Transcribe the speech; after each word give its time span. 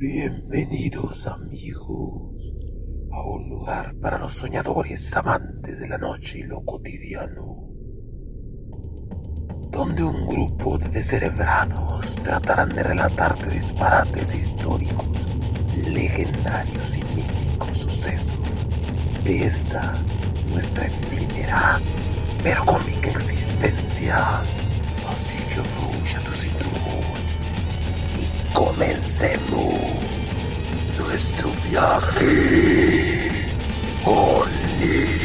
Bienvenidos 0.00 1.26
amigos 1.26 2.54
a 3.10 3.20
un 3.24 3.48
lugar 3.48 3.96
para 4.00 4.16
los 4.16 4.32
soñadores 4.32 5.16
amantes 5.16 5.80
de 5.80 5.88
la 5.88 5.98
noche 5.98 6.38
y 6.38 6.42
lo 6.44 6.64
cotidiano, 6.64 7.68
donde 9.72 10.04
un 10.04 10.28
grupo 10.28 10.78
de 10.78 10.88
descerebrados 10.90 12.14
tratarán 12.22 12.76
de 12.76 12.84
relatarte 12.84 13.50
disparates 13.50 14.36
históricos, 14.36 15.28
legendarios 15.74 16.96
y 16.96 17.02
míticos 17.16 17.76
sucesos 17.76 18.68
de 19.24 19.46
esta 19.46 20.00
nuestra 20.48 20.86
efímera 20.86 21.80
pero 22.44 22.64
cómica 22.64 23.10
existencia. 23.10 24.42
Así 25.10 25.38
que 25.48 25.58
a 25.58 26.22
tu 26.22 26.30
cinturón 26.30 27.27
comencemos 28.58 30.36
nuestro 30.98 31.48
viaje 31.70 33.52
onírico. 34.04 35.17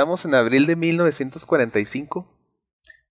Estamos 0.00 0.24
en 0.24 0.34
abril 0.34 0.64
de 0.64 0.76
1945. 0.76 2.26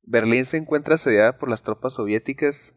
Berlín 0.01 0.43
se 0.47 0.57
encuentra 0.57 0.95
asediada 0.95 1.37
por 1.37 1.47
las 1.47 1.61
tropas 1.61 1.93
soviéticas. 1.93 2.73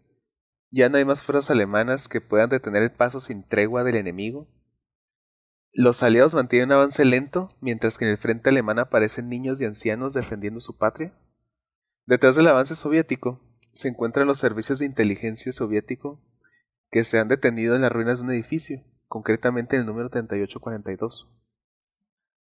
Ya 0.71 0.91
no 0.91 0.99
hay 0.99 1.07
más 1.07 1.23
fuerzas 1.23 1.51
alemanas 1.51 2.09
que 2.09 2.21
puedan 2.21 2.51
detener 2.51 2.83
el 2.83 2.93
paso 2.93 3.21
sin 3.21 3.43
tregua 3.43 3.85
del 3.85 3.97
enemigo. 3.97 4.49
Los 5.73 6.03
aliados 6.03 6.35
mantienen 6.35 6.69
un 6.69 6.73
avance 6.75 7.07
lento, 7.07 7.57
mientras 7.63 7.97
que 7.97 8.05
en 8.05 8.11
el 8.11 8.19
frente 8.19 8.51
alemán 8.51 8.81
aparecen 8.81 9.31
niños 9.31 9.63
y 9.63 9.65
ancianos 9.65 10.13
defendiendo 10.13 10.61
su 10.61 10.77
patria. 10.77 11.15
Detrás 12.05 12.37
del 12.37 12.49
avance 12.49 12.75
soviético 12.75 13.41
se 13.73 13.89
encuentran 13.89 14.27
los 14.27 14.39
servicios 14.39 14.79
de 14.81 14.85
inteligencia 14.85 15.53
soviético 15.53 16.21
que 16.91 17.05
se 17.05 17.19
han 17.19 17.29
detenido 17.29 17.77
en 17.77 17.81
las 17.81 17.93
ruinas 17.93 18.19
de 18.19 18.27
un 18.27 18.33
edificio, 18.33 18.85
concretamente 19.09 19.77
en 19.77 19.81
el 19.81 19.87
número 19.87 20.11
3842. 20.11 21.31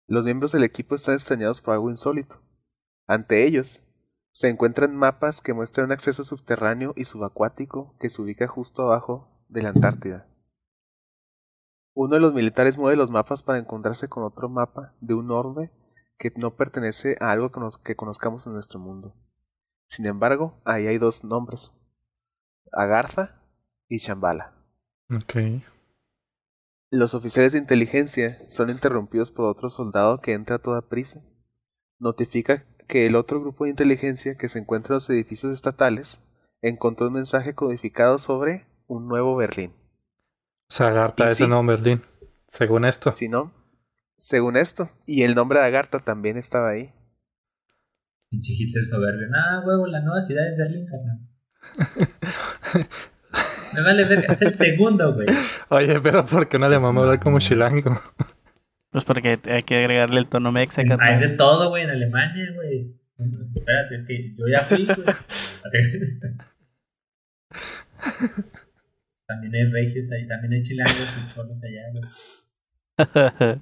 Los 0.09 0.25
miembros 0.25 0.53
del 0.53 0.65
equipo 0.65 0.95
están 0.95 1.17
extrañados 1.17 1.61
por 1.61 1.75
algo 1.75 1.91
insólito. 1.91 2.41
Ante 3.07 3.47
ellos, 3.47 3.85
se 4.33 4.49
encuentran 4.49 4.97
mapas 4.97 5.43
que 5.43 5.53
muestran 5.53 5.87
un 5.87 5.93
acceso 5.93 6.25
subterráneo 6.25 6.95
y 6.97 7.05
subacuático 7.05 7.95
que 8.01 8.09
se 8.09 8.23
ubica 8.23 8.49
justo 8.49 8.85
abajo 8.85 9.45
de 9.49 9.61
la 9.61 9.69
Antártida. 9.69 10.27
Uno 11.93 12.15
de 12.15 12.21
los 12.21 12.33
militares 12.33 12.79
mueve 12.79 12.97
los 12.97 13.11
mapas 13.11 13.43
para 13.43 13.59
encontrarse 13.59 14.09
con 14.09 14.23
otro 14.23 14.49
mapa 14.49 14.95
de 15.03 15.13
un 15.13 15.31
orbe 15.31 15.73
que 16.17 16.33
no 16.37 16.57
pertenece 16.57 17.19
a 17.21 17.31
algo 17.31 17.51
que, 17.85 17.95
conozcamos 17.95 18.47
en 18.47 18.55
nuestro 18.55 18.81
mundo. 18.81 19.15
Sin 19.89 20.07
embargo, 20.07 20.59
ahí 20.65 20.87
hay 20.87 20.97
dos 20.97 21.23
nombres: 21.23 21.75
Agartha 22.73 23.43
y 23.89 23.99
Shambhala. 23.99 24.55
Los 26.91 27.15
oficiales 27.15 27.53
de 27.53 27.59
inteligencia 27.59 28.43
son 28.49 28.71
interrumpidos 28.71 29.31
por 29.31 29.47
otro 29.47 29.69
soldado 29.69 30.21
que 30.21 30.33
entra 30.33 30.57
a 30.57 30.61
toda 30.61 30.89
prisa. 30.89 31.23
Notifica 31.99 32.65
que 32.87 33.07
el 33.07 33.17
otro 33.17 33.41
grupo 33.41 33.65
de 33.65 33.71
inteligencia 33.71 34.37
que 34.37 34.49
se 34.49 34.59
encuentra 34.59 34.93
en 34.93 34.97
los 34.97 35.11
edificios 35.11 35.53
estatales 35.53 36.23
encontró 36.63 37.09
un 37.09 37.15
mensaje 37.15 37.55
codificado 37.55 38.19
sobre 38.19 38.67
un 38.87 39.07
nuevo 39.07 39.37
Berlín. 39.37 39.75
O 40.71 40.75
sea, 40.75 40.89
Agartha 40.89 41.27
Y 41.27 41.31
es 41.31 41.37
sí. 41.37 41.45
el 41.45 41.51
nombre 41.51 41.77
Berlín. 41.77 42.03
Según 42.49 42.85
esto. 42.87 43.13
Si 43.13 43.29
no, 43.29 43.53
según 44.17 44.57
esto, 44.57 44.91
y 45.07 45.23
el 45.23 45.35
nombre 45.35 45.61
de 45.61 45.67
Agartha 45.67 45.99
también 46.01 46.39
estaba 46.39 46.71
ahí. 46.71 46.93
Pinche 48.31 48.55
Hitler 48.55 48.87
soberbio. 48.87 49.29
Ah, 49.35 49.63
huevo, 49.65 49.87
la 49.87 50.01
nueva 50.01 50.21
ciudad 50.21 50.45
es 50.51 50.57
Berlín, 50.57 50.87
carnal. 50.87 52.89
Me 53.75 53.83
vale 53.83 54.05
ver, 54.05 54.25
es 54.29 54.43
el 54.43 54.55
segundo, 54.55 55.15
güey. 55.15 55.27
Oye, 55.69 56.01
pero 56.01 56.25
¿por 56.25 56.49
qué 56.49 56.57
un 56.57 56.65
alemán 56.65 56.95
va 56.95 57.01
a 57.01 57.03
hablar 57.03 57.21
como 57.21 57.39
chilango? 57.39 58.01
Pues 58.91 59.05
porque 59.05 59.39
hay 59.45 59.63
que 59.63 59.77
agregarle 59.77 60.21
el 60.21 60.27
tono 60.27 60.51
mexa. 60.51 60.83
Hay 61.01 61.21
de 61.21 61.29
todo, 61.37 61.69
güey, 61.69 61.85
en 61.85 61.91
Alemania, 61.91 62.53
güey. 62.55 62.95
Espérate, 63.55 63.95
es 63.97 64.07
que 64.07 64.35
yo 64.37 64.45
ya 64.53 64.61
fui, 64.61 64.87
güey. 64.87 64.97
También 69.27 69.55
hay 69.55 69.65
regios 69.71 70.11
ahí, 70.11 70.27
también 70.27 70.55
hay 70.55 70.63
chilangos 70.63 70.95
y 70.97 71.35
cholos 71.35 71.59
allá, 71.63 71.83
güey. 71.93 72.03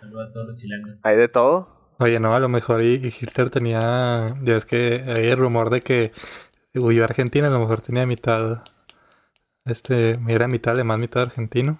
Saludos 0.00 0.28
a 0.28 0.32
todos 0.32 0.46
los 0.48 0.56
chilangos. 0.56 1.00
¿Hay 1.04 1.16
de 1.16 1.28
todo? 1.28 1.94
Oye, 2.00 2.18
no, 2.18 2.34
a 2.34 2.40
lo 2.40 2.48
mejor 2.48 2.82
y, 2.82 2.94
y 2.94 3.06
Hitler 3.08 3.48
tenía. 3.50 4.26
Ya 4.42 4.56
es 4.56 4.66
que 4.66 5.04
hay 5.06 5.28
el 5.28 5.36
rumor 5.36 5.70
de 5.70 5.82
que 5.82 6.10
huyó 6.74 7.02
a 7.02 7.04
Argentina, 7.04 7.46
a 7.46 7.50
lo 7.50 7.60
mejor 7.60 7.80
tenía 7.80 8.06
mitad. 8.06 8.64
Este, 9.66 10.18
era 10.28 10.46
mitad 10.46 10.74
alemán, 10.74 11.00
mitad 11.00 11.22
argentino. 11.22 11.78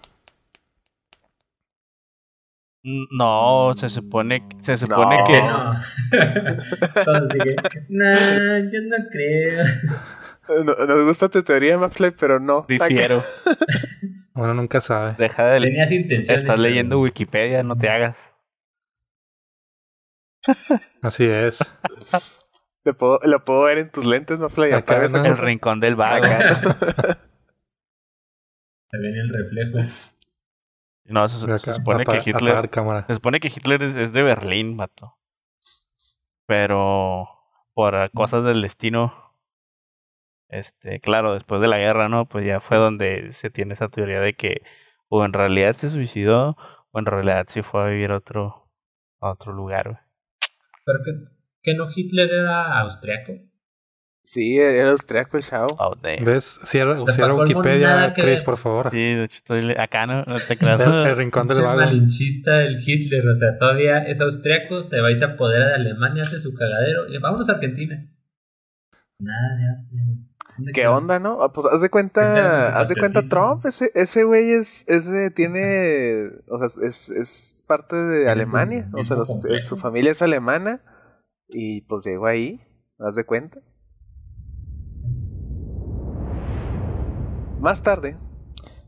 No, 2.83 3.73
se 3.75 3.89
supone, 3.89 4.47
se 4.61 4.77
supone 4.77 5.19
No. 5.19 5.25
que. 5.27 5.41
No. 5.41 5.81
Que, 7.71 7.87
nah, 7.89 8.59
yo 8.59 8.81
no 8.83 8.97
creo. 9.11 9.65
No- 10.65 10.87
Nos 10.87 11.05
gusta 11.07 11.29
tu 11.31 11.43
teoría, 11.43 11.79
Mapfly, 11.79 12.11
pero 12.13 12.39
no. 12.41 12.67
Difiero. 12.69 13.23
Uno 14.35 14.53
nunca 14.53 14.81
sabe. 14.83 15.15
Deja 15.19 15.47
de 15.47 15.61
Tenías 15.61 15.91
intenciones. 15.93 16.43
Estás 16.43 16.59
leyendo 16.59 17.01
Wikipedia, 17.01 17.63
no 17.63 17.77
te 17.77 17.89
hagas. 17.89 18.17
Así 21.03 21.25
es. 21.25 21.59
Te 22.83 22.93
puedo, 22.93 23.19
lo 23.25 23.45
puedo 23.45 23.63
ver 23.63 23.79
en 23.79 23.91
tus 23.91 24.05
lentes, 24.05 24.41
Mapfly. 24.41 24.73
Acá, 24.73 25.07
¿no? 25.09 25.25
El 25.25 25.39
rincón 25.39 25.81
del 25.81 25.97
vago. 25.97 26.27
Se 28.95 29.01
ve 29.01 29.09
en 29.09 29.17
el 29.17 29.29
reflejo. 29.31 29.79
No, 31.07 31.29
se, 31.29 31.59
supone 31.59 32.03
que 32.07 32.23
Hitler. 32.25 32.71
Se 33.07 33.15
supone 33.15 33.39
que 33.39 33.49
Hitler 33.49 33.83
es, 33.83 33.95
es 33.95 34.15
de 34.15 34.23
Berlín, 34.23 34.75
mato. 34.75 35.19
Pero 36.47 37.29
por 37.75 38.11
cosas 38.13 38.43
del 38.43 38.63
destino, 38.63 39.13
este, 40.49 41.01
claro, 41.01 41.35
después 41.35 41.61
de 41.61 41.69
la 41.69 41.77
guerra, 41.77 42.09
¿no? 42.09 42.27
Pues 42.27 42.47
ya 42.47 42.61
fue 42.61 42.79
donde 42.79 43.35
se 43.35 43.51
tiene 43.51 43.75
esa 43.75 43.91
teoría 43.91 44.19
de 44.21 44.33
que 44.33 44.63
o 45.09 45.27
en 45.27 45.35
realidad 45.35 45.77
se 45.77 45.91
suicidó 45.91 46.57
o 46.91 46.99
en 46.99 47.05
realidad 47.05 47.49
se 47.49 47.63
fue 47.63 47.83
a 47.83 47.89
vivir 47.89 48.11
a 48.11 48.17
otro, 48.17 48.71
a 49.21 49.31
otro 49.31 49.53
lugar. 49.53 49.91
güey. 49.91 50.01
¿Pero 50.87 50.99
que, 51.05 51.11
que 51.63 51.75
no 51.75 51.87
Hitler 51.95 52.31
era 52.31 52.81
austriaco? 52.81 53.35
Sí, 54.27 54.57
era 54.59 54.91
austriaco 54.91 55.37
el 55.37 55.43
chavo. 55.43 55.67
Oh, 55.79 55.95
damn. 56.01 56.25
¿Ves? 56.25 56.59
Cierra, 56.65 56.99
O 56.99 57.05
sea, 57.05 57.15
cierra 57.15 57.35
Wikipedia, 57.35 58.15
Chris, 58.15 58.43
por 58.43 58.57
favor. 58.57 58.91
Sí, 58.91 58.97
de 58.97 59.25
hecho 59.25 59.37
estoy 59.37 59.73
acá, 59.79 60.07
¿no? 60.07 60.25
No 60.25 60.37
te 60.49 60.57
creas. 60.59 60.81
El, 60.81 60.93
el 61.07 61.17
rincón 61.17 61.47
del 61.47 61.61
vago. 61.61 61.79
malinchista 61.81 62.63
el 62.63 62.83
Hitler, 62.89 63.29
o 63.29 63.37
sea, 63.37 63.59
todavía 63.59 63.99
es 64.05 64.23
austriaco, 64.23 64.83
se 64.83 65.01
va 65.03 65.11
y 65.13 65.17
se 65.17 65.25
apodera 65.27 65.69
de 65.69 65.75
Alemania, 65.75 66.23
hace 66.23 66.41
su 66.41 66.55
cagadero 66.55 67.07
y 67.09 67.19
vámonos 67.19 67.51
a 67.51 67.53
Argentina. 67.53 68.11
Nada 69.19 69.57
de 69.59 69.69
Austria, 69.71 70.03
güey. 70.07 70.19
¿Dónde 70.57 70.73
¿Qué 70.73 70.81
quedó? 70.83 70.97
onda, 70.97 71.19
no? 71.19 71.43
Ah, 71.43 71.53
Pues 71.53 71.67
haz 71.67 71.81
de 71.83 71.91
cuenta, 71.91 72.79
haz 72.79 72.89
de 72.89 72.95
cuenta. 72.97 73.21
Trump, 73.23 73.67
ese, 73.67 73.91
ese 73.95 74.25
güey 74.25 74.53
es, 74.53 74.89
ese 74.89 75.31
tiene, 75.33 76.31
o 76.49 76.59
sea, 76.59 76.87
es, 76.89 77.11
es 77.11 77.63
parte 77.67 77.97
de 77.97 78.31
Alemania, 78.31 78.89
o 78.95 79.03
sea, 79.05 79.17
los- 79.17 79.45
es- 79.47 79.67
su 79.67 79.77
familia 79.77 80.13
es 80.13 80.23
alemana 80.23 80.81
y 81.49 81.83
pues 81.83 82.05
llegó 82.07 82.27
ahí, 82.27 82.61
haz 83.01 83.17
de 83.17 83.25
cuenta. 83.25 83.61
Más 87.65 87.83
tarde, 87.83 88.19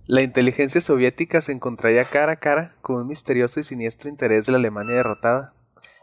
la 0.06 0.20
inteligencia 0.20 0.82
soviética 0.82 1.40
se 1.40 1.50
encontraría 1.50 2.04
cara 2.04 2.32
a 2.32 2.36
cara 2.36 2.76
con 2.82 2.96
un 2.96 3.06
misterioso 3.06 3.58
y 3.58 3.64
siniestro 3.64 4.10
interés 4.10 4.44
de 4.44 4.52
la 4.52 4.58
Alemania 4.58 4.96
derrotada. 4.96 5.54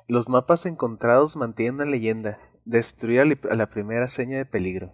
Los 0.07 0.27
mapas 0.27 0.65
encontrados 0.65 1.35
mantienen 1.35 1.75
una 1.75 1.85
leyenda, 1.85 2.39
destruir 2.65 3.37
a 3.47 3.55
la 3.55 3.69
primera 3.69 4.07
seña 4.07 4.37
de 4.37 4.47
peligro. 4.47 4.91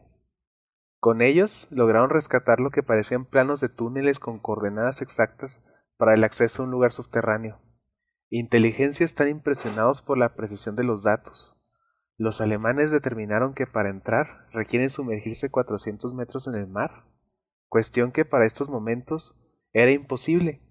Con 1.00 1.22
ellos 1.22 1.70
lograron 1.72 2.10
rescatar 2.10 2.60
lo 2.60 2.70
que 2.70 2.84
parecían 2.84 3.24
planos 3.24 3.62
de 3.62 3.70
túneles 3.70 4.20
con 4.20 4.40
coordenadas 4.40 5.02
exactas 5.02 5.64
para 5.96 6.16
el 6.16 6.26
acceso 6.26 6.62
a 6.62 6.66
un 6.66 6.72
lugar 6.72 6.92
subterráneo. 6.92 7.62
Inteligencias 8.30 9.14
tan 9.14 9.30
impresionados 9.30 10.02
por 10.02 10.18
la 10.18 10.36
precisión 10.36 10.76
de 10.76 10.84
los 10.84 11.04
datos. 11.04 11.58
Los 12.18 12.42
alemanes 12.42 12.92
determinaron 12.92 13.54
que 13.54 13.68
para 13.68 13.90
entrar 13.90 14.50
requieren 14.52 14.90
sumergirse 14.90 15.50
400 15.50 16.14
metros 16.14 16.46
en 16.48 16.56
el 16.56 16.68
mar, 16.68 17.06
cuestión 17.70 18.12
que 18.12 18.26
para 18.26 18.46
estos 18.46 18.70
momentos 18.70 19.36
era 19.72 19.92
imposible, 19.92 20.62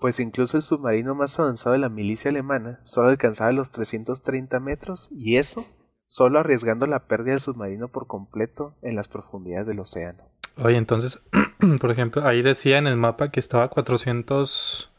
pues 0.00 0.20
incluso 0.20 0.56
el 0.56 0.62
submarino 0.62 1.14
más 1.14 1.38
avanzado 1.38 1.74
de 1.74 1.78
la 1.78 1.88
milicia 1.88 2.30
alemana 2.30 2.80
solo 2.84 3.08
alcanzaba 3.08 3.52
los 3.52 3.70
330 3.70 4.58
metros 4.60 5.08
y 5.12 5.36
eso 5.36 5.66
solo 6.06 6.40
arriesgando 6.40 6.86
la 6.86 7.06
pérdida 7.06 7.32
del 7.32 7.40
submarino 7.40 7.88
por 7.88 8.06
completo 8.06 8.76
en 8.82 8.96
las 8.96 9.08
profundidades 9.08 9.66
del 9.66 9.80
océano. 9.80 10.24
Oye, 10.56 10.76
entonces, 10.76 11.20
por 11.80 11.90
ejemplo, 11.90 12.24
ahí 12.24 12.42
decía 12.42 12.78
en 12.78 12.86
el 12.86 12.96
mapa 12.96 13.30
que 13.30 13.40
estaba 13.40 13.64
a 13.64 13.68
400 13.68 14.92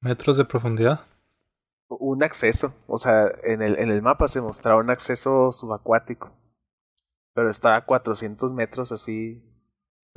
metros 0.00 0.36
de 0.36 0.44
profundidad. 0.44 1.00
Un 1.88 2.22
acceso, 2.22 2.74
o 2.86 2.98
sea, 2.98 3.28
en 3.44 3.62
el, 3.62 3.78
en 3.78 3.90
el 3.90 4.02
mapa 4.02 4.26
se 4.28 4.40
mostraba 4.40 4.80
un 4.80 4.90
acceso 4.90 5.52
subacuático, 5.52 6.32
pero 7.34 7.50
estaba 7.50 7.76
a 7.76 7.84
400 7.84 8.52
metros 8.52 8.90
así. 8.90 9.42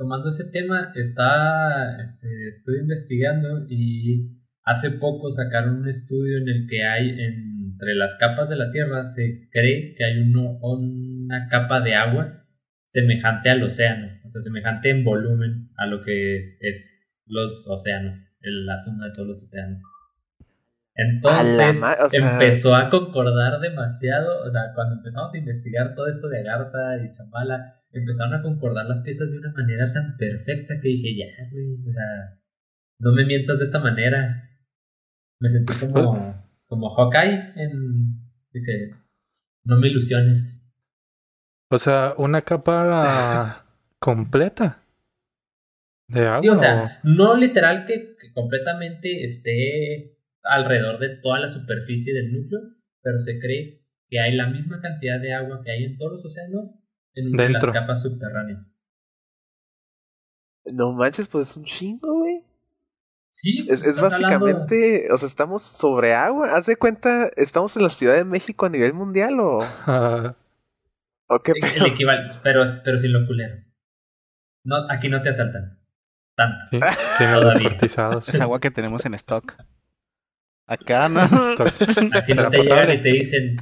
Tomando 0.00 0.30
ese 0.30 0.50
tema, 0.50 0.92
está, 0.94 2.02
este, 2.02 2.48
estoy 2.48 2.78
investigando 2.78 3.66
y 3.68 4.30
hace 4.64 4.92
poco 4.92 5.30
sacaron 5.30 5.80
un 5.80 5.88
estudio 5.90 6.38
en 6.38 6.48
el 6.48 6.66
que 6.66 6.86
hay 6.86 7.10
entre 7.20 7.94
las 7.96 8.16
capas 8.16 8.48
de 8.48 8.56
la 8.56 8.72
Tierra 8.72 9.04
se 9.04 9.50
cree 9.52 9.94
que 9.94 10.04
hay 10.06 10.22
uno, 10.22 10.58
una 10.62 11.48
capa 11.48 11.82
de 11.82 11.96
agua 11.96 12.46
semejante 12.86 13.50
al 13.50 13.62
océano, 13.62 14.08
o 14.24 14.30
sea, 14.30 14.40
semejante 14.40 14.88
en 14.88 15.04
volumen 15.04 15.68
a 15.76 15.84
lo 15.84 16.00
que 16.00 16.56
es 16.60 17.06
los 17.26 17.68
océanos, 17.68 18.38
el, 18.40 18.64
la 18.64 18.78
suma 18.78 19.04
de 19.04 19.12
todos 19.12 19.28
los 19.28 19.42
océanos. 19.42 19.82
Entonces 20.94 21.78
empezó 22.14 22.74
a 22.74 22.88
concordar 22.88 23.60
demasiado, 23.60 24.44
o 24.46 24.48
sea, 24.48 24.72
cuando 24.74 24.94
empezamos 24.94 25.34
a 25.34 25.36
investigar 25.36 25.94
todo 25.94 26.08
esto 26.08 26.26
de 26.28 26.40
Agartha 26.40 27.04
y 27.04 27.12
Chambala, 27.12 27.79
empezaron 27.92 28.34
a 28.34 28.42
concordar 28.42 28.86
las 28.86 29.02
piezas 29.02 29.30
de 29.32 29.38
una 29.38 29.52
manera 29.52 29.92
tan 29.92 30.16
perfecta 30.16 30.80
que 30.80 30.88
dije, 30.88 31.16
ya, 31.16 31.50
güey, 31.50 31.74
o 31.88 31.92
sea, 31.92 32.38
no 32.98 33.12
me 33.12 33.24
mientas 33.24 33.58
de 33.58 33.64
esta 33.64 33.80
manera. 33.80 34.48
Me 35.40 35.48
sentí 35.48 35.72
como, 35.74 36.34
como 36.66 36.94
Hawkeye 36.94 37.52
en 37.56 38.20
de 38.52 38.62
que 38.62 38.90
no 39.64 39.78
me 39.78 39.88
ilusiones. 39.88 40.64
O 41.70 41.78
sea, 41.78 42.14
una 42.18 42.42
capa 42.42 43.66
completa 43.98 44.82
de 46.08 46.26
agua. 46.26 46.38
Sí, 46.38 46.48
o 46.48 46.56
sea, 46.56 47.00
no 47.04 47.36
literal 47.36 47.86
que, 47.86 48.16
completamente 48.34 49.24
esté 49.24 50.18
alrededor 50.42 50.98
de 50.98 51.16
toda 51.16 51.38
la 51.38 51.50
superficie 51.50 52.12
del 52.12 52.32
núcleo, 52.32 52.60
pero 53.02 53.20
se 53.20 53.38
cree 53.38 53.82
que 54.08 54.18
hay 54.20 54.34
la 54.34 54.48
misma 54.48 54.80
cantidad 54.80 55.20
de 55.20 55.32
agua 55.32 55.62
que 55.64 55.70
hay 55.70 55.84
en 55.84 55.96
todos 55.96 56.12
los 56.12 56.24
océanos 56.26 56.74
en 57.14 57.34
una 57.34 57.44
de 57.44 57.50
las 57.50 57.64
capas 57.64 58.02
subterráneas. 58.02 58.74
No 60.72 60.92
manches, 60.92 61.28
pues 61.28 61.50
es 61.50 61.56
un 61.56 61.64
chingo, 61.64 62.18
güey. 62.18 62.44
Sí, 63.32 63.66
es, 63.70 63.86
es 63.86 64.00
básicamente, 64.00 65.08
o 65.12 65.16
sea, 65.16 65.26
estamos 65.26 65.62
sobre 65.62 66.14
agua. 66.14 66.48
Haz 66.54 66.66
de 66.66 66.76
cuenta, 66.76 67.30
¿estamos 67.36 67.76
en 67.76 67.84
la 67.84 67.90
Ciudad 67.90 68.16
de 68.16 68.24
México 68.24 68.66
a 68.66 68.70
nivel 68.70 68.92
mundial 68.92 69.38
o...? 69.40 69.60
el, 71.30 71.86
equivalente, 71.86 72.38
pero, 72.42 72.64
pero 72.84 72.98
sin 72.98 73.12
lo 73.12 73.24
culero. 73.26 73.54
No, 74.64 74.76
aquí 74.90 75.08
no 75.08 75.22
te 75.22 75.28
asaltan. 75.28 75.78
Tanto. 76.34 76.64
Sí, 76.70 77.24
Es 78.28 78.40
agua 78.40 78.60
que 78.60 78.70
tenemos 78.70 79.04
en 79.06 79.14
stock. 79.14 79.54
Acá 80.66 81.08
no. 81.08 81.20
Aquí 82.14 82.34
no 82.34 82.50
te 82.50 82.62
llegan 82.62 82.90
y 82.90 83.02
te 83.02 83.08
dicen. 83.08 83.56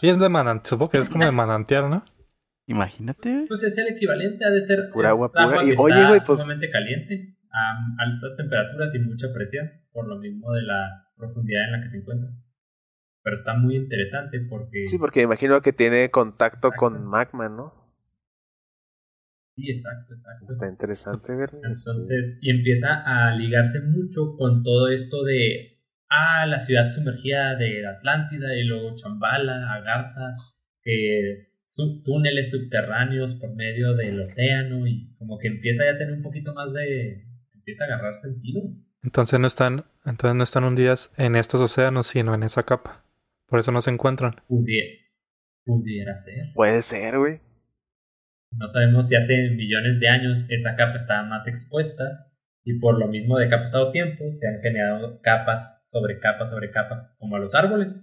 Y 0.00 0.08
es 0.08 0.18
de 0.18 0.28
manantial, 0.28 0.66
supongo 0.66 0.90
que 0.90 0.98
es 0.98 1.08
como 1.08 1.24
de 1.24 1.32
manantial, 1.32 1.90
¿no? 1.90 2.04
Imagínate. 2.66 3.44
Pues 3.48 3.62
es 3.62 3.76
el 3.78 3.88
equivalente, 3.88 4.44
ha 4.44 4.50
de 4.50 4.62
ser 4.62 4.90
pura 4.92 5.10
agua 5.10 5.28
pura. 5.32 5.64
y, 5.64 5.74
oye, 5.76 6.06
güey, 6.06 6.20
pues. 6.26 6.40
sumamente 6.40 6.70
caliente, 6.70 7.36
a 7.50 8.04
altas 8.04 8.36
temperaturas 8.36 8.94
y 8.94 8.98
mucha 9.00 9.32
presión, 9.32 9.70
por 9.92 10.08
lo 10.08 10.18
mismo 10.18 10.52
de 10.52 10.62
la 10.62 11.08
profundidad 11.16 11.64
en 11.66 11.72
la 11.72 11.80
que 11.80 11.88
se 11.88 11.98
encuentra 11.98 12.30
pero 13.24 13.34
está 13.34 13.54
muy 13.54 13.74
interesante 13.74 14.38
porque... 14.48 14.86
Sí, 14.86 14.98
porque 14.98 15.22
imagino 15.22 15.62
que 15.62 15.72
tiene 15.72 16.10
contacto 16.10 16.70
con 16.76 17.06
magma, 17.06 17.48
¿no? 17.48 17.72
Sí, 19.56 19.70
exacto, 19.70 20.12
exacto. 20.12 20.46
Está 20.46 20.68
interesante 20.68 21.34
ver. 21.34 21.50
Entonces, 21.54 22.38
y 22.42 22.50
empieza 22.50 23.02
a 23.02 23.34
ligarse 23.34 23.80
mucho 23.80 24.36
con 24.36 24.62
todo 24.62 24.88
esto 24.88 25.24
de, 25.24 25.80
ah, 26.10 26.44
la 26.46 26.58
ciudad 26.58 26.86
sumergida 26.88 27.56
de 27.56 27.86
Atlántida 27.86 28.54
y 28.56 28.64
luego 28.64 28.94
Chambala, 28.94 29.72
Agartha, 29.72 30.36
que 30.82 31.53
túneles 31.76 32.50
subterráneos 32.50 33.34
por 33.34 33.54
medio 33.54 33.94
del 33.94 34.20
océano 34.20 34.86
y 34.86 35.14
como 35.16 35.38
que 35.38 35.48
empieza 35.48 35.84
ya 35.84 35.92
a 35.92 35.98
tener 35.98 36.14
un 36.14 36.22
poquito 36.22 36.54
más 36.54 36.72
de, 36.72 37.26
empieza 37.52 37.84
a 37.84 37.86
agarrar 37.86 38.14
sentido. 38.20 38.62
Entonces 39.02 39.38
no 39.40 39.46
están, 39.46 39.84
entonces 40.04 40.36
no 40.36 40.44
están 40.44 40.64
hundidas 40.64 41.12
en 41.16 41.36
estos 41.36 41.60
océanos, 41.60 42.06
sino 42.06 42.34
en 42.34 42.42
esa 42.42 42.62
capa. 42.62 43.04
Por 43.46 43.58
eso 43.60 43.72
no 43.72 43.80
se 43.80 43.90
encuentran. 43.90 44.36
Pudiera, 44.48 46.16
ser. 46.16 46.52
Puede 46.54 46.82
ser, 46.82 47.18
güey. 47.18 47.40
No 48.52 48.68
sabemos 48.68 49.08
si 49.08 49.16
hace 49.16 49.50
millones 49.50 49.98
de 50.00 50.08
años 50.08 50.44
esa 50.48 50.76
capa 50.76 50.96
estaba 50.96 51.24
más 51.24 51.46
expuesta 51.48 52.30
y 52.64 52.78
por 52.78 52.98
lo 52.98 53.08
mismo 53.08 53.36
de 53.38 53.48
que 53.48 53.54
ha 53.54 53.60
pasado 53.60 53.90
tiempo 53.90 54.24
se 54.32 54.48
han 54.48 54.60
generado 54.60 55.20
capas 55.22 55.82
sobre 55.86 56.18
capa 56.18 56.46
sobre 56.46 56.70
capa, 56.70 57.14
como 57.18 57.36
a 57.36 57.40
los 57.40 57.54
árboles, 57.54 57.94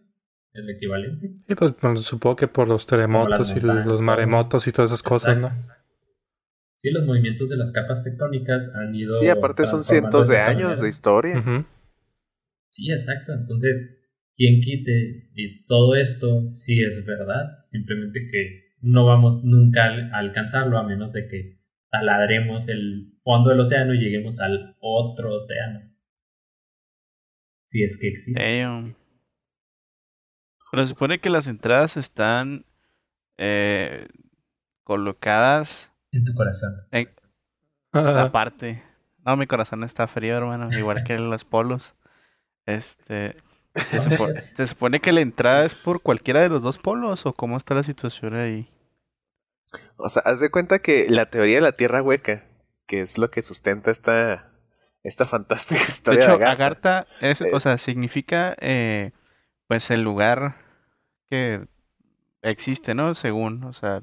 el 0.54 0.70
equivalente. 0.70 1.32
Y 1.48 1.56
pues, 1.56 1.74
supongo 2.02 2.36
que 2.36 2.48
por 2.48 2.68
los 2.68 2.86
terremotos 2.86 3.56
y 3.56 3.60
los 3.60 4.02
maremotos 4.02 4.68
y 4.68 4.72
todas 4.72 4.92
esas 4.92 5.04
cosas, 5.04 5.38
¿no? 5.38 5.52
Sí, 6.78 6.90
los 6.92 7.06
movimientos 7.06 7.48
de 7.50 7.58
las 7.58 7.72
capas 7.72 8.02
tectónicas 8.04 8.72
han 8.74 8.96
ido. 8.96 9.14
Sí, 9.14 9.28
aparte 9.30 9.68
son 9.68 9.84
cientos 9.84 10.28
de 10.28 10.40
años 10.40 10.82
de 10.82 10.90
historia. 10.90 11.42
Sí, 12.70 12.92
exacto. 12.92 13.34
Entonces, 13.34 14.00
quien 14.36 14.62
quite 14.62 15.30
y 15.36 15.64
todo 15.66 15.96
esto 15.96 16.50
sí 16.50 16.82
es 16.82 17.06
verdad, 17.06 17.60
simplemente 17.62 18.28
que 18.32 18.72
no 18.82 19.06
vamos 19.06 19.44
nunca 19.44 19.86
a 19.86 20.18
alcanzarlo 20.18 20.80
a 20.80 20.84
menos 20.84 21.14
de 21.14 21.28
que 21.28 21.62
taladremos 21.92 22.68
el 22.70 23.20
fondo 23.22 23.52
del 23.52 23.60
océano 23.60 23.94
y 23.94 24.00
lleguemos 24.00 24.40
al 24.40 24.76
otro 24.80 25.36
océano. 25.36 25.82
Si 27.68 27.84
es 27.84 27.98
que 28.00 28.08
existe. 28.08 28.42
Pero 30.72 30.84
se 30.84 30.90
supone 30.90 31.20
que 31.20 31.30
las 31.30 31.48
entradas 31.48 31.98
están 31.98 32.66
eh, 33.38 34.08
colocadas 34.84 35.92
en 36.12 36.26
tu 36.26 36.34
corazón. 36.34 36.72
En, 36.92 37.10
aparte. 37.92 38.84
No, 39.26 39.38
mi 39.38 39.48
corazón 39.48 39.84
está 39.84 40.08
frío, 40.08 40.36
hermano, 40.36 40.76
igual 40.76 41.04
que 41.04 41.18
los 41.20 41.46
polos. 41.46 41.96
Este, 42.66 43.36
¿Se 44.56 44.68
supone, 44.68 45.00
que 45.00 45.12
la 45.12 45.22
entrada 45.22 45.66
es 45.66 45.76
por 45.76 46.02
cualquiera 46.02 46.42
de 46.42 46.50
los 46.50 46.62
dos 46.62 46.78
polos 46.78 47.26
o 47.26 47.34
cómo 47.34 47.58
está 47.58 47.76
la 47.76 47.84
situación 47.84 48.36
ahí? 48.36 48.70
O 49.98 50.10
sea, 50.10 50.24
haz 50.24 50.40
de 50.40 50.50
cuenta 50.50 50.80
que 50.80 51.08
la 51.10 51.30
teoría 51.30 51.56
de 51.56 51.62
la 51.62 51.72
Tierra 51.74 52.02
hueca, 52.02 52.44
que 52.88 53.02
es 53.02 53.18
lo 53.18 53.30
que 53.30 53.42
sustenta 53.42 53.92
esta, 53.92 54.52
esta 55.04 55.26
fantástica 55.26 55.82
historia 55.88 56.28
de, 56.28 56.34
hecho, 56.34 56.46
Agartha. 56.46 57.08
es, 57.22 57.42
o 57.42 57.60
sea, 57.60 57.78
significa 57.78 58.56
eh, 58.60 59.12
pues 59.72 59.90
el 59.90 60.02
lugar 60.02 60.58
que 61.30 61.66
existe, 62.42 62.94
¿no? 62.94 63.16
Según, 63.16 63.64
o 63.64 63.72
sea, 63.72 64.02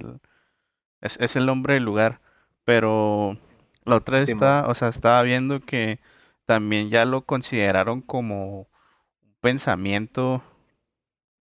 es, 1.03 1.19
es 1.21 1.37
el 1.37 1.45
nombre 1.45 1.75
del 1.75 1.83
lugar, 1.85 2.23
pero 2.65 3.37
la 3.85 3.97
otra 3.97 4.19
está, 4.21 4.67
o 4.67 4.73
sea, 4.73 4.89
estaba 4.89 5.21
viendo 5.21 5.61
que 5.61 6.01
también 6.47 6.89
ya 6.89 7.05
lo 7.05 7.27
consideraron 7.27 8.01
como 8.01 8.67
pensamiento 9.43 10.43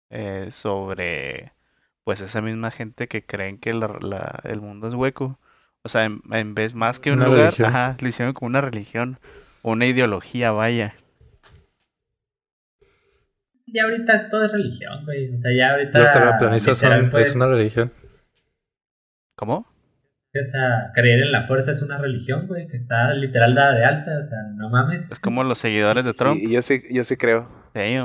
eh, 0.09 0.49
sobre 0.51 1.53
pues 2.05 2.23
esa 2.23 2.41
misma 2.41 2.71
gente 2.71 3.09
que 3.09 3.27
creen 3.27 3.59
que 3.59 3.75
la, 3.75 4.41
el 4.45 4.63
mundo 4.63 4.89
es 4.89 4.95
hueco. 4.95 5.39
O 5.83 5.91
sea, 5.91 6.07
en, 6.07 6.55
vez 6.55 6.75
más 6.75 6.99
que 6.99 7.13
un 7.13 7.23
lugar, 7.23 7.53
ajá, 7.63 7.99
lo 8.01 8.09
hicieron 8.09 8.33
como 8.33 8.47
una 8.47 8.63
religión, 8.63 9.19
una 9.61 9.85
ideología, 9.85 10.51
vaya. 10.51 10.95
Ya 13.67 13.85
ahorita 13.85 14.29
todo 14.29 14.45
es 14.45 14.53
religión, 14.53 15.05
güey. 15.05 15.33
O 15.33 15.37
sea, 15.37 15.51
ya 15.57 15.73
ahorita. 15.73 15.99
Los 15.99 16.13
terraplanistas 16.13 16.79
son, 16.79 17.17
es 17.17 17.35
una 17.35 17.47
religión. 17.47 17.93
¿Cómo? 19.37 19.67
O 20.37 20.43
sea, 20.43 20.91
creer 20.95 21.21
en 21.21 21.33
la 21.33 21.43
fuerza 21.43 21.71
es 21.71 21.81
una 21.81 21.97
religión, 21.97 22.49
güey, 22.49 22.67
que 22.67 22.77
está 22.77 23.15
literal 23.15 23.55
dada 23.55 23.75
de 23.75 23.85
alta, 23.85 24.19
o 24.19 24.23
sea, 24.23 24.39
no 24.57 24.69
mames. 24.69 25.13
Es 25.13 25.21
como 25.21 25.45
los 25.45 25.59
seguidores 25.59 26.05
de 26.05 26.13
Trump. 26.13 26.41
Sí, 26.41 26.51
yo 26.51 26.61
sí, 26.61 26.83
yo 26.91 27.05
sí 27.05 27.17
creo. 27.17 27.49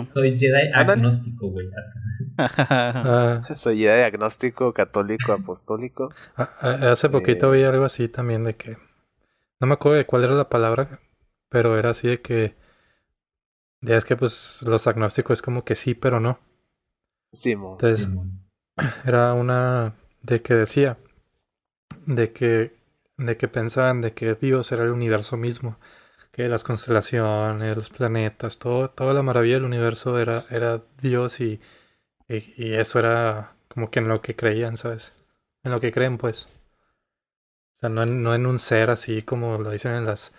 Soy 0.09 0.37
Jedi 0.39 0.71
agnóstico, 0.73 1.49
güey. 1.49 1.67
Ah. 2.37 3.43
Soy 3.55 3.79
Jedi 3.79 4.01
agnóstico, 4.03 4.73
católico, 4.73 5.33
apostólico. 5.33 6.09
Ah, 6.35 6.49
ah, 6.61 6.91
hace 6.91 7.09
poquito 7.09 7.53
eh, 7.53 7.57
vi 7.57 7.63
algo 7.63 7.83
así 7.83 8.07
también 8.07 8.43
de 8.43 8.55
que... 8.55 8.77
No 9.59 9.67
me 9.67 9.73
acuerdo 9.73 9.97
de 9.97 10.05
cuál 10.05 10.23
era 10.23 10.33
la 10.33 10.49
palabra, 10.49 11.01
pero 11.49 11.77
era 11.77 11.89
así 11.89 12.07
de 12.07 12.21
que... 12.21 12.55
Ya 13.81 13.97
es 13.97 14.05
que 14.05 14.15
pues 14.15 14.61
los 14.61 14.87
agnósticos 14.87 15.39
es 15.39 15.41
como 15.41 15.65
que 15.65 15.75
sí, 15.75 15.93
pero 15.93 16.19
no. 16.21 16.39
Sí, 17.31 17.55
Entonces, 17.77 18.09
era 19.05 19.33
una 19.33 19.95
de 20.21 20.41
que 20.41 20.53
decía 20.53 20.97
de 22.05 22.31
que, 22.33 22.73
de 23.17 23.37
que 23.37 23.47
pensaban 23.47 24.01
de 24.01 24.13
que 24.13 24.35
Dios 24.35 24.71
era 24.71 24.83
el 24.83 24.91
universo 24.91 25.37
mismo, 25.37 25.77
que 26.31 26.47
las 26.49 26.63
constelaciones, 26.63 27.75
los 27.77 27.89
planetas, 27.89 28.59
todo, 28.59 28.89
toda 28.91 29.13
la 29.13 29.23
maravilla 29.23 29.55
del 29.55 29.65
universo 29.65 30.19
era, 30.19 30.45
era 30.49 30.83
Dios 31.01 31.39
y, 31.41 31.59
y, 32.29 32.53
y 32.57 32.75
eso 32.75 32.99
era 32.99 33.55
como 33.69 33.91
que 33.91 33.99
en 33.99 34.09
lo 34.09 34.21
que 34.21 34.35
creían, 34.35 34.77
¿sabes? 34.77 35.13
En 35.63 35.71
lo 35.71 35.79
que 35.81 35.91
creen, 35.91 36.17
pues. 36.17 36.47
O 37.73 37.77
sea, 37.79 37.89
no 37.89 38.03
en, 38.03 38.21
no 38.23 38.35
en 38.35 38.45
un 38.45 38.59
ser 38.59 38.89
así 38.91 39.21
como 39.23 39.57
lo 39.57 39.71
dicen 39.71 39.93
en 39.93 40.05
las, 40.05 40.33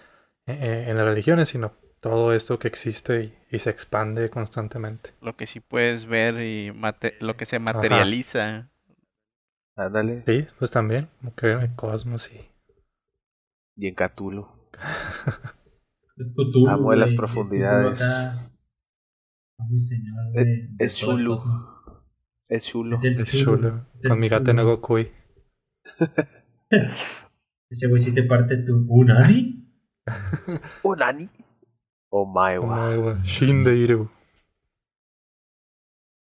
en, 0.47 0.63
en 0.63 0.97
las 0.97 1.07
religiones, 1.07 1.49
sino 1.49 1.73
todo 2.01 2.33
esto 2.33 2.59
que 2.59 2.69
existe 2.69 3.25
y, 3.25 3.39
y 3.57 3.59
se 3.59 3.71
expande 3.71 4.31
constantemente. 4.31 5.11
Lo 5.21 5.37
que 5.37 5.47
sí 5.47 5.61
puedes 5.61 6.07
ver 6.07 6.35
y 6.43 6.73
mate- 6.73 7.17
lo 7.21 7.37
que 7.37 7.45
se 7.47 7.59
materializa. 7.59 8.71
Ándale. 9.77 10.23
Sí, 10.27 10.47
pues 10.59 10.71
también, 10.71 11.09
como 11.21 11.35
creen 11.35 11.59
en 11.61 11.71
el 11.71 11.77
cosmos 11.77 12.31
y... 12.33 12.41
Y 13.77 13.87
en 13.89 13.95
Cthulhu. 13.95 14.47
Es 16.17 16.35
Cthulhu, 16.35 16.69
Amo 16.69 16.93
las 16.95 17.13
profundidades. 17.15 18.01
Es- 20.79 20.97
chulo. 20.97 21.43
Es 22.49 22.67
chulo. 22.67 22.97
Es 22.97 23.31
chulo. 23.31 23.87
Con 24.07 24.19
mi 24.19 24.29
no 24.29 24.65
Gokui. 24.65 25.11
Ese 27.71 27.89
güey 27.89 28.01
sí 28.03 28.13
te 28.13 28.25
parte 28.25 28.57
tu. 28.59 28.85
¿Unani? 28.89 29.67
¿Unani? 30.83 31.29
Oh 32.11 32.27
my 32.27 32.59
wow. 32.59 32.65
Omaewa 32.65 33.23
Shindeiru. 33.25 34.11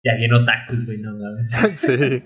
Ya 0.04 0.16
bien 0.16 0.34
otakus, 0.34 0.86
güey, 0.86 0.98
no 0.98 1.14
mames. 1.16 1.52
Sí. 1.78 2.24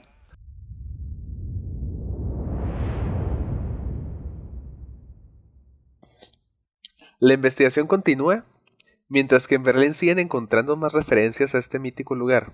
La 7.20 7.34
investigación 7.34 7.86
continúa, 7.88 8.46
mientras 9.08 9.48
que 9.48 9.56
en 9.56 9.64
Berlín 9.64 9.94
siguen 9.94 10.18
encontrando 10.18 10.76
más 10.76 10.94
referencias 10.94 11.54
a 11.54 11.60
este 11.60 11.78
mítico 11.78 12.16
lugar. 12.16 12.54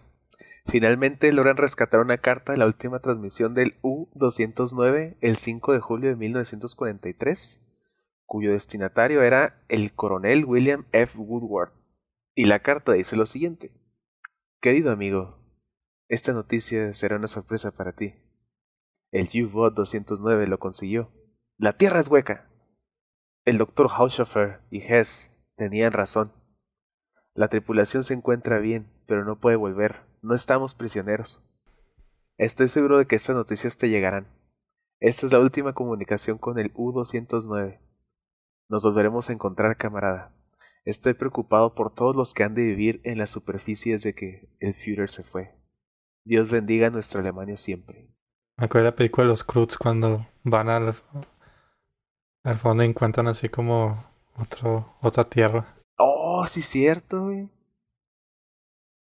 Finalmente 0.66 1.32
logran 1.32 1.56
rescatar 1.56 2.02
una 2.02 2.18
carta 2.18 2.52
de 2.52 2.58
la 2.58 2.66
última 2.66 3.00
transmisión 3.00 3.54
del 3.54 3.76
U-209 3.82 5.16
el 5.22 5.38
5 5.38 5.74
de 5.74 5.80
julio 5.80 6.10
de 6.10 6.18
1943, 6.18 7.62
cuyo 8.28 8.52
destinatario 8.52 9.24
era 9.24 9.66
el 9.70 9.94
coronel 9.94 10.46
William 10.46 10.86
F. 10.92 11.18
Woodward. 11.18 11.72
Y 12.36 12.46
la 12.46 12.60
carta 12.60 12.92
dice 12.92 13.16
lo 13.16 13.26
siguiente. 13.26 13.72
Querido 14.62 14.92
amigo, 14.92 15.40
esta 16.10 16.34
noticia 16.34 16.94
será 16.94 17.16
una 17.16 17.28
sorpresa 17.28 17.72
para 17.72 17.94
ti. 17.94 18.14
El 19.12 19.30
U-Boat 19.44 19.74
209 19.74 20.46
lo 20.48 20.60
consiguió. 20.60 21.12
La 21.58 21.74
Tierra 21.78 22.00
es 22.00 22.10
hueca. 22.10 22.52
El 23.46 23.58
doctor 23.58 23.88
Haushofer 23.90 24.62
y 24.70 24.82
Hess 24.82 25.32
tenían 25.56 25.94
razón. 25.94 26.34
La 27.34 27.48
tripulación 27.48 28.04
se 28.04 28.14
encuentra 28.14 28.60
bien, 28.60 28.88
pero 29.08 29.24
no 29.24 29.40
puede 29.40 29.56
volver. 29.56 30.02
No 30.22 30.36
estamos 30.36 30.76
prisioneros. 30.76 31.42
Estoy 32.38 32.68
seguro 32.68 32.98
de 32.98 33.08
que 33.08 33.16
estas 33.16 33.36
noticias 33.36 33.78
te 33.78 33.90
llegarán. 33.90 34.28
Esta 35.00 35.26
es 35.26 35.32
la 35.32 35.40
última 35.40 35.74
comunicación 35.74 36.38
con 36.38 36.60
el 36.60 36.72
U-209. 36.76 37.80
Nos 38.70 38.84
volveremos 38.84 39.30
a 39.30 39.34
encontrar, 39.34 39.78
camarada. 39.78 40.34
Estoy 40.84 41.14
preocupado 41.14 41.74
por 41.74 41.94
todos 41.94 42.16
los 42.16 42.34
que 42.34 42.44
han 42.44 42.54
de 42.54 42.66
vivir 42.66 43.02
en 43.04 43.18
la 43.18 43.28
superficie 43.28 43.94
desde 43.94 44.14
que 44.14 44.50
el 44.60 44.74
Führer 44.74 45.10
se 45.10 45.24
fue. 45.24 45.54
Dios 46.26 46.52
bendiga 46.52 46.88
a 46.88 46.90
nuestra 46.90 47.22
Alemania 47.22 47.56
siempre. 47.56 48.10
Me 48.58 48.66
acuerdo 48.66 48.86
de 48.86 48.92
la 48.92 48.96
película 48.96 49.24
de 49.24 49.30
los 49.30 49.44
Cruz 49.44 49.78
cuando 49.78 50.28
van 50.44 50.68
al, 50.68 50.96
al 52.44 52.58
fondo 52.58 52.84
y 52.84 52.88
encuentran 52.88 53.28
así 53.28 53.48
como 53.48 54.04
otro, 54.36 54.98
otra 55.02 55.24
tierra. 55.24 55.78
Oh, 55.98 56.46
sí, 56.48 56.62
cierto, 56.62 57.26
güey. 57.26 57.50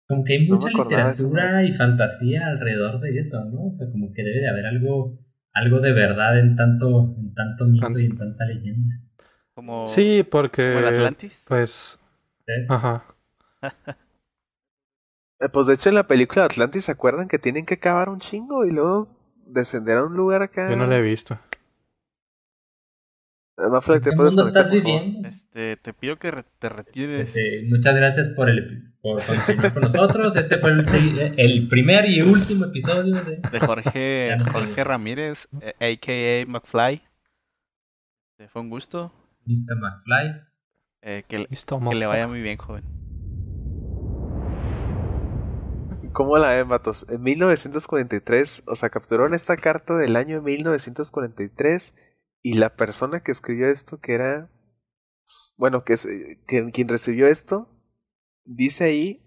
Como 0.07 0.23
que 0.23 0.33
hay 0.33 0.47
No 0.47 0.55
mucha 0.55 0.69
eso, 0.69 0.83
literatura 0.83 1.63
y 1.63 1.73
fantasía 1.73 2.47
alrededor 2.47 2.99
de 2.99 3.19
eso, 3.19 3.43
¿no? 3.45 3.67
O 3.67 3.71
sea, 3.71 3.89
como 3.91 4.11
que 4.13 4.23
debe 4.23 4.39
de 4.39 4.49
haber 4.49 4.65
algo, 4.65 5.19
algo 5.53 5.79
de 5.79 5.93
verdad 5.93 6.39
en 6.39 6.55
tanto, 6.55 7.15
en 7.17 7.33
tanto 7.33 7.65
mito 7.65 7.99
y 7.99 8.05
en 8.05 8.17
tanta 8.17 8.45
leyenda. 8.45 8.95
Como, 9.55 9.87
Sí, 9.87 10.01
como 10.01 10.17
el 10.17 10.25
porque 10.29 10.77
Atlantis. 10.87 11.45
pues, 11.47 11.99
¿eh? 12.47 12.65
ajá. 12.69 13.05
Eh, 15.39 15.49
Pues 15.51 15.67
de 15.67 15.73
hecho 15.75 15.89
en 15.89 15.95
la 15.95 16.07
película 16.07 16.41
de 16.41 16.45
Atlantis 16.47 16.85
se 16.85 16.91
acuerdan 16.91 17.27
que 17.27 17.39
tienen 17.39 17.65
que 17.65 17.77
cavar 17.79 18.09
un 18.09 18.19
chingo 18.19 18.65
y 18.65 18.71
luego 18.71 19.07
descender 19.45 19.97
a 19.97 20.03
un 20.05 20.13
lugar 20.15 20.41
acá. 20.41 20.69
Yo 20.69 20.75
no 20.75 20.87
la 20.87 20.97
he 20.97 21.01
visto. 21.01 21.37
Eh, 23.57 23.69
¿En 23.97 24.01
te 24.01 24.11
puedes 24.13 24.33
mundo 24.35 24.47
estás 24.47 24.71
viviendo? 24.71 25.27
Este, 25.29 25.77
te 25.77 25.93
pido 25.93 26.17
que 26.17 26.31
re- 26.31 26.45
te 26.57 26.69
retires. 26.69 27.35
Este, 27.35 27.63
muchas 27.69 27.95
gracias 27.95 28.29
por, 28.29 28.49
el, 28.49 28.93
por 29.01 29.23
continuar 29.23 29.73
con 29.73 29.83
nosotros. 29.83 30.35
Este 30.35 30.57
fue 30.57 30.71
el, 30.71 31.33
el 31.37 31.67
primer 31.67 32.05
y 32.09 32.23
último 32.23 32.65
episodio 32.65 33.21
de... 33.23 33.37
de 33.37 33.59
Jorge, 33.59 34.37
Jorge. 34.51 34.83
Ramírez, 34.83 35.47
eh, 35.61 35.75
a.k.a. 35.79 36.49
McFly. 36.49 37.03
Eh, 38.39 38.47
Fue 38.47 38.61
un 38.63 38.71
gusto. 38.71 39.11
Mr. 39.45 39.75
McFly. 39.79 40.41
Eh, 41.01 41.23
que, 41.27 41.39
le- 41.39 41.47
que 41.47 42.05
vaya 42.05 42.27
muy 42.27 42.41
bien, 42.41 42.57
joven. 42.57 42.83
¿Cómo 46.13 46.37
la 46.37 46.53
ven, 46.53 46.69
vatos? 46.69 47.07
En 47.09 47.23
1943, 47.23 48.63
o 48.67 48.75
sea, 48.75 48.89
capturaron 48.89 49.33
esta 49.33 49.57
carta 49.57 49.95
del 49.97 50.15
año 50.15 50.41
1943 50.43 51.95
y 52.43 52.53
la 52.55 52.75
persona 52.75 53.21
que 53.21 53.31
escribió 53.31 53.67
esto, 53.67 53.99
que 53.99 54.13
era, 54.13 54.49
bueno, 55.57 55.83
que, 55.83 55.93
es, 55.93 56.07
que 56.47 56.71
quien 56.71 56.87
recibió 56.87 57.25
esto, 57.27 57.67
dice 58.45 58.83
ahí 58.83 59.19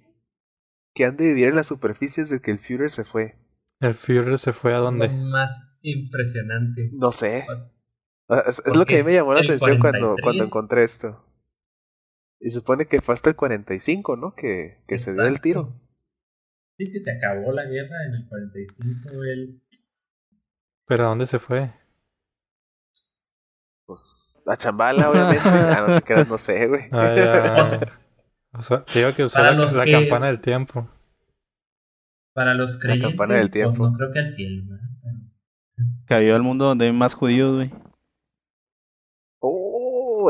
que 0.94 1.04
han 1.06 1.16
de 1.16 1.26
vivir 1.28 1.48
en 1.48 1.56
las 1.56 1.66
superficies 1.66 2.30
desde 2.30 2.40
que 2.42 2.52
el 2.52 2.58
Führer 2.60 2.90
se 2.90 3.04
fue. 3.04 3.34
El 3.80 3.94
Führer 3.94 4.38
se 4.38 4.52
fue 4.52 4.72
a 4.72 4.76
Es 4.76 4.82
dónde? 4.82 5.08
lo 5.08 5.14
más 5.14 5.78
impresionante. 5.82 6.90
No 6.92 7.10
sé. 7.10 7.44
Pues, 8.26 8.62
Es, 8.66 8.76
lo 8.76 8.84
que 8.84 8.96
a 8.96 8.98
mí 8.98 9.04
me 9.04 9.14
llamó 9.14 9.34
la 9.34 9.40
atención 9.40 9.78
cuando, 9.78 10.14
43. 10.16 10.22
cuando 10.24 10.44
encontré 10.44 10.82
esto. 10.84 11.24
Y 12.40 12.50
supone 12.50 12.86
que 12.86 13.00
fue 13.00 13.14
hasta 13.14 13.30
el 13.30 13.36
45, 13.36 14.16
¿no? 14.16 14.34
Que, 14.34 14.82
que 14.86 14.98
se 14.98 15.12
dio 15.14 15.24
el 15.24 15.40
tiro. 15.40 15.80
Sí, 16.78 16.92
que 16.92 17.00
se 17.00 17.10
acabó 17.10 17.52
la 17.52 17.64
guerra 17.64 17.96
en 18.08 18.14
el 18.14 18.28
45. 18.28 19.22
El... 19.22 19.62
¿Pero 20.86 21.04
a 21.04 21.08
dónde 21.08 21.26
se 21.26 21.38
fue? 21.38 21.72
Pues, 23.86 24.38
a 24.46 24.56
Chambala, 24.56 25.10
obviamente. 25.10 25.42
ah, 25.48 25.84
no 25.86 25.94
te 25.94 26.02
creas, 26.02 26.28
no 26.28 26.38
sé, 26.38 26.66
güey. 26.66 26.82
Ah. 26.92 27.80
O 28.58 28.62
sea, 28.62 28.82
te 28.86 29.00
digo 29.00 29.12
que 29.14 29.22
usó 29.22 29.36
Para 29.38 29.52
la, 29.52 29.66
la 29.66 29.84
que- 29.84 29.92
campana 29.92 30.26
del 30.28 30.40
tiempo. 30.40 30.88
Para 32.32 32.54
los 32.54 32.78
creyentes, 32.78 33.10
campana 33.10 33.34
del 33.34 33.50
pues 33.50 33.52
tiempo. 33.52 33.90
no 33.90 33.92
creo 33.98 34.12
que 34.14 34.18
al 34.20 34.28
cielo, 34.32 34.62
¿verdad? 34.66 34.88
Pero- 35.02 35.88
Cayó 36.06 36.34
al 36.36 36.42
mundo 36.42 36.64
donde 36.64 36.86
hay 36.86 36.92
más 36.92 37.12
judíos, 37.12 37.54
güey. 37.56 37.70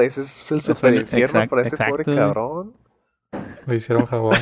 Ese 0.01 0.21
es 0.23 0.53
el 0.53 0.61
super 0.61 0.95
es- 0.95 1.01
infierno 1.03 1.41
exact- 1.41 1.49
para 1.51 1.63
ese 1.63 1.77
pobre 1.77 2.05
cabrón. 2.05 2.75
Lo 3.67 3.75
hicieron 3.75 4.07
jabón. 4.07 4.37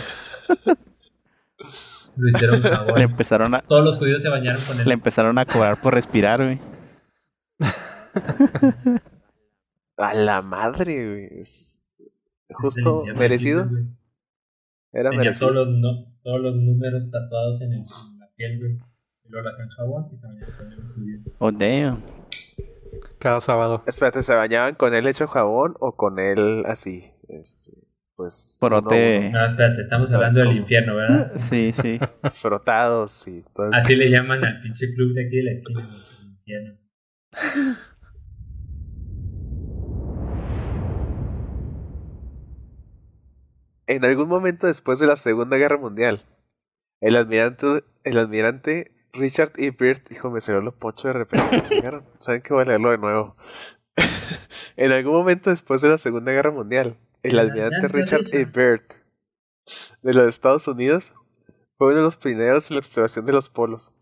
Lo 2.17 2.29
hicieron 2.29 2.63
Le 2.63 2.69
favor. 2.71 3.01
empezaron 3.01 3.55
a, 3.57 3.63
Todos 3.63 3.85
los 3.85 3.97
judíos 3.99 4.23
se 4.23 4.29
bañaron 4.29 4.63
con 4.63 4.79
él. 4.81 4.87
le 4.87 4.95
empezaron 4.95 5.37
a 5.39 5.45
cobrar 5.47 5.77
por 5.81 5.95
respirar, 5.95 6.43
güey. 6.45 6.61
A 9.97 10.15
la 10.15 10.43
madre, 10.43 11.09
güey. 11.09 11.41
Es 11.41 11.83
justo 12.51 12.81
el 13.05 13.09
infierno 13.11 13.19
merecido. 13.21 13.69
Era 14.93 15.11
Tenía 15.11 15.25
merecido. 15.25 15.49
todos 15.51 15.67
los, 15.67 15.77
no- 15.79 16.13
todos 16.23 16.41
los 16.41 16.57
números 16.57 17.11
tatuados 17.11 17.61
en, 17.63 17.73
el- 17.73 17.79
en 17.81 18.19
la 18.19 18.29
piel, 18.37 18.59
güey. 18.61 18.73
Y 19.25 19.29
luego 19.31 19.45
lo 19.45 19.51
hacían 19.51 19.69
jabón 19.71 20.09
y 20.13 20.17
se 20.17 20.27
bañaron 20.29 20.55
con 20.57 20.67
judíos. 20.95 21.23
Oh, 21.39 21.51
damn. 21.51 22.03
Cada 23.19 23.41
sábado. 23.41 23.83
Espérate, 23.87 24.23
¿se 24.23 24.35
bañaban 24.35 24.75
con 24.75 24.95
él 24.95 25.07
hecho 25.07 25.27
jabón 25.27 25.75
o 25.81 25.97
con 25.97 26.19
él 26.19 26.65
así? 26.67 27.05
Este, 27.29 27.73
pues. 28.17 28.59
Uno- 28.63 28.81
No, 28.81 28.91
espérate, 28.91 29.81
estamos 29.81 30.11
¿Sabes 30.11 30.27
hablando 30.37 30.41
del 30.51 30.59
infierno, 30.59 30.97
¿verdad? 30.97 31.33
Sí, 31.37 31.73
sí. 31.73 31.99
frotados 32.33 33.27
y 33.29 33.43
todo. 33.55 33.71
Así 33.73 33.97
le 33.97 34.11
llaman 34.11 34.45
al 34.45 34.61
pinche 34.63 34.93
club 34.95 35.15
de 35.15 35.27
aquí 35.27 35.37
de 35.37 35.43
la 35.45 35.51
esquina, 35.53 35.81
el 36.21 36.29
infierno. 36.31 36.79
En 43.87 44.05
algún 44.05 44.29
momento 44.29 44.67
después 44.67 44.99
de 44.99 45.07
la 45.07 45.17
Segunda 45.17 45.57
Guerra 45.57 45.77
Mundial, 45.77 46.23
el 47.01 47.17
almirante, 47.17 47.85
el 48.05 48.19
almirante 48.19 48.93
Richard 49.15 49.53
E. 49.57 49.71
Byrd, 49.71 50.03
hijo, 50.11 50.31
me 50.31 50.41
salió 50.41 50.61
lo 50.61 50.77
pocho 50.77 51.09
de 51.09 51.15
repente. 51.15 51.63
Saben 52.19 52.43
que 52.43 52.53
voy 52.53 52.63
a 52.63 52.67
leerlo 52.67 52.91
de 52.91 52.99
nuevo. 52.99 53.37
en 54.77 54.93
algún 54.93 55.13
momento 55.13 55.51
después 55.51 55.81
de 55.81 55.89
la 55.89 55.99
Segunda 55.99 56.33
Guerra 56.33 56.51
Mundial, 56.51 56.99
el 57.23 57.33
El 57.33 57.39
almirante 57.39 57.89
Richard 57.89 58.25
E. 58.33 58.45
Byrd 58.45 59.05
de 60.03 60.15
los 60.15 60.27
Estados 60.27 60.67
Unidos 60.69 61.15
fue 61.79 61.89
uno 61.89 61.97
de 61.99 62.03
los 62.03 62.17
primeros 62.17 62.71
en 62.71 62.77
la 62.77 62.81
exploración 62.81 63.25
de 63.25 63.33
los 63.33 63.49
polos. 63.49 63.95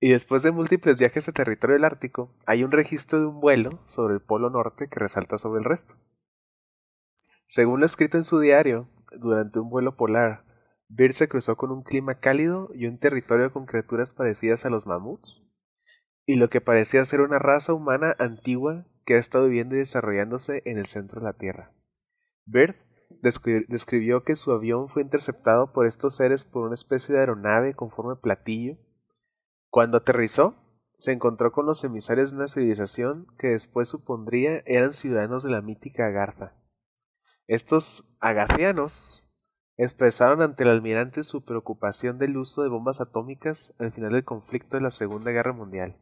Y 0.00 0.10
después 0.10 0.42
de 0.42 0.52
múltiples 0.52 0.96
viajes 0.96 1.28
a 1.28 1.32
territorio 1.32 1.74
del 1.74 1.84
Ártico, 1.84 2.32
hay 2.46 2.62
un 2.62 2.70
registro 2.70 3.18
de 3.18 3.26
un 3.26 3.40
vuelo 3.40 3.82
sobre 3.86 4.14
el 4.14 4.20
Polo 4.20 4.48
Norte 4.48 4.88
que 4.88 5.00
resalta 5.00 5.38
sobre 5.38 5.58
el 5.58 5.64
resto. 5.64 5.96
Según 7.46 7.80
lo 7.80 7.86
escrito 7.86 8.16
en 8.16 8.24
su 8.24 8.38
diario, 8.38 8.88
durante 9.10 9.58
un 9.58 9.70
vuelo 9.70 9.96
polar, 9.96 10.44
Beard 10.88 11.12
se 11.12 11.28
cruzó 11.28 11.56
con 11.56 11.70
un 11.70 11.82
clima 11.82 12.18
cálido 12.18 12.70
y 12.74 12.86
un 12.86 12.98
territorio 12.98 13.52
con 13.52 13.66
criaturas 13.66 14.12
parecidas 14.12 14.64
a 14.64 14.70
los 14.70 14.86
mamuts, 14.86 15.42
y 16.24 16.36
lo 16.36 16.48
que 16.48 16.60
parecía 16.60 17.04
ser 17.04 17.20
una 17.20 17.38
raza 17.38 17.74
humana 17.74 18.16
antigua 18.18 18.86
que 19.04 19.14
ha 19.14 19.18
estado 19.18 19.46
viviendo 19.46 19.74
y 19.74 19.78
desarrollándose 19.78 20.62
en 20.64 20.78
el 20.78 20.86
centro 20.86 21.20
de 21.20 21.26
la 21.26 21.32
Tierra. 21.34 21.72
Bird 22.44 22.76
describió 23.20 24.22
que 24.24 24.36
su 24.36 24.52
avión 24.52 24.88
fue 24.88 25.02
interceptado 25.02 25.72
por 25.72 25.86
estos 25.86 26.16
seres 26.16 26.44
por 26.44 26.64
una 26.64 26.74
especie 26.74 27.14
de 27.14 27.20
aeronave 27.20 27.74
con 27.74 27.90
forma 27.90 28.14
de 28.14 28.20
platillo. 28.20 28.76
Cuando 29.70 29.98
aterrizó, 29.98 30.56
se 30.96 31.12
encontró 31.12 31.52
con 31.52 31.66
los 31.66 31.84
emisarios 31.84 32.30
de 32.30 32.36
una 32.36 32.48
civilización 32.48 33.26
que 33.38 33.48
después 33.48 33.88
supondría 33.88 34.62
eran 34.66 34.92
ciudadanos 34.92 35.42
de 35.42 35.50
la 35.50 35.62
mítica 35.62 36.06
Agartha. 36.06 36.54
Estos 37.46 38.16
agarthianos 38.20 39.24
expresaron 39.78 40.42
ante 40.42 40.64
el 40.64 40.70
almirante 40.70 41.22
su 41.22 41.44
preocupación 41.44 42.18
del 42.18 42.36
uso 42.36 42.62
de 42.62 42.68
bombas 42.68 43.00
atómicas 43.00 43.74
al 43.78 43.92
final 43.92 44.12
del 44.12 44.24
conflicto 44.24 44.76
de 44.76 44.82
la 44.82 44.90
Segunda 44.90 45.30
Guerra 45.30 45.52
Mundial. 45.52 45.96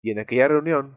Y 0.00 0.12
en 0.12 0.20
aquella 0.20 0.46
reunión, 0.46 0.96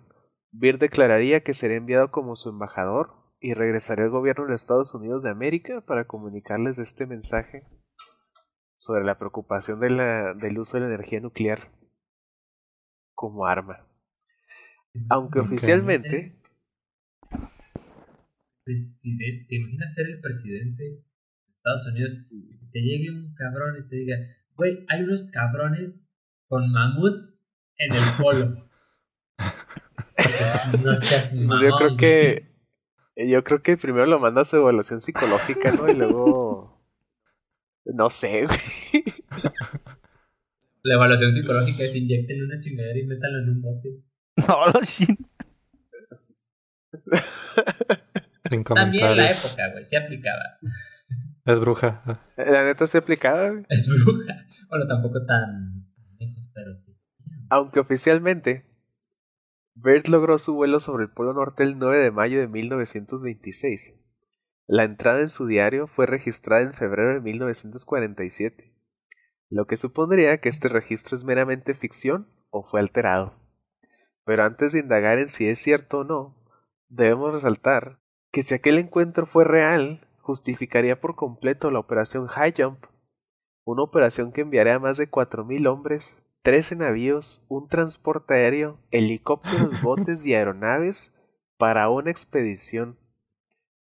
Beer 0.52 0.78
declararía 0.78 1.42
que 1.42 1.56
sería 1.56 1.78
enviado 1.78 2.12
como 2.12 2.36
su 2.36 2.50
embajador 2.50 3.16
y 3.40 3.56
regresaría 3.56 4.06
al 4.06 4.12
gobierno 4.12 4.46
de 4.46 4.54
Estados 4.54 4.94
Unidos 4.94 5.24
de 5.24 5.32
América 5.32 5.82
para 5.82 6.06
comunicarles 6.06 6.78
este 6.78 7.08
mensaje 7.08 7.64
sobre 8.76 9.04
la 9.04 9.18
preocupación 9.18 9.80
de 9.80 9.90
la, 9.90 10.36
del 10.36 10.60
uso 10.60 10.78
de 10.78 10.82
la 10.82 10.88
energía 10.88 11.20
nuclear 11.20 11.72
como 13.16 13.48
arma. 13.48 13.88
Aunque 15.10 15.40
oficialmente... 15.40 16.38
Presidente, 18.64 19.48
¿Te 19.50 19.56
imaginas 19.56 19.94
ser 19.96 20.06
el 20.06 20.22
presidente 20.22 20.84
de 20.84 21.11
Estados 21.62 21.88
Unidos 21.88 22.14
y 22.32 22.58
te 22.72 22.82
llegue 22.82 23.12
un 23.12 23.36
cabrón 23.36 23.76
y 23.78 23.88
te 23.88 23.96
diga, 23.96 24.18
güey, 24.56 24.84
hay 24.90 25.04
unos 25.04 25.26
cabrones 25.26 26.02
con 26.48 26.72
mamuts 26.72 27.36
en 27.78 27.96
el 27.96 28.04
polo? 28.20 28.68
no 30.84 30.96
seas 30.98 31.34
mamón, 31.36 31.62
Yo 31.64 31.70
creo 31.78 31.98
que 31.98 32.52
yo 33.16 33.44
creo 33.44 33.62
que 33.62 33.78
primero 33.78 34.08
lo 34.08 34.20
manda 34.20 34.42
a 34.42 34.46
su 34.46 34.56
evaluación 34.56 35.02
psicológica, 35.02 35.72
¿no? 35.72 35.88
Y 35.88 35.94
luego 35.94 36.82
no 37.86 38.10
sé, 38.10 38.48
güey. 38.48 39.04
La 40.84 40.96
evaluación 40.96 41.32
psicológica 41.32 41.84
es 41.84 41.96
inyectenle 41.96 42.46
una 42.46 42.60
chingadera 42.60 42.98
y 42.98 43.06
métalo 43.06 43.40
en 43.44 43.50
un 43.50 43.62
bote. 43.62 43.90
No, 44.48 44.66
lo 44.66 44.82
chin. 44.84 45.16
Sin 48.50 48.64
También 48.64 49.06
en 49.06 49.18
la 49.18 49.32
época, 49.32 49.72
güey, 49.72 49.86
se 49.86 49.98
aplicaba. 49.98 50.58
Es 51.46 51.60
bruja. 51.60 52.22
La 52.38 52.64
neta 52.64 52.88
se 52.88 52.98
aplicaba, 52.98 53.50
güey. 53.50 53.66
Es 53.70 53.88
bruja. 53.88 54.46
Bueno, 54.70 54.88
tampoco 54.88 55.26
tan 55.26 55.88
lejos, 56.20 56.44
pero 56.54 56.78
sí. 56.78 56.96
Aunque 57.50 57.80
oficialmente, 57.80 58.66
Bert 59.74 60.08
logró 60.08 60.38
su 60.38 60.54
vuelo 60.54 60.80
sobre 60.80 61.04
el 61.04 61.10
Polo 61.12 61.34
Norte 61.34 61.64
el 61.64 61.80
9 61.80 61.98
de 61.98 62.12
mayo 62.12 62.40
de 62.40 62.48
1926. 62.48 63.96
La 64.68 64.84
entrada 64.84 65.20
en 65.22 65.30
su 65.30 65.48
diario 65.48 65.88
fue 65.88 66.06
registrada 66.06 66.62
en 66.62 66.74
febrero 66.74 67.14
de 67.16 67.22
1947, 67.22 68.74
lo 69.50 69.66
que 69.66 69.76
supondría 69.76 70.38
que 70.40 70.50
este 70.50 70.70
registro 70.70 71.16
es 71.16 71.24
meramente 71.24 71.74
ficción 71.74 72.30
o 72.52 72.64
fue 72.64 72.80
alterado. 72.80 73.36
Pero 74.24 74.46
antes 74.46 74.72
de 74.72 74.80
indagar 74.80 75.18
en 75.18 75.28
si 75.28 75.48
es 75.48 75.60
cierto 75.60 76.00
o 76.00 76.04
no, 76.04 76.38
debemos 76.88 77.34
resaltar 77.34 78.00
que 78.32 78.44
si 78.44 78.54
aquel 78.54 78.78
encuentro 78.78 79.26
fue 79.26 79.44
real, 79.44 80.08
justificaría 80.32 81.02
por 81.02 81.16
completo 81.16 81.72
la 81.72 81.80
operación 81.80 82.28
High 82.28 82.54
Jump, 82.58 82.86
una 83.66 83.84
operación 83.84 84.32
que 84.32 84.42
enviaría 84.42 84.76
a 84.76 84.80
más 84.80 84.96
de 84.96 85.12
4.000 85.12 85.68
hombres 85.68 86.16
13 86.44 86.78
navíos, 86.78 87.44
un 87.50 87.68
transporte 87.68 88.34
aéreo, 88.34 88.80
helicópteros, 88.92 89.82
botes 89.84 90.26
y 90.26 90.34
aeronaves 90.34 91.14
para 91.58 91.90
una 91.90 92.12
expedición 92.12 92.98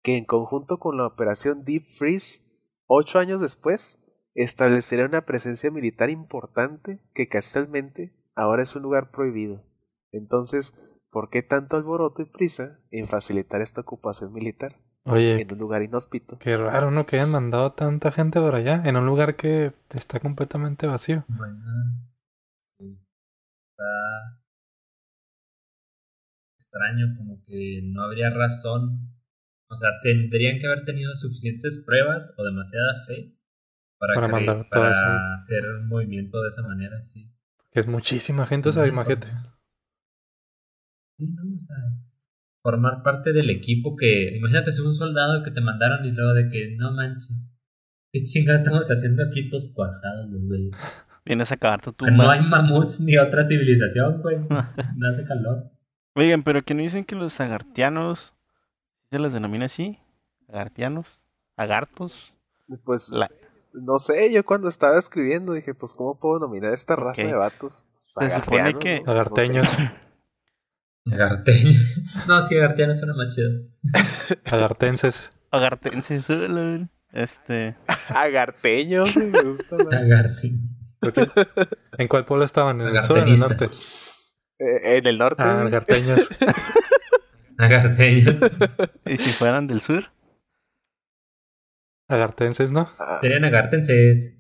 que 0.02 0.16
en 0.16 0.24
conjunto 0.24 0.80
con 0.80 0.96
la 0.96 1.06
operación 1.06 1.64
Deep 1.64 1.86
Freeze, 1.86 2.40
ocho 2.86 3.20
años 3.20 3.40
después, 3.40 4.02
establecería 4.34 5.06
una 5.06 5.24
presencia 5.24 5.70
militar 5.70 6.10
importante 6.10 6.98
que 7.14 7.28
casualmente 7.28 8.12
ahora 8.34 8.64
es 8.64 8.74
un 8.74 8.82
lugar 8.82 9.12
prohibido. 9.12 9.64
Entonces, 10.10 10.74
¿por 11.10 11.30
qué 11.30 11.42
tanto 11.42 11.76
alboroto 11.76 12.22
y 12.22 12.24
prisa 12.24 12.80
en 12.90 13.06
facilitar 13.06 13.60
esta 13.60 13.82
ocupación 13.82 14.32
militar 14.32 14.74
Oye, 15.04 15.40
en 15.40 15.52
un 15.52 15.58
lugar 15.58 15.82
inhóspito? 15.82 16.38
qué 16.38 16.56
raro, 16.56 16.90
¿no? 16.90 17.06
Que 17.06 17.16
hayan 17.16 17.30
mandado 17.30 17.72
tanta 17.72 18.12
gente 18.12 18.38
para 18.40 18.58
allá, 18.58 18.82
en 18.84 18.96
un 18.96 19.06
lugar 19.06 19.34
que 19.36 19.72
está 19.90 20.20
completamente 20.20 20.86
vacío. 20.86 21.24
Bueno, 21.28 21.64
sí. 22.78 22.98
Está 23.70 24.40
extraño, 26.58 27.14
como 27.16 27.42
que 27.44 27.80
no 27.84 28.02
habría 28.02 28.30
razón. 28.30 29.08
O 29.68 29.76
sea, 29.76 29.90
tendrían 30.02 30.58
que 30.58 30.66
haber 30.66 30.84
tenido 30.84 31.14
suficientes 31.14 31.82
pruebas 31.86 32.32
o 32.36 32.44
demasiada 32.44 33.04
fe 33.06 33.36
para, 33.98 34.14
Para 34.14 34.28
mandar 34.28 34.56
todo 34.68 34.82
para 34.82 34.90
eso. 34.90 35.04
hacer 35.38 35.64
un 35.64 35.88
movimiento 35.88 36.42
de 36.42 36.48
esa 36.48 36.62
manera, 36.62 37.02
sí. 37.02 37.30
Que 37.72 37.80
es 37.80 37.86
muchísima 37.86 38.46
gente, 38.46 38.68
o 38.68 38.72
sea, 38.72 38.86
imagínate. 38.86 39.28
Sí, 41.16 41.28
¿no? 41.28 41.42
O 41.42 41.62
sea, 41.62 41.76
formar 42.62 43.02
parte 43.02 43.32
del 43.32 43.50
equipo 43.50 43.96
que. 43.96 44.36
Imagínate 44.36 44.72
ser 44.72 44.84
un 44.86 44.94
soldado 44.94 45.42
que 45.42 45.50
te 45.50 45.60
mandaron 45.60 46.04
y 46.04 46.12
luego 46.12 46.34
de 46.34 46.48
que 46.48 46.76
no 46.76 46.92
manches. 46.92 47.52
¿Qué 48.12 48.22
chingados 48.22 48.62
estamos 48.62 48.86
haciendo 48.90 49.22
aquí 49.24 49.48
todos 49.48 49.70
cuajados, 49.74 50.28
los 50.30 50.42
güeyes? 50.46 50.72
Vienes 51.24 51.52
a 51.52 51.54
acabar 51.54 51.80
tu 51.80 51.92
Que 51.92 52.06
No 52.10 52.16
tumba. 52.18 52.32
hay 52.32 52.40
mamuts 52.42 53.00
ni 53.00 53.16
otra 53.18 53.46
civilización, 53.46 54.20
güey. 54.22 54.38
No 54.96 55.08
hace 55.08 55.24
calor. 55.24 55.70
Oigan, 56.16 56.42
pero 56.42 56.62
que 56.62 56.74
no 56.74 56.82
dicen 56.82 57.04
que 57.04 57.14
los 57.14 57.38
agartianos 57.40 58.34
se 59.10 59.18
les 59.18 59.32
denomina 59.32 59.66
así, 59.66 59.98
agartianos, 60.48 61.24
agartos. 61.56 62.34
Pues 62.84 63.10
La- 63.10 63.30
no 63.72 63.98
sé, 64.00 64.32
yo 64.32 64.44
cuando 64.44 64.68
estaba 64.68 64.98
escribiendo 64.98 65.52
dije, 65.52 65.74
pues 65.74 65.92
¿cómo 65.92 66.18
puedo 66.18 66.40
nominar 66.40 66.72
esta 66.72 66.96
raza 66.96 67.22
de 67.22 67.32
vatos? 67.34 67.84
Se 68.18 68.30
supone 68.30 68.74
que- 68.78 69.02
Agarteños. 69.06 69.68
sé. 69.68 69.90
Agarteño. 71.06 71.78
No, 72.28 72.42
sí, 72.42 72.56
Agarteño 72.56 72.94
suena 72.94 73.14
más 73.14 73.34
chido. 73.34 73.50
Agartenses. 74.44 75.30
Agartenses, 75.50 76.28
hola, 76.30 76.88
este, 77.12 77.76
Agarteños, 78.08 79.14
güey, 79.14 79.26
me 79.30 79.42
gusta 79.42 79.76
más. 79.78 79.86
Agarteño. 79.94 80.58
¿En 81.98 82.08
cuál 82.08 82.24
pueblo 82.24 82.44
estaban? 82.44 82.80
¿En 82.80 82.88
el 82.96 83.02
sur 83.02 83.18
o 83.18 83.22
en 83.22 83.28
el 83.28 83.38
norte? 83.40 83.64
Eh, 84.58 84.98
en 84.98 85.06
el 85.06 85.18
norte. 85.18 85.42
Ah, 85.42 85.62
agarteños. 85.62 86.28
Agarteño. 87.58 88.38
y 89.06 89.16
si 89.16 89.32
fueran 89.32 89.66
del 89.66 89.80
sur, 89.80 90.04
Agartenses, 92.08 92.70
¿no? 92.72 92.88
Ah, 92.98 93.18
Serían 93.20 93.44
agartenses. 93.44 94.36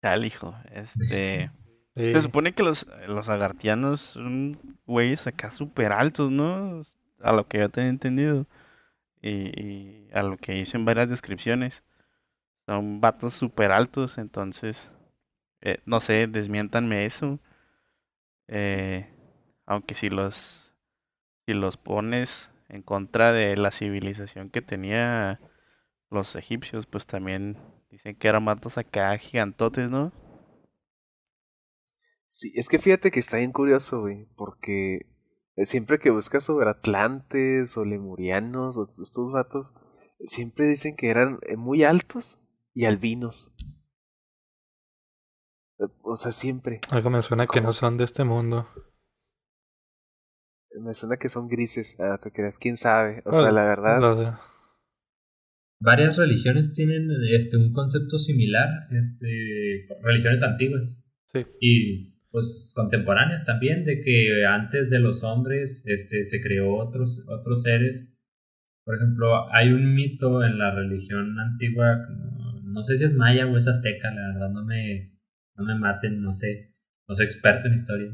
tal 0.00 0.24
hijo, 0.24 0.54
este, 0.72 1.50
Sí. 1.96 2.12
se 2.12 2.20
supone 2.22 2.54
que 2.54 2.62
los, 2.64 2.86
los 3.06 3.28
agartianos 3.28 4.00
son 4.00 4.58
güeyes 4.86 5.26
acá 5.26 5.50
súper 5.50 5.92
altos, 5.92 6.30
¿no? 6.30 6.82
A 7.20 7.32
lo 7.32 7.46
que 7.46 7.58
yo 7.58 7.68
tenía 7.68 7.90
entendido. 7.90 8.46
Y, 9.22 9.58
y 9.58 10.08
a 10.12 10.22
lo 10.22 10.36
que 10.36 10.52
dicen 10.52 10.84
varias 10.84 11.08
descripciones. 11.08 11.82
Son 12.66 13.00
vatos 13.00 13.34
súper 13.34 13.72
altos, 13.72 14.18
entonces, 14.18 14.92
eh, 15.60 15.78
no 15.86 16.00
sé, 16.00 16.26
desmiéntanme 16.26 17.04
eso. 17.04 17.38
Eh, 18.48 19.06
aunque 19.66 19.94
si 19.94 20.10
los, 20.10 20.72
si 21.46 21.54
los 21.54 21.76
pones 21.76 22.52
en 22.68 22.82
contra 22.82 23.32
de 23.32 23.56
la 23.56 23.70
civilización 23.70 24.50
que 24.50 24.62
tenía 24.62 25.40
los 26.10 26.36
egipcios, 26.36 26.86
pues 26.86 27.06
también 27.06 27.56
dicen 27.90 28.16
que 28.16 28.28
eran 28.28 28.44
vatos 28.44 28.78
acá 28.78 29.16
gigantotes, 29.18 29.90
¿no? 29.90 30.12
Sí, 32.28 32.52
es 32.56 32.68
que 32.68 32.78
fíjate 32.78 33.10
que 33.10 33.20
está 33.20 33.36
bien 33.38 33.52
curioso, 33.52 34.00
güey, 34.00 34.26
porque 34.36 35.06
siempre 35.56 35.98
que 35.98 36.10
buscas 36.10 36.44
sobre 36.44 36.68
atlantes 36.68 37.76
o 37.76 37.84
lemurianos 37.84 38.76
o 38.76 38.88
estos 39.02 39.32
vatos, 39.32 39.72
siempre 40.20 40.66
dicen 40.66 40.96
que 40.96 41.10
eran 41.10 41.38
eh, 41.46 41.56
muy 41.56 41.84
altos 41.84 42.40
y 42.74 42.86
albinos. 42.86 43.52
Eh, 45.78 45.84
O 46.02 46.16
sea, 46.16 46.32
siempre. 46.32 46.80
Algo 46.90 47.10
me 47.10 47.22
suena 47.22 47.46
que 47.46 47.60
no 47.60 47.72
son 47.72 47.96
de 47.98 48.04
este 48.04 48.24
mundo. 48.24 48.68
Me 50.82 50.92
suena 50.94 51.16
que 51.18 51.28
son 51.28 51.46
grises. 51.46 51.96
Ah, 52.00 52.18
te 52.20 52.32
creas, 52.32 52.58
quién 52.58 52.76
sabe. 52.76 53.20
O 53.20 53.30
Pues, 53.30 53.36
sea, 53.42 53.52
la 53.52 53.64
verdad. 53.64 54.40
Varias 55.80 56.16
religiones 56.16 56.72
tienen 56.72 57.08
este 57.38 57.56
un 57.58 57.72
concepto 57.72 58.18
similar, 58.18 58.68
este 58.90 59.86
religiones 60.02 60.42
antiguas 60.42 60.98
Sí. 61.26 61.44
y 61.60 62.13
pues 62.34 62.72
contemporáneas 62.74 63.44
también 63.44 63.84
de 63.84 64.00
que 64.00 64.44
antes 64.44 64.90
de 64.90 64.98
los 64.98 65.22
hombres 65.22 65.84
este 65.86 66.24
se 66.24 66.40
creó 66.40 66.74
otros 66.74 67.24
otros 67.28 67.62
seres 67.62 68.08
Por 68.84 68.96
ejemplo, 68.96 69.48
hay 69.52 69.72
un 69.72 69.94
mito 69.94 70.42
en 70.42 70.58
la 70.58 70.74
religión 70.74 71.38
antigua, 71.38 72.08
no, 72.10 72.60
no 72.60 72.82
sé 72.82 72.98
si 72.98 73.04
es 73.04 73.14
maya 73.14 73.46
o 73.46 73.56
es 73.56 73.68
azteca, 73.68 74.10
la 74.10 74.32
verdad 74.32 74.50
no 74.50 74.64
me, 74.64 75.16
no 75.54 75.64
me 75.64 75.76
maten, 75.76 76.20
no 76.20 76.32
sé, 76.32 76.74
no 77.08 77.14
soy 77.14 77.24
experto 77.24 77.68
en 77.68 77.74
historia. 77.74 78.12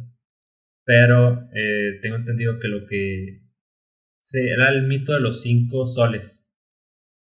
Pero 0.84 1.48
eh, 1.54 1.98
tengo 2.02 2.16
entendido 2.16 2.60
que 2.60 2.68
lo 2.68 2.86
que 2.86 3.42
se, 4.22 4.50
era 4.50 4.68
el 4.68 4.86
mito 4.86 5.14
de 5.14 5.20
los 5.20 5.42
cinco 5.42 5.86
soles. 5.86 6.46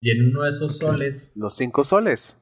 Y 0.02 0.10
en 0.10 0.26
uno 0.26 0.44
de 0.44 0.50
esos 0.50 0.80
soles, 0.80 1.32
Los 1.36 1.56
cinco 1.56 1.84
soles. 1.84 2.42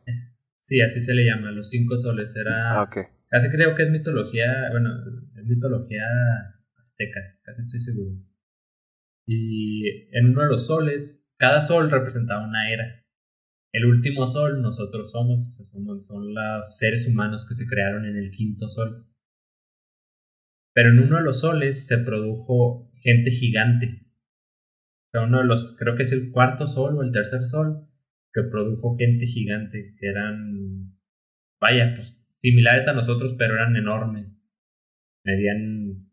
sí, 0.58 0.80
así 0.82 1.02
se 1.02 1.14
le 1.14 1.26
llama, 1.26 1.52
los 1.52 1.70
cinco 1.70 1.98
soles, 1.98 2.34
era... 2.36 2.80
Ah, 2.80 2.84
ok. 2.84 3.17
Casi 3.30 3.50
creo 3.50 3.76
que 3.76 3.84
es 3.84 3.90
mitología, 3.90 4.70
bueno, 4.72 4.90
es 5.36 5.46
mitología 5.46 6.04
azteca, 6.78 7.20
casi 7.44 7.62
estoy 7.62 7.80
seguro. 7.82 8.16
Y 9.28 10.08
en 10.18 10.30
uno 10.30 10.44
de 10.44 10.48
los 10.48 10.68
soles, 10.68 11.28
cada 11.38 11.62
sol 11.62 11.92
representaba 11.92 12.48
una 12.48 12.72
era. 12.72 13.06
El 13.74 13.86
último 13.86 14.26
sol 14.26 14.62
nosotros 14.62 15.12
somos, 15.12 15.46
o 15.46 15.52
sea, 15.52 15.66
son 15.66 16.34
los 16.34 16.78
seres 16.78 17.06
humanos 17.08 17.46
que 17.48 17.54
se 17.54 17.68
crearon 17.68 18.06
en 18.06 18.16
el 18.16 18.32
quinto 18.32 18.70
sol. 18.70 19.06
Pero 20.74 20.92
en 20.92 21.00
uno 21.00 21.18
de 21.18 21.24
los 21.24 21.42
soles 21.42 21.86
se 21.86 21.98
produjo 21.98 22.92
gente 22.96 23.32
gigante. 23.32 24.06
O 25.08 25.10
sea, 25.12 25.22
uno 25.24 25.40
de 25.40 25.46
los, 25.46 25.76
creo 25.78 25.96
que 25.96 26.04
es 26.04 26.12
el 26.14 26.32
cuarto 26.32 26.66
sol 26.66 26.98
o 26.98 27.04
el 27.04 27.12
tercer 27.12 27.42
sol, 27.46 27.88
que 28.34 28.44
produjo 28.44 28.96
gente 28.96 29.26
gigante, 29.26 29.96
que 30.00 30.08
eran, 30.08 30.98
vaya, 31.60 31.94
pues 31.96 32.18
similares 32.38 32.88
a 32.88 32.94
nosotros, 32.94 33.36
pero 33.38 33.56
eran 33.56 33.76
enormes. 33.76 34.44
Medían 35.24 36.08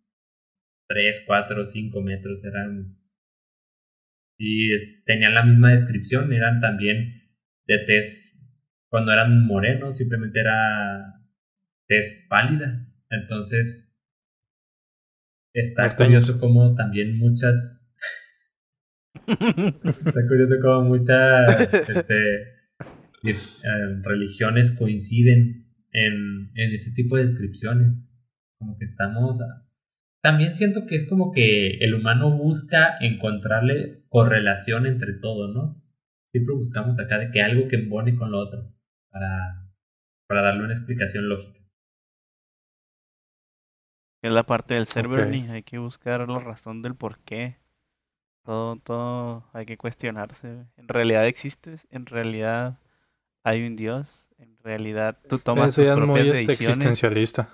3, 0.89 1.23
4, 1.27 1.65
5 1.65 2.01
metros, 2.01 2.45
eran... 2.45 2.99
Y 4.37 5.03
tenían 5.05 5.35
la 5.35 5.45
misma 5.45 5.71
descripción, 5.71 6.33
eran 6.33 6.61
también 6.61 7.23
de 7.67 7.79
tez, 7.87 8.37
cuando 8.89 9.13
eran 9.13 9.47
morenos, 9.47 9.97
simplemente 9.97 10.41
era 10.41 11.21
tez 11.87 12.27
pálida. 12.29 12.87
Entonces, 13.11 13.89
está 15.53 15.95
curioso 15.95 16.39
como 16.41 16.75
también 16.75 17.19
muchas... 17.19 17.81
está 19.27 20.27
curioso 20.27 20.55
como 20.61 20.89
muchas 20.89 21.73
este, 21.89 22.15
eh, 23.23 24.03
religiones 24.03 24.73
coinciden 24.73 25.64
en, 25.95 26.51
en 26.55 26.73
ese 26.75 26.93
tipo 26.93 27.17
de 27.17 27.23
descripciones. 27.23 28.11
Como 28.59 28.77
que 28.77 28.85
estamos... 28.85 29.41
a- 29.41 29.67
También 30.23 30.55
siento 30.55 30.87
que 30.87 30.97
es 30.97 31.09
como 31.09 31.33
que 31.33 31.79
el 31.79 31.95
humano 31.95 32.37
busca 32.37 32.97
encontrarle 33.01 34.05
correlación 34.11 34.87
entre 34.87 35.15
todo, 35.15 35.49
¿no? 35.49 35.83
Siempre 36.29 36.55
buscamos 36.55 36.99
acá 37.01 37.19
de 37.19 37.31
que 37.31 37.43
algo 37.43 37.69
que 37.69 37.77
embone 37.77 38.17
con 38.17 38.31
lo 38.33 38.41
otro 38.41 38.75
para, 39.11 39.71
para 40.29 40.43
darle 40.43 40.65
una 40.65 40.75
explicación 40.75 41.29
lógica. 41.29 41.61
Es 44.23 44.33
la 44.33 44.43
parte 44.45 44.75
del 44.75 44.87
ser, 44.87 45.07
Ok. 45.07 45.13
Bernie. 45.13 45.51
Hay 45.51 45.63
que 45.63 45.79
buscar 45.79 46.29
la 46.29 46.39
razón 46.41 46.83
del 46.83 46.95
por 46.95 47.19
qué. 47.21 47.59
Todo, 48.45 48.77
todo 48.77 49.45
hay 49.53 49.67
que 49.67 49.77
cuestionarse. 49.77 50.67
¿En 50.77 50.89
realidad 50.89 51.27
existes? 51.27 51.87
¿En 51.91 52.07
realidad 52.07 52.79
hay 53.45 53.67
un 53.67 53.77
Dios? 53.77 54.31
¿En 54.45 54.59
realidad 54.63 55.19
tú 55.29 55.39
tomas 55.39 55.71
Eso 55.71 55.81
tus 55.81 55.87
ya 55.87 55.93
es 55.95 55.99
muy 55.99 56.07
propias 56.07 56.27
este, 56.27 56.39
decisiones? 56.53 56.77
existencialista. 56.77 57.49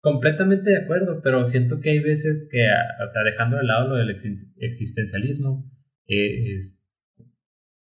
Completamente 0.00 0.70
de 0.70 0.78
acuerdo, 0.84 1.20
pero 1.22 1.44
siento 1.44 1.80
que 1.80 1.90
hay 1.90 1.98
veces 2.00 2.48
que, 2.50 2.58
o 3.02 3.06
sea, 3.08 3.22
dejando 3.24 3.56
de 3.56 3.64
lado 3.64 3.88
lo 3.88 3.96
del 3.96 4.10
exi- 4.16 4.52
existencialismo, 4.58 5.68
eh, 6.06 6.56
es- 6.58 6.82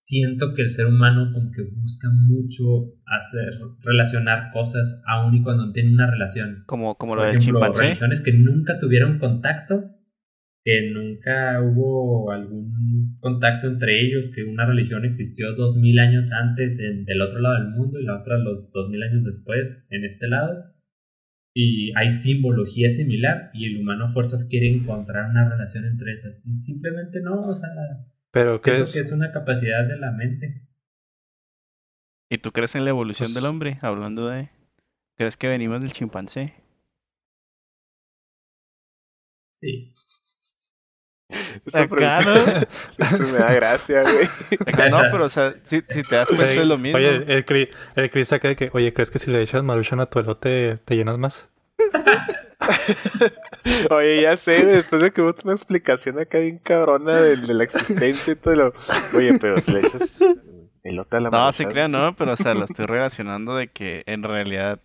siento 0.07 0.55
que 0.55 0.63
el 0.63 0.71
ser 0.71 0.87
humano 0.87 1.31
como 1.33 1.51
que 1.51 1.63
busca 1.63 2.09
mucho 2.11 2.93
hacer, 3.07 3.53
relacionar 3.83 4.51
cosas 4.53 5.03
aun 5.07 5.35
y 5.35 5.43
cuando 5.43 5.67
no 5.67 5.73
tiene 5.73 5.93
una 5.93 6.11
relación. 6.11 6.65
Como, 6.67 6.97
como 6.97 7.13
Por 7.13 7.19
lo 7.19 7.25
del 7.25 7.39
ejemplo, 7.39 7.61
chimpancé. 7.61 7.83
religiones 7.85 8.23
que 8.23 8.33
nunca 8.33 8.79
tuvieron 8.79 9.19
contacto, 9.19 9.94
que 10.65 10.91
nunca 10.91 11.61
hubo 11.61 12.31
algún 12.33 13.19
contacto 13.21 13.67
entre 13.69 14.01
ellos, 14.01 14.31
que 14.35 14.45
una 14.45 14.65
religión 14.65 15.05
existió 15.05 15.53
dos 15.55 15.77
mil 15.77 15.99
años 15.99 16.33
antes 16.33 16.79
en, 16.81 17.05
del 17.05 17.21
otro 17.21 17.39
lado 17.41 17.57
del 17.57 17.69
mundo 17.73 18.01
y 18.01 18.05
la 18.05 18.19
otra 18.21 18.39
los 18.39 18.73
dos 18.73 18.89
mil 18.89 19.03
años 19.03 19.25
después 19.25 19.85
en 19.91 20.05
este 20.05 20.27
lado. 20.27 20.73
Y 21.57 21.93
hay 21.97 22.11
simbología 22.11 22.89
similar 22.89 23.51
y 23.53 23.67
el 23.67 23.81
humano 23.81 24.07
a 24.07 24.09
fuerzas 24.09 24.47
quiere 24.51 24.69
encontrar 24.69 25.31
una 25.31 25.49
relación 25.49 25.85
entre 25.85 26.13
esas. 26.13 26.43
Y 26.47 26.55
simplemente 26.55 27.21
no, 27.21 27.43
o 27.47 27.55
sea, 27.55 27.69
Pero 28.33 28.61
¿qué 28.63 28.71
siento 28.71 28.85
es? 28.85 28.93
que 28.95 29.01
es 29.01 29.13
una 29.13 29.31
capacidad 29.33 29.87
de 29.87 29.99
la 29.99 30.11
mente. 30.13 30.67
¿Y 32.31 32.39
tú 32.39 32.51
crees 32.53 32.75
en 32.75 32.85
la 32.85 32.91
evolución 32.91 33.27
Pues- 33.29 33.35
del 33.35 33.45
hombre? 33.45 33.79
Hablando 33.83 34.29
de... 34.29 34.49
¿Crees 35.17 35.37
que 35.37 35.47
venimos 35.47 35.81
del 35.81 35.93
chimpancé? 35.93 36.55
Sí. 39.53 39.95
Esa 41.67 41.83
Acá, 41.83 41.89
pregunta 42.21 42.61
¿no? 42.61 42.67
siempre 43.09 43.33
me 43.33 43.39
da 43.39 43.53
gracia, 43.55 44.03
güey. 44.03 44.29
Acá 44.67 44.89
no, 44.89 45.01
pero 45.11 45.25
o 45.25 45.29
sea, 45.29 45.55
si, 45.65 45.83
si 45.89 46.03
te 46.03 46.17
das 46.17 46.29
cuenta 46.29 46.51
es 46.53 46.67
lo 46.67 46.79
mismo. 46.79 46.99
Oye, 46.99 47.25
el, 47.27 47.47
Cri- 47.47 47.71
el 47.97 48.11
Chris 48.11 48.33
acá 48.33 48.49
de 48.49 48.57
que, 48.57 48.71
oye, 48.73 48.93
¿crees 48.93 49.11
que 49.11 49.19
si 49.19 49.31
le 49.31 49.43
echas 49.43 49.63
maruchan 49.63 50.01
a 50.01 50.07
tu 50.07 50.19
elote 50.19 50.77
te 50.85 50.97
llenas 50.97 51.19
más? 51.19 51.49
Oye, 53.91 54.23
ya 54.23 54.37
sé, 54.37 54.65
después 54.67 55.03
de 55.03 55.11
que 55.13 55.23
hubo 55.23 55.35
una 55.45 55.53
explicación 55.53 56.19
acá 56.19 56.39
bien 56.39 56.59
cabrona 56.59 57.15
de, 57.21 57.37
de 57.37 57.55
la 57.55 57.65
existencia 57.65 58.33
y 58.33 58.37
todo 58.37 58.55
lo... 58.55 58.75
Oye, 59.17 59.39
pero 59.39 59.61
si 59.61 59.73
le 59.73 59.81
echas 59.81 60.23
elote 60.83 61.17
a 61.17 61.21
la 61.21 61.31
No, 61.31 61.53
se 61.53 61.65
maruchan- 61.65 61.73
crea, 61.73 61.89
no, 61.89 62.17
pero 62.17 62.33
o 62.33 62.37
sea, 62.37 62.55
lo 62.55 62.65
estoy 62.65 62.85
relacionando 62.87 63.57
de 63.57 63.69
que 63.69 64.03
en 64.07 64.23
realidad 64.23 64.81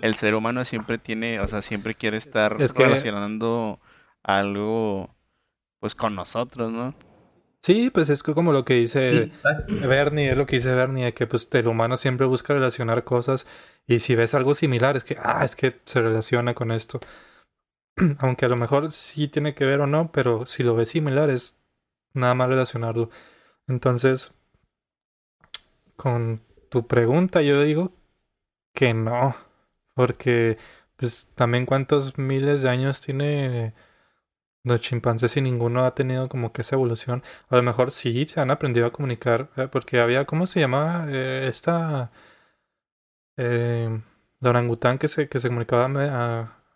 el 0.00 0.14
ser 0.14 0.34
humano 0.34 0.64
siempre 0.64 0.98
tiene, 0.98 1.40
o 1.40 1.46
sea, 1.46 1.62
siempre 1.62 1.94
quiere 1.94 2.16
estar 2.16 2.56
Es 2.60 2.72
que- 2.72 2.84
relacionando 2.84 3.80
algo 4.22 5.14
pues 5.82 5.96
con 5.96 6.14
nosotros, 6.14 6.70
¿no? 6.70 6.94
Sí, 7.60 7.90
pues 7.90 8.08
es 8.08 8.22
que 8.22 8.34
como 8.34 8.52
lo 8.52 8.64
que 8.64 8.74
dice 8.74 9.32
Sí. 9.32 9.32
Bernie, 9.88 10.30
es 10.30 10.36
lo 10.36 10.46
que 10.46 10.56
dice 10.56 10.72
Bernie, 10.72 11.06
de 11.06 11.12
que 11.12 11.26
pues 11.26 11.48
el 11.50 11.66
humano 11.66 11.96
siempre 11.96 12.24
busca 12.24 12.54
relacionar 12.54 13.02
cosas 13.02 13.48
y 13.88 13.98
si 13.98 14.14
ves 14.14 14.32
algo 14.34 14.54
similar 14.54 14.96
es 14.96 15.02
que, 15.02 15.16
ah, 15.20 15.44
es 15.44 15.56
que 15.56 15.80
se 15.84 16.00
relaciona 16.00 16.54
con 16.54 16.70
esto. 16.70 17.00
Aunque 18.20 18.44
a 18.44 18.48
lo 18.48 18.54
mejor 18.56 18.92
sí 18.92 19.26
tiene 19.26 19.56
que 19.56 19.64
ver 19.64 19.80
o 19.80 19.88
no, 19.88 20.12
pero 20.12 20.46
si 20.46 20.62
lo 20.62 20.76
ves 20.76 20.90
similar 20.90 21.30
es 21.30 21.56
nada 22.14 22.34
más 22.34 22.48
relacionarlo. 22.48 23.10
Entonces, 23.66 24.32
con 25.96 26.42
tu 26.70 26.86
pregunta 26.86 27.42
yo 27.42 27.60
digo 27.60 27.90
que 28.72 28.94
no, 28.94 29.34
porque 29.94 30.58
pues 30.96 31.28
también 31.34 31.66
cuántos 31.66 32.18
miles 32.18 32.62
de 32.62 32.68
años 32.70 33.00
tiene 33.00 33.74
los 34.64 34.80
chimpancés 34.80 35.36
y 35.36 35.40
ninguno 35.40 35.84
ha 35.84 35.94
tenido 35.94 36.28
como 36.28 36.52
que 36.52 36.62
esa 36.62 36.76
evolución. 36.76 37.22
A 37.48 37.56
lo 37.56 37.62
mejor 37.62 37.90
sí 37.90 38.26
se 38.26 38.40
han 38.40 38.50
aprendido 38.50 38.86
a 38.86 38.90
comunicar, 38.90 39.50
eh, 39.56 39.68
porque 39.70 40.00
había, 40.00 40.24
¿cómo 40.24 40.46
se 40.46 40.60
llamaba? 40.60 41.06
Eh, 41.08 41.46
esta... 41.48 42.10
Eh, 43.36 44.00
la 44.40 44.50
orangután 44.50 44.98
que 44.98 45.08
se, 45.08 45.28
que 45.28 45.40
se 45.40 45.48
comunicaba 45.48 45.86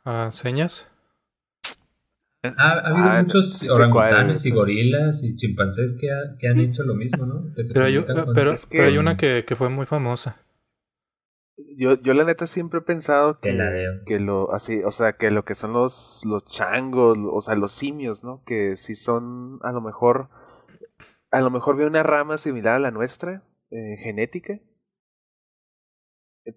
a, 0.04 0.26
a 0.26 0.30
señas. 0.30 0.88
Ha, 2.44 2.50
ha 2.58 2.78
habido 2.90 3.06
Ah, 3.10 3.22
muchos 3.22 3.68
orangutanes 3.68 4.42
cuál. 4.42 4.46
y 4.46 4.50
gorilas 4.54 5.22
y 5.24 5.36
chimpancés 5.36 5.96
que, 6.00 6.10
ha- 6.12 6.36
que 6.38 6.48
han 6.48 6.60
hecho 6.60 6.84
lo 6.84 6.94
mismo, 6.94 7.26
¿no? 7.26 7.52
Pero 7.72 7.84
hay, 7.84 8.04
pero, 8.34 8.52
Es 8.52 8.66
que- 8.66 8.78
pero 8.78 8.88
hay 8.88 8.98
una 8.98 9.16
que, 9.16 9.44
que 9.46 9.56
fue 9.56 9.68
muy 9.68 9.84
famosa. 9.86 10.36
Yo, 11.76 11.94
yo 11.94 12.12
la 12.12 12.24
neta 12.24 12.46
siempre 12.46 12.80
he 12.80 12.82
pensado 12.82 13.40
que, 13.40 13.56
que 14.04 14.20
lo 14.20 14.52
así, 14.52 14.82
o 14.84 14.90
sea, 14.90 15.14
que 15.14 15.30
lo 15.30 15.44
que 15.44 15.54
son 15.54 15.72
los, 15.72 16.22
los 16.26 16.44
changos, 16.44 17.16
o 17.32 17.40
sea, 17.40 17.54
los 17.54 17.72
simios, 17.72 18.22
¿no? 18.22 18.42
Que 18.44 18.76
sí 18.76 18.94
son 18.94 19.58
a 19.62 19.72
lo 19.72 19.80
mejor, 19.80 20.28
a 21.30 21.40
lo 21.40 21.50
mejor 21.50 21.76
veo 21.76 21.86
una 21.86 22.02
rama 22.02 22.36
similar 22.36 22.76
a 22.76 22.78
la 22.80 22.90
nuestra, 22.90 23.42
eh, 23.70 23.96
genética, 23.98 24.60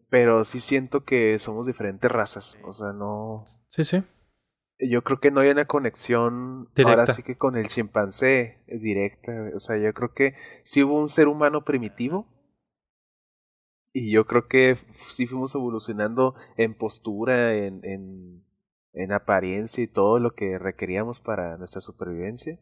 pero 0.10 0.44
sí 0.44 0.60
siento 0.60 1.04
que 1.06 1.40
somos 1.40 1.66
diferentes 1.66 2.12
razas, 2.12 2.60
o 2.64 2.74
sea, 2.74 2.92
no, 2.94 3.46
Sí, 3.70 3.84
sí. 3.86 4.04
yo 4.80 5.04
creo 5.04 5.20
que 5.20 5.32
no 5.32 5.40
hay 5.42 5.50
una 5.50 5.66
conexión 5.66 6.70
Directa. 6.76 6.92
ahora 7.02 7.08
sí 7.14 7.24
que 7.24 7.38
con 7.38 7.56
el 7.58 7.68
chimpancé 7.70 8.64
eh, 8.68 8.80
directa, 8.80 9.32
o 9.56 9.60
sea, 9.60 9.78
yo 9.78 9.94
creo 9.94 10.14
que 10.14 10.36
sí 10.64 10.84
hubo 10.84 11.00
un 11.00 11.10
ser 11.10 11.28
humano 11.28 11.64
primitivo 11.66 12.28
y 13.94 14.12
yo 14.12 14.26
creo 14.26 14.48
que 14.48 14.78
sí 15.10 15.26
fuimos 15.26 15.56
evolucionando 15.56 16.36
en 16.58 16.74
postura, 16.76 17.56
en, 17.56 17.82
en, 17.84 18.44
en 18.94 19.12
apariencia 19.12 19.84
y 19.84 19.88
todo 19.88 20.20
lo 20.20 20.36
que 20.36 20.60
requeríamos 20.60 21.20
para 21.20 21.58
nuestra 21.58 21.82
supervivencia. 21.82 22.60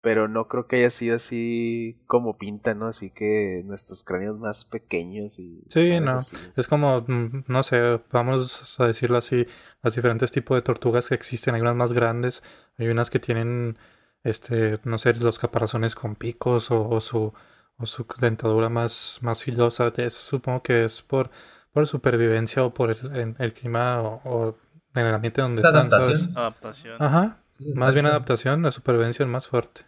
Pero 0.00 0.28
no 0.28 0.48
creo 0.48 0.66
que 0.66 0.76
haya 0.76 0.90
sido 0.90 1.16
así 1.16 2.02
como 2.06 2.36
pinta, 2.36 2.74
¿no? 2.74 2.88
Así 2.88 3.08
que 3.08 3.62
nuestros 3.64 4.04
cráneos 4.04 4.38
más 4.38 4.66
pequeños 4.66 5.38
y... 5.38 5.64
Sí, 5.70 5.98
no. 6.00 6.10
así. 6.12 6.36
Es 6.56 6.66
como, 6.66 7.00
mm, 7.00 7.44
no 7.48 7.62
sé, 7.62 8.00
vamos 8.12 8.78
a 8.78 8.86
decirlo 8.86 9.16
así, 9.16 9.46
los 9.82 9.94
diferentes 9.94 10.30
tipos 10.30 10.56
de 10.56 10.62
tortugas 10.62 11.08
que 11.08 11.14
existen. 11.14 11.54
Hay 11.54 11.62
unas 11.62 11.76
más 11.76 11.94
grandes, 11.94 12.42
hay 12.76 12.88
unas 12.88 13.08
que 13.08 13.18
tienen 13.18 13.78
este, 14.24 14.78
no 14.84 14.98
sé, 14.98 15.14
los 15.14 15.38
caparazones 15.38 15.94
con 15.94 16.16
picos 16.16 16.70
o, 16.70 16.88
o 16.88 17.00
su, 17.00 17.32
o 17.78 17.86
su 17.86 18.06
dentadura 18.20 18.68
más, 18.68 19.18
más 19.22 19.42
filosa. 19.42 19.92
Eso 19.96 20.18
supongo 20.30 20.62
que 20.62 20.84
es 20.84 21.02
por, 21.02 21.30
por 21.72 21.86
supervivencia 21.86 22.64
o 22.64 22.72
por 22.74 22.90
el, 22.90 23.16
en- 23.16 23.36
el 23.38 23.52
clima 23.52 24.00
o, 24.02 24.20
o 24.24 24.56
en 24.94 25.06
el 25.06 25.14
ambiente 25.14 25.42
donde 25.42 25.60
Es 25.62 25.66
están, 25.66 25.90
¿sabes? 25.90 26.28
adaptación. 26.36 27.02
Ajá, 27.02 27.40
Sí, 27.50 27.72
más 27.76 27.94
bien 27.94 28.06
adaptación, 28.06 28.62
la 28.62 28.72
supervivencia 28.72 29.22
es 29.24 29.28
más 29.30 29.46
fuerte. 29.46 29.82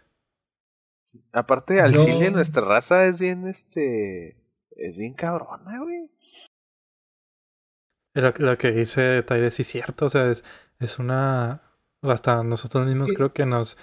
Aparte, 1.33 1.81
al 1.81 1.91
Yo- 1.93 2.05
chile 2.05 2.31
nuestra 2.31 2.63
raza 2.63 3.05
es 3.05 3.19
bien, 3.19 3.45
este... 3.47 4.37
Es 4.71 4.97
bien 4.97 5.13
cabrona, 5.15 5.79
güey. 5.79 6.09
Lo, 8.13 8.33
lo 8.37 8.57
que 8.57 8.71
dice 8.71 9.21
Taide 9.23 9.51
sí 9.51 9.61
es 9.63 9.67
cierto, 9.67 10.05
o 10.05 10.09
sea, 10.09 10.29
es, 10.29 10.43
es 10.79 10.99
una... 10.99 11.61
Hasta 12.01 12.43
nosotros 12.43 12.85
mismos 12.85 13.09
Sí. 13.09 13.15
creo 13.15 13.33
que 13.33 13.45
nos, 13.45 13.77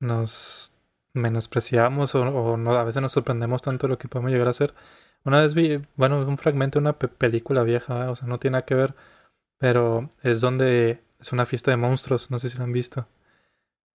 nos 0.00 0.71
menospreciamos 1.14 2.14
o, 2.14 2.54
a 2.54 2.84
veces 2.84 3.02
nos 3.02 3.12
sorprendemos 3.12 3.62
tanto 3.62 3.86
de 3.86 3.92
lo 3.92 3.98
que 3.98 4.08
podemos 4.08 4.32
llegar 4.32 4.46
a 4.48 4.50
hacer. 4.50 4.74
Una 5.24 5.40
vez 5.40 5.54
vi, 5.54 5.80
bueno, 5.96 6.20
un 6.26 6.38
fragmento 6.38 6.78
de 6.78 6.82
una 6.84 6.98
pe- 6.98 7.08
película 7.08 7.62
vieja, 7.62 8.10
o 8.10 8.16
sea, 8.16 8.28
no 8.28 8.38
tiene 8.38 8.52
nada 8.54 8.64
que 8.66 8.74
ver, 8.74 8.94
pero 9.58 10.10
es 10.22 10.40
donde 10.40 11.02
es 11.20 11.32
una 11.32 11.46
fiesta 11.46 11.70
de 11.70 11.76
monstruos, 11.78 12.30
no 12.30 12.38
sé 12.38 12.48
si 12.50 12.58
la 12.58 12.64
han 12.64 12.72
visto. 12.72 13.06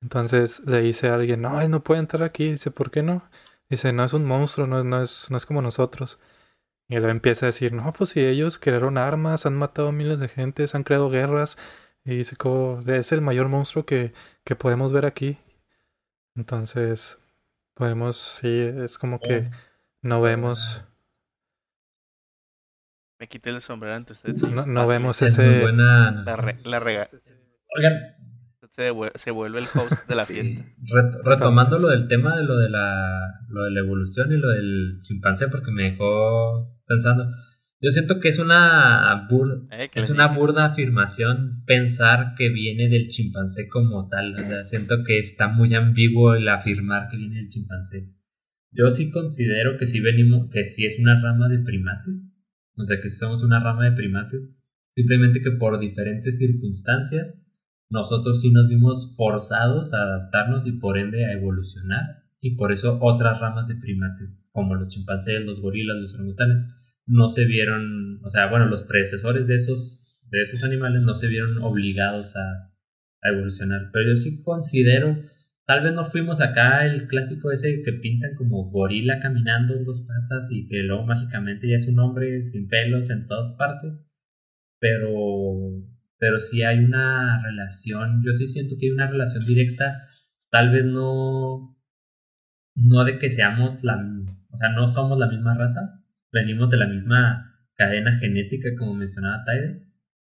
Entonces 0.02 0.62
le 0.66 0.82
dice 0.82 1.10
a 1.10 1.16
alguien, 1.16 1.42
no, 1.42 1.62
él 1.62 1.72
no 1.72 1.84
puede 1.84 2.00
entrar 2.00 2.24
aquí. 2.24 2.52
Dice, 2.52 2.72
¿por 2.72 2.92
qué 2.92 3.04
no? 3.04 3.24
Dice, 3.70 3.92
no 3.94 4.04
es 4.04 4.14
un 4.14 4.26
monstruo, 4.26 4.68
no 4.68 4.80
es, 4.80 4.86
no 4.86 5.02
es, 5.02 5.32
no 5.32 5.38
es 5.38 5.46
como 5.46 5.62
nosotros. 5.62 6.20
Y 6.90 6.96
él 6.96 7.06
empieza 7.06 7.46
a 7.48 7.50
decir, 7.50 7.74
no, 7.74 7.94
pues 7.94 8.12
si 8.12 8.22
ellos 8.22 8.58
crearon 8.60 8.98
armas, 8.98 9.46
han 9.46 9.56
matado 9.56 9.90
a 9.90 9.92
miles 9.92 10.20
de 10.20 10.30
gentes, 10.30 10.76
han 10.76 10.84
creado 10.84 11.10
guerras. 11.10 11.58
Y 12.06 12.18
dice, 12.18 12.36
como, 12.38 12.82
es 12.88 13.12
el 13.12 13.22
mayor 13.22 13.50
monstruo 13.50 13.86
que, 13.86 14.14
que 14.46 14.56
podemos 14.56 14.94
ver 14.94 15.06
aquí. 15.06 15.40
Entonces, 16.38 17.20
podemos, 17.74 18.16
sí, 18.40 18.48
es 18.48 18.98
como 18.98 19.20
que 19.20 19.50
no 20.02 20.22
vemos, 20.22 20.84
Me 23.20 23.28
quité 23.28 23.50
el 23.50 23.62
sombrero 23.62 23.96
ante 23.96 24.14
usted. 24.14 24.34
no, 24.36 24.66
no 24.68 24.82
Basley. 24.82 24.98
vemos 25.00 25.22
ese... 25.24 25.62
buena. 25.62 26.12
La, 26.24 26.36
re- 26.36 26.60
la 26.64 26.80
rega. 26.80 27.08
Oigan, 27.76 27.94
Se, 28.70 29.32
vuelve 29.32 29.60
el 29.60 29.66
host 29.74 30.08
de 30.08 30.16
la 30.16 30.22
Sí. 30.24 30.34
fiesta. 30.34 30.64
Ret- 30.94 31.22
retomando 31.24 31.78
Entonces- 31.78 31.82
lo 31.82 31.88
del 31.88 32.08
tema 32.08 32.38
de 32.38 32.44
lo 32.44 32.58
de 32.58 32.70
la 32.70 33.40
lo 33.50 33.64
de 33.64 33.72
la 33.72 33.80
evolución 33.80 34.32
y 34.32 34.38
lo 34.38 34.50
del 34.50 35.00
chimpancé 35.04 35.48
porque 35.48 35.72
me 35.72 35.92
dejó 35.92 36.78
pensando 36.86 37.26
yo 37.80 37.90
siento 37.92 38.20
que 38.20 38.30
es 38.30 38.40
una 38.40 39.28
bur- 39.30 39.68
Eh, 39.72 39.90
es 39.94 40.10
una 40.10 40.28
burda 40.30 40.66
afirmación 40.66 41.64
pensar 41.66 42.34
que 42.38 42.50
viene 42.50 42.90
del 42.90 43.10
chimpancé 43.10 43.68
como 43.68 44.08
tal 44.10 44.34
o 44.34 44.38
sea, 44.38 44.66
siento 44.66 45.04
que 45.06 45.20
está 45.20 45.48
muy 45.50 45.74
ambiguo 45.76 46.34
el 46.36 46.48
afirmar 46.48 47.08
que 47.10 47.18
viene 47.18 47.36
del 47.38 47.50
chimpancé. 47.50 48.14
Yo 48.72 48.90
sí 48.90 49.12
considero 49.12 49.78
que 49.78 49.86
sí 49.86 50.00
venimos 50.02 50.50
que 50.52 50.64
sí 50.64 50.86
es 50.86 50.98
una 51.00 51.22
rama 51.22 51.48
de 51.50 51.60
primates 51.60 52.32
o 52.76 52.84
sea 52.86 53.00
que 53.02 53.10
somos 53.10 53.44
una 53.44 53.60
rama 53.60 53.86
de 53.86 53.96
primates 53.96 54.42
simplemente 54.94 55.42
que 55.42 55.52
por 55.52 55.80
diferentes 55.80 56.38
circunstancias 56.38 57.44
nosotros 57.90 58.42
sí 58.42 58.52
nos 58.52 58.68
vimos 58.68 59.14
forzados 59.16 59.94
a 59.94 60.02
adaptarnos 60.02 60.66
y 60.66 60.74
por 60.74 60.98
ende 60.98 61.26
a 61.26 61.34
evolucionar 61.34 62.24
y 62.42 62.56
por 62.56 62.72
eso 62.72 62.98
otras 63.02 63.40
ramas 63.40 63.68
de 63.68 63.76
primates 63.76 64.50
como 64.52 64.76
los 64.76 64.90
chimpancés, 64.90 65.44
los 65.46 65.62
gorilas, 65.62 65.98
los 65.98 66.14
orangutanes 66.14 66.64
no 67.08 67.30
se 67.30 67.46
vieron, 67.46 68.20
o 68.24 68.30
sea, 68.30 68.48
bueno, 68.48 68.68
los 68.68 68.84
predecesores 68.84 69.48
de 69.48 69.56
esos 69.56 70.04
de 70.30 70.42
esos 70.42 70.64
animales 70.64 71.02
no 71.04 71.14
se 71.14 71.28
vieron 71.28 71.58
obligados 71.60 72.36
a, 72.36 72.74
a 73.22 73.30
evolucionar, 73.30 73.90
pero 73.94 74.10
yo 74.10 74.16
sí 74.16 74.42
considero 74.42 75.18
tal 75.66 75.84
vez 75.84 75.94
no 75.94 76.06
fuimos 76.06 76.42
acá 76.42 76.86
el 76.86 77.08
clásico 77.08 77.52
ese 77.52 77.82
que 77.84 77.94
pintan 77.94 78.36
como 78.36 78.70
gorila 78.70 79.20
caminando 79.20 79.76
en 79.76 79.84
dos 79.84 80.02
patas 80.02 80.50
y 80.52 80.68
que 80.68 80.84
luego 80.84 81.06
mágicamente 81.06 81.70
ya 81.70 81.78
es 81.78 81.88
un 81.88 82.00
hombre 82.00 82.44
sin 82.44 82.68
pelos 82.68 83.10
en 83.10 83.26
todas 83.26 83.54
partes, 83.56 84.06
pero 84.80 85.12
pero 86.20 86.40
sí 86.40 86.64
hay 86.64 86.80
una 86.80 87.44
relación, 87.44 88.24
yo 88.24 88.34
sí 88.34 88.48
siento 88.48 88.76
que 88.80 88.88
hay 88.88 88.92
una 88.92 89.08
relación 89.08 89.46
directa, 89.46 90.08
tal 90.50 90.72
vez 90.72 90.86
no, 90.86 91.78
no 92.76 93.04
de 93.04 93.20
que 93.20 93.30
seamos 93.30 93.84
la, 93.84 94.04
o 94.50 94.58
sea, 94.58 94.70
no 94.70 94.88
somos 94.88 95.20
la 95.20 95.28
misma 95.28 95.56
raza, 95.56 96.04
venimos 96.40 96.70
de 96.70 96.78
la 96.78 96.88
misma 96.88 97.68
cadena 97.76 98.18
genética 98.18 98.70
como 98.78 98.94
mencionaba 98.94 99.44
Tyler, 99.46 99.84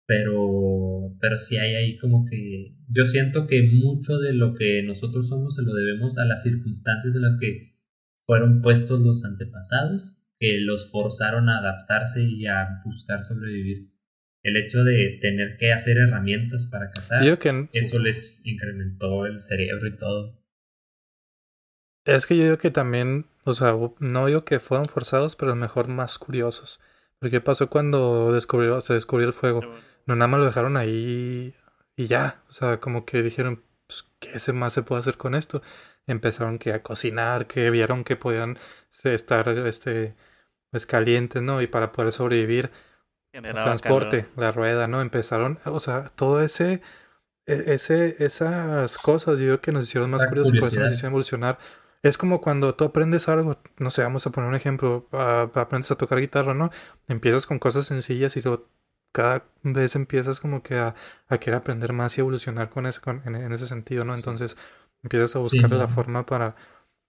pero, 0.05 1.15
pero 1.19 1.37
sí 1.37 1.57
hay 1.57 1.75
ahí 1.75 1.97
como 1.97 2.25
que, 2.25 2.75
yo 2.89 3.05
siento 3.05 3.45
que 3.45 3.63
mucho 3.63 4.19
de 4.19 4.33
lo 4.33 4.53
que 4.55 4.81
nosotros 4.83 5.27
somos 5.27 5.55
se 5.55 5.63
lo 5.63 5.73
debemos 5.73 6.17
a 6.17 6.25
las 6.25 6.43
circunstancias 6.43 7.13
en 7.13 7.21
las 7.21 7.37
que 7.37 7.75
fueron 8.25 8.61
puestos 8.61 9.01
los 9.01 9.23
antepasados, 9.25 10.23
que 10.39 10.59
los 10.59 10.91
forzaron 10.91 11.49
a 11.49 11.59
adaptarse 11.59 12.23
y 12.23 12.45
a 12.45 12.81
buscar 12.85 13.23
sobrevivir 13.23 13.91
el 14.43 14.55
hecho 14.55 14.83
de 14.83 15.17
tener 15.21 15.57
que 15.57 15.73
hacer 15.73 15.97
herramientas 15.97 16.67
para 16.71 16.91
cazar, 16.91 17.23
que 17.39 17.79
eso 17.79 17.99
les 17.99 18.45
incrementó 18.45 19.25
el 19.25 19.41
cerebro 19.41 19.87
y 19.87 19.97
todo. 19.97 20.41
Es 22.07 22.25
que 22.25 22.37
yo 22.37 22.43
digo 22.43 22.57
que 22.57 22.71
también, 22.71 23.25
o 23.43 23.53
sea, 23.53 23.75
no 23.99 24.25
digo 24.27 24.45
que 24.45 24.59
fueron 24.59 24.87
forzados, 24.87 25.35
pero 25.35 25.51
a 25.51 25.55
lo 25.55 25.61
mejor 25.61 25.87
más 25.89 26.17
curiosos. 26.17 26.79
Porque 27.19 27.31
¿qué 27.37 27.41
pasó 27.41 27.69
cuando 27.69 28.31
descubrió, 28.33 28.79
se 28.81 28.93
descubrió 28.93 29.27
el 29.27 29.33
fuego? 29.33 29.61
No 30.05 30.15
nada 30.15 30.27
más 30.27 30.39
lo 30.39 30.45
dejaron 30.45 30.77
ahí 30.77 31.53
y 31.95 32.07
ya. 32.07 32.41
O 32.49 32.53
sea, 32.53 32.79
como 32.79 33.05
que 33.05 33.21
dijeron, 33.23 33.63
pues, 33.87 34.05
¿qué 34.19 34.39
se- 34.39 34.53
más 34.53 34.71
se 34.73 34.83
puede 34.83 35.01
hacer 35.01 35.17
con 35.17 35.35
esto? 35.35 35.61
Empezaron 36.05 36.59
que 36.59 36.71
a 36.71 36.81
cocinar, 36.81 37.45
que 37.47 37.69
vieron 37.71 38.03
que 38.05 38.15
podían 38.15 38.57
se- 38.89 39.13
estar, 39.13 39.49
este, 39.49 40.15
pues 40.71 40.85
calientes, 40.85 41.41
¿no? 41.41 41.61
Y 41.61 41.67
para 41.67 41.91
poder 41.91 42.13
sobrevivir, 42.13 42.71
el 43.33 43.41
Generaba 43.41 43.65
transporte, 43.65 44.21
calor. 44.23 44.33
la 44.37 44.51
rueda, 44.53 44.87
¿no? 44.87 45.01
Empezaron, 45.01 45.59
o 45.65 45.79
sea, 45.81 46.09
todo 46.15 46.41
ese, 46.41 46.81
e- 47.45 47.63
ese, 47.73 48.23
esas 48.23 48.97
cosas, 48.97 49.39
yo 49.39 49.45
digo 49.45 49.57
que 49.61 49.71
nos 49.73 49.83
hicieron 49.83 50.09
más 50.11 50.25
curiosos 50.29 50.53
eso 50.53 50.79
nos 50.79 50.91
hicieron 50.93 51.11
evolucionar. 51.11 51.59
Es 52.07 52.17
como 52.17 52.41
cuando 52.41 52.75
tú 52.75 52.85
aprendes 52.85 53.27
algo, 53.29 53.57
no 53.79 53.91
sé, 53.91 54.03
vamos 54.03 54.25
a 54.27 54.31
poner 54.31 54.49
un 54.49 54.55
ejemplo, 54.55 55.07
ah, 55.11 55.49
aprendes 55.55 55.91
a 55.91 55.95
tocar 55.97 56.19
guitarra, 56.19 56.53
¿no? 56.53 56.69
Empiezas 57.07 57.45
con 57.47 57.59
cosas 57.59 57.85
sencillas 57.87 58.37
y 58.37 58.41
luego 58.41 58.69
cada 59.11 59.45
vez 59.63 59.95
empiezas 59.95 60.39
como 60.39 60.61
que 60.63 60.75
a, 60.77 60.95
a 61.27 61.37
querer 61.39 61.55
aprender 61.59 61.93
más 61.93 62.17
y 62.17 62.21
evolucionar 62.21 62.69
con 62.69 62.85
ese, 62.85 63.01
con- 63.01 63.21
en, 63.25 63.35
en 63.35 63.51
ese 63.51 63.67
sentido, 63.67 64.05
¿no? 64.05 64.13
Entonces 64.15 64.57
empiezas 65.03 65.35
a 65.35 65.39
Sí, 65.45 65.57
buscar 65.59 65.71
la 65.71 65.87
forma 65.87 66.25
para, 66.25 66.55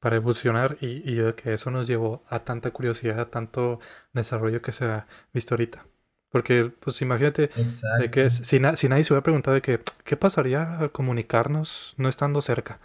para 0.00 0.16
evolucionar 0.16 0.76
y, 0.80 1.02
y 1.11 1.32
que 1.34 1.52
eso 1.54 1.70
nos 1.70 1.87
llevó 1.87 2.24
a 2.28 2.40
tanta 2.40 2.70
curiosidad, 2.72 3.20
a 3.20 3.30
tanto 3.30 3.80
desarrollo 4.12 4.62
que 4.62 4.72
se 4.72 4.84
ha 4.87 5.06
visto 5.32 5.54
ahorita. 5.54 5.87
Porque, 6.30 6.66
pues 6.80 7.00
imagínate, 7.02 7.50
Exacto. 7.54 7.98
de 7.98 8.11
que 8.11 8.26
es- 8.26 8.34
si, 8.37 8.61
na- 8.61 8.76
si 8.76 8.88
nadie 8.88 9.04
se 9.04 9.12
hubiera 9.12 9.22
preguntado 9.24 9.54
de 9.54 9.62
que, 9.62 9.80
¿qué 10.04 10.16
pasaría 10.16 10.78
al 10.78 10.92
comunicarnos 10.92 11.94
no 11.98 12.08
estando 12.08 12.40
cerca? 12.42 12.80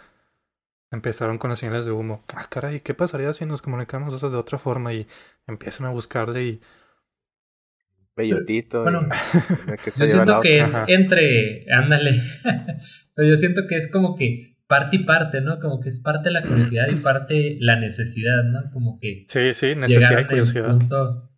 Empezaron 0.90 1.38
con 1.38 1.50
las 1.50 1.58
señales 1.58 1.86
de 1.86 1.92
humo. 1.92 2.24
Ah, 2.36 2.46
caray, 2.48 2.80
¿qué 2.80 2.94
pasaría 2.94 3.32
si 3.32 3.44
nos 3.46 3.62
comunicamos 3.62 4.06
nosotros 4.06 4.32
de 4.32 4.38
otra 4.38 4.58
forma? 4.58 4.92
Y 4.94 5.06
empiezan 5.46 5.86
a 5.86 5.90
buscarle 5.90 6.44
y... 6.44 6.60
Bellotito. 8.16 8.82
Bueno, 8.82 9.08
y 9.66 9.76
que 9.82 9.90
Yo 9.90 10.06
siento 10.06 10.40
que 10.40 10.58
es 10.58 10.62
Ajá. 10.74 10.84
entre, 10.86 11.66
ándale, 11.72 12.12
pero 13.14 13.28
yo 13.28 13.34
siento 13.34 13.62
que 13.68 13.76
es 13.76 13.90
como 13.90 14.14
que 14.14 14.56
parte 14.68 14.96
y 14.96 14.98
parte, 15.04 15.40
¿no? 15.40 15.58
Como 15.58 15.80
que 15.80 15.88
es 15.88 15.98
parte 16.00 16.30
la 16.30 16.42
curiosidad 16.42 16.86
y 16.90 16.94
parte 16.96 17.56
la 17.58 17.74
necesidad, 17.80 18.44
¿no? 18.44 18.70
Como 18.72 18.98
que 19.00 19.26
Sí, 19.28 19.52
sí, 19.52 19.74
necesidad 19.74 20.20
y 20.20 20.26
curiosidad. 20.26 20.68
punto- 20.78 21.30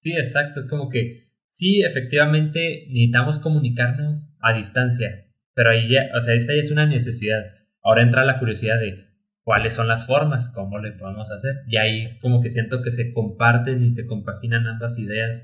Sí, 0.00 0.12
exacto, 0.12 0.60
es 0.60 0.66
como 0.68 0.90
que 0.90 1.30
sí, 1.48 1.80
efectivamente 1.82 2.84
necesitamos 2.88 3.38
comunicarnos 3.38 4.28
a 4.40 4.52
distancia, 4.52 5.24
pero 5.54 5.70
ahí 5.70 5.88
ya, 5.88 6.02
o 6.14 6.20
sea, 6.20 6.34
esa 6.34 6.52
ya 6.52 6.60
es 6.60 6.70
una 6.70 6.84
necesidad. 6.84 7.42
Ahora 7.84 8.02
entra 8.02 8.24
la 8.24 8.38
curiosidad 8.38 8.80
de 8.80 9.06
cuáles 9.42 9.74
son 9.74 9.88
las 9.88 10.06
formas, 10.06 10.48
cómo 10.48 10.78
le 10.78 10.92
podemos 10.92 11.30
hacer. 11.30 11.56
Y 11.68 11.76
ahí 11.76 12.18
como 12.20 12.40
que 12.40 12.48
siento 12.50 12.80
que 12.82 12.90
se 12.90 13.12
comparten 13.12 13.82
y 13.84 13.90
se 13.90 14.06
compaginan 14.06 14.66
ambas 14.66 14.98
ideas, 14.98 15.36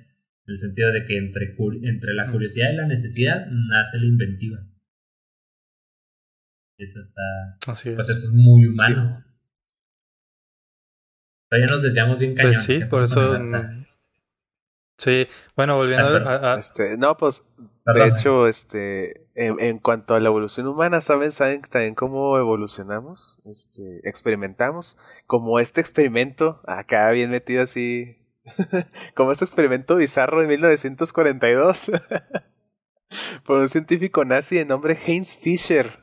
en 0.47 0.53
el 0.55 0.57
sentido 0.57 0.91
de 0.93 1.05
que 1.05 1.19
entre, 1.19 1.55
entre 1.83 2.15
la 2.15 2.31
curiosidad 2.33 2.73
y 2.73 2.77
la 2.77 2.87
necesidad 2.87 3.47
nace 3.47 3.99
la 3.99 4.07
inventiva. 4.07 4.59
Eso 6.79 6.99
está, 7.01 7.59
Así 7.71 7.91
pues 7.91 8.09
es. 8.09 8.17
eso 8.19 8.29
es 8.29 8.33
muy 8.35 8.67
humano. 8.67 9.23
Pero 11.51 11.67
ya 11.67 11.73
nos 11.73 11.83
desviamos 11.83 12.19
bien 12.19 12.35
cañón. 12.35 12.53
Pues 12.55 12.65
sí, 12.65 12.79
¿qué 12.79 12.87
por 12.87 13.05
eso... 13.05 13.39
Sí, 14.99 15.27
bueno, 15.57 15.77
volviendo 15.77 16.07
a- 16.07 16.19
a- 16.51 16.55
a- 16.55 16.59
Este, 16.59 16.97
no, 16.97 17.17
pues, 17.17 17.43
de 17.87 18.07
hecho, 18.07 18.47
este, 18.47 19.27
en, 19.35 19.59
en 19.61 19.79
cuanto 19.79 20.15
a 20.15 20.21
la 20.21 20.29
evolución 20.29 20.67
humana, 20.67 21.01
¿saben, 21.01 21.33
saben 21.33 21.63
también 21.63 21.95
cómo 21.95 22.37
evolucionamos? 22.39 23.39
Este, 23.45 24.09
experimentamos. 24.09 24.97
Como 25.27 25.59
este 25.59 25.81
experimento, 25.81 26.61
acá 26.67 27.11
bien 27.11 27.31
metido 27.31 27.63
así, 27.63 28.19
como 29.15 29.33
este 29.33 29.45
experimento 29.45 29.97
bizarro 29.97 30.41
de 30.41 30.49
1942, 30.49 31.91
por 33.45 33.59
un 33.59 33.69
científico 33.69 34.25
nazi 34.25 34.57
de 34.57 34.65
nombre 34.65 34.99
Heinz 35.07 35.37
Fischer. 35.37 36.01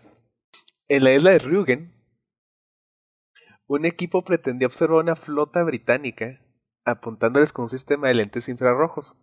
En 0.90 1.04
la 1.04 1.14
isla 1.14 1.32
de 1.32 1.40
Rügen, 1.40 1.94
un 3.68 3.86
equipo 3.86 4.24
pretendía 4.24 4.68
observar 4.68 5.04
una 5.04 5.16
flota 5.16 5.64
británica 5.64 6.42
apuntándoles 6.86 7.52
con 7.52 7.64
un 7.64 7.70
sistema 7.70 8.08
de 8.08 8.14
lentes 8.14 8.48
infrarrojos, 8.48 9.16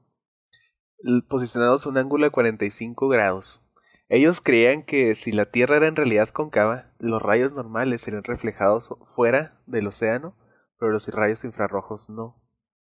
posicionados 1.28 1.86
a 1.86 1.88
un 1.88 1.98
ángulo 1.98 2.24
de 2.24 2.30
45 2.30 3.08
grados. 3.08 3.60
Ellos 4.08 4.40
creían 4.40 4.82
que 4.82 5.14
si 5.14 5.32
la 5.32 5.46
Tierra 5.46 5.76
era 5.76 5.86
en 5.86 5.96
realidad 5.96 6.28
cóncava, 6.28 6.92
los 6.98 7.22
rayos 7.22 7.54
normales 7.54 8.02
serían 8.02 8.24
reflejados 8.24 8.94
fuera 9.14 9.58
del 9.66 9.86
océano, 9.86 10.36
pero 10.78 10.92
los 10.92 11.08
rayos 11.08 11.44
infrarrojos 11.44 12.10
no. 12.10 12.40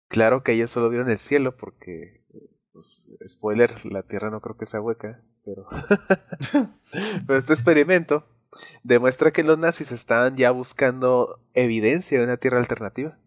Claro 0.09 0.43
que 0.43 0.53
ellos 0.53 0.71
solo 0.71 0.88
vieron 0.88 1.11
el 1.11 1.19
cielo 1.19 1.57
porque, 1.57 2.25
pues, 2.73 3.09
spoiler, 3.29 3.85
la 3.85 4.03
Tierra 4.03 4.31
no 4.31 4.40
creo 4.40 4.57
que 4.57 4.67
sea 4.67 4.81
hueca, 4.81 5.23
pero... 5.45 5.67
pero 7.27 7.38
este 7.38 7.53
experimento 7.53 8.27
demuestra 8.83 9.33
que 9.33 9.43
los 9.43 9.59
nazis 9.59 9.93
estaban 9.93 10.37
ya 10.37 10.51
buscando 10.51 11.40
evidencia 11.53 12.19
de 12.19 12.25
una 12.25 12.38
Tierra 12.38 12.59
alternativa. 12.59 13.19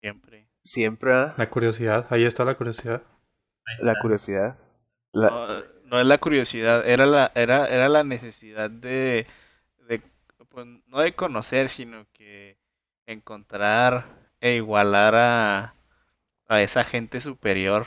Siempre. 0.00 0.50
Siempre. 0.62 1.12
La 1.36 1.48
curiosidad, 1.48 2.06
ahí 2.10 2.24
está 2.24 2.44
la 2.44 2.56
curiosidad. 2.56 3.02
La 3.80 3.94
curiosidad. 3.96 4.56
No, 5.12 5.62
no, 5.84 6.00
es 6.00 6.06
la 6.06 6.18
curiosidad, 6.18 6.86
era 6.86 7.06
la, 7.06 7.32
era, 7.34 7.66
era 7.68 7.88
la 7.88 8.04
necesidad 8.04 8.70
de, 8.70 9.26
de 9.88 10.00
pues, 10.48 10.66
no 10.86 11.00
de 11.00 11.14
conocer, 11.14 11.68
sino 11.68 12.06
que 12.12 12.58
encontrar 13.06 14.04
e 14.40 14.54
igualar 14.56 15.14
a, 15.16 15.74
a 16.48 16.62
esa 16.62 16.84
gente 16.84 17.20
superior. 17.20 17.86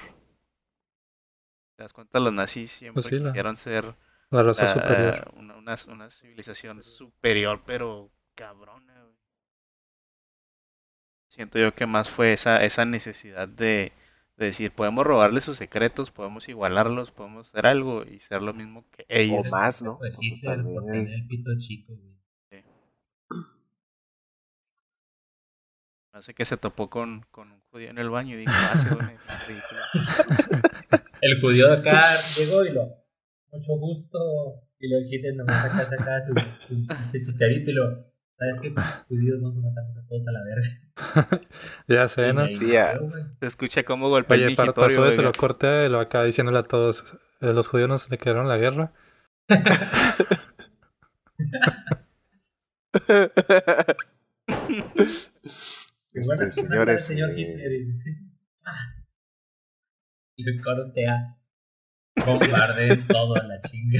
¿Te 1.76 1.84
das 1.84 1.94
cuenta? 1.94 2.20
Los 2.20 2.34
nazis 2.34 2.72
siempre 2.72 3.02
Pues 3.02 3.06
sí, 3.06 3.20
la- 3.20 3.28
quisieron 3.28 3.58
ser 3.58 3.96
La 4.32 4.44
raza 4.44 4.66
la- 4.66 4.74
superior. 4.74 5.32
Una, 5.38 5.56
una, 5.58 5.76
una 5.88 6.10
civilización 6.10 6.82
superior, 6.82 7.62
pero 7.66 8.12
cabrona. 8.36 9.06
Siento 11.28 11.60
yo 11.60 11.74
que 11.74 11.86
más 11.86 12.10
fue 12.10 12.34
esa, 12.34 12.64
esa 12.64 12.86
necesidad 12.86 13.48
de, 13.48 13.94
de 14.40 14.46
decir, 14.48 14.72
podemos 14.72 15.06
robarle 15.06 15.42
sus 15.42 15.58
secretos, 15.58 16.10
podemos 16.12 16.48
igualarlos, 16.50 17.12
podemos 17.12 17.50
hacer 17.50 17.68
algo 17.68 18.04
y 18.04 18.20
ser 18.20 18.42
lo 18.42 18.54
mismo 18.54 18.86
que 18.92 19.04
O 19.04 19.06
ellos. 19.10 19.52
más, 19.52 19.82
¿no? 19.82 19.98
Pues 20.00 20.14
O 20.16 20.20
también 20.44 21.08
el- 21.08 21.28
pito 21.28 21.52
chico, 21.60 21.94
güey. 21.96 22.10
No 26.14 26.22
sé 26.24 26.34
que 26.34 26.44
se 26.46 26.58
topó 26.58 26.90
con, 26.90 27.26
con 27.32 27.52
un 27.52 27.62
judío 27.72 27.90
en 27.92 27.98
el 28.00 28.10
baño 28.10 28.36
y 28.36 28.40
dijo, 28.40 28.52
ah, 28.56 28.74
ve 28.90 29.18
ridículo. 29.48 29.82
El 31.22 31.40
judío 31.42 31.68
de 31.70 31.78
acá 31.78 32.16
llegó 32.38 32.64
y 32.66 32.72
lo. 32.72 32.88
Mucho 33.52 33.74
gusto. 33.78 34.18
Y 34.80 34.94
el 34.94 35.06
Hitler 35.14 35.36
nomás 35.36 35.62
saca, 35.78 35.90
saca 35.98 36.22
su, 36.22 36.34
su, 36.66 36.86
su 37.12 37.32
chicharito 37.32 37.72
y 37.72 37.74
lo. 37.74 38.09
¿Sabes 38.40 38.60
qué? 38.62 38.70
Pinches 38.72 39.06
Judíos 39.10 39.42
vamos 39.42 39.58
a 39.58 39.62
matarnos 39.68 39.98
a 39.98 40.08
todos 40.08 40.28
a 40.28 40.32
la 40.32 40.40
verga. 40.44 40.70
Ya 41.88 42.08
sé, 42.08 42.34
¿no? 42.34 42.48
Sí, 42.48 42.72
ya. 42.72 42.98
Se 43.40 43.46
escucha 43.48 43.84
cómo 43.84 44.10
golpea 44.10 44.38
el 44.38 44.46
Oye, 44.46 44.56
para 44.56 44.68
mingitorio, 44.68 44.96
pasó 44.98 45.10
eso, 45.10 45.22
lo 45.22 45.32
corté 45.34 45.86
y 45.86 45.90
lo 45.90 46.00
acá 46.00 46.24
diciéndole 46.24 46.60
a 46.60 46.64
todos. 46.64 47.04
eh, 47.42 47.54
Los 47.54 47.68
judíos 47.68 47.90
nos 47.90 48.10
declararon 48.10 48.48
la 48.48 48.58
guerra. 48.58 48.94
Este, 56.14 56.52
señores, 56.52 56.96
el 56.96 57.00
señor 57.02 57.30
eh, 57.32 57.42
Hitler 57.42 57.72
y- 57.74 58.02
Ah. 58.66 58.96
El 60.38 60.62
cortea. 60.64 61.38
Bombardeen 62.26 63.08
todo 63.08 63.36
a 63.36 63.44
la 63.44 63.60
chinga. 63.62 64.00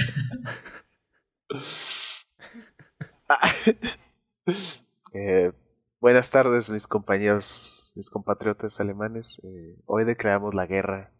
Eh, 5.14 5.52
buenas 6.00 6.30
tardes, 6.30 6.70
mis 6.70 6.88
compañeros, 6.88 7.92
mis 7.96 8.10
compatriotas 8.10 8.80
alemanes. 8.80 9.40
Eh, 9.44 9.78
hoy 9.86 10.06
declaramos 10.06 10.54
la 10.54 10.66
guerra 10.68 11.12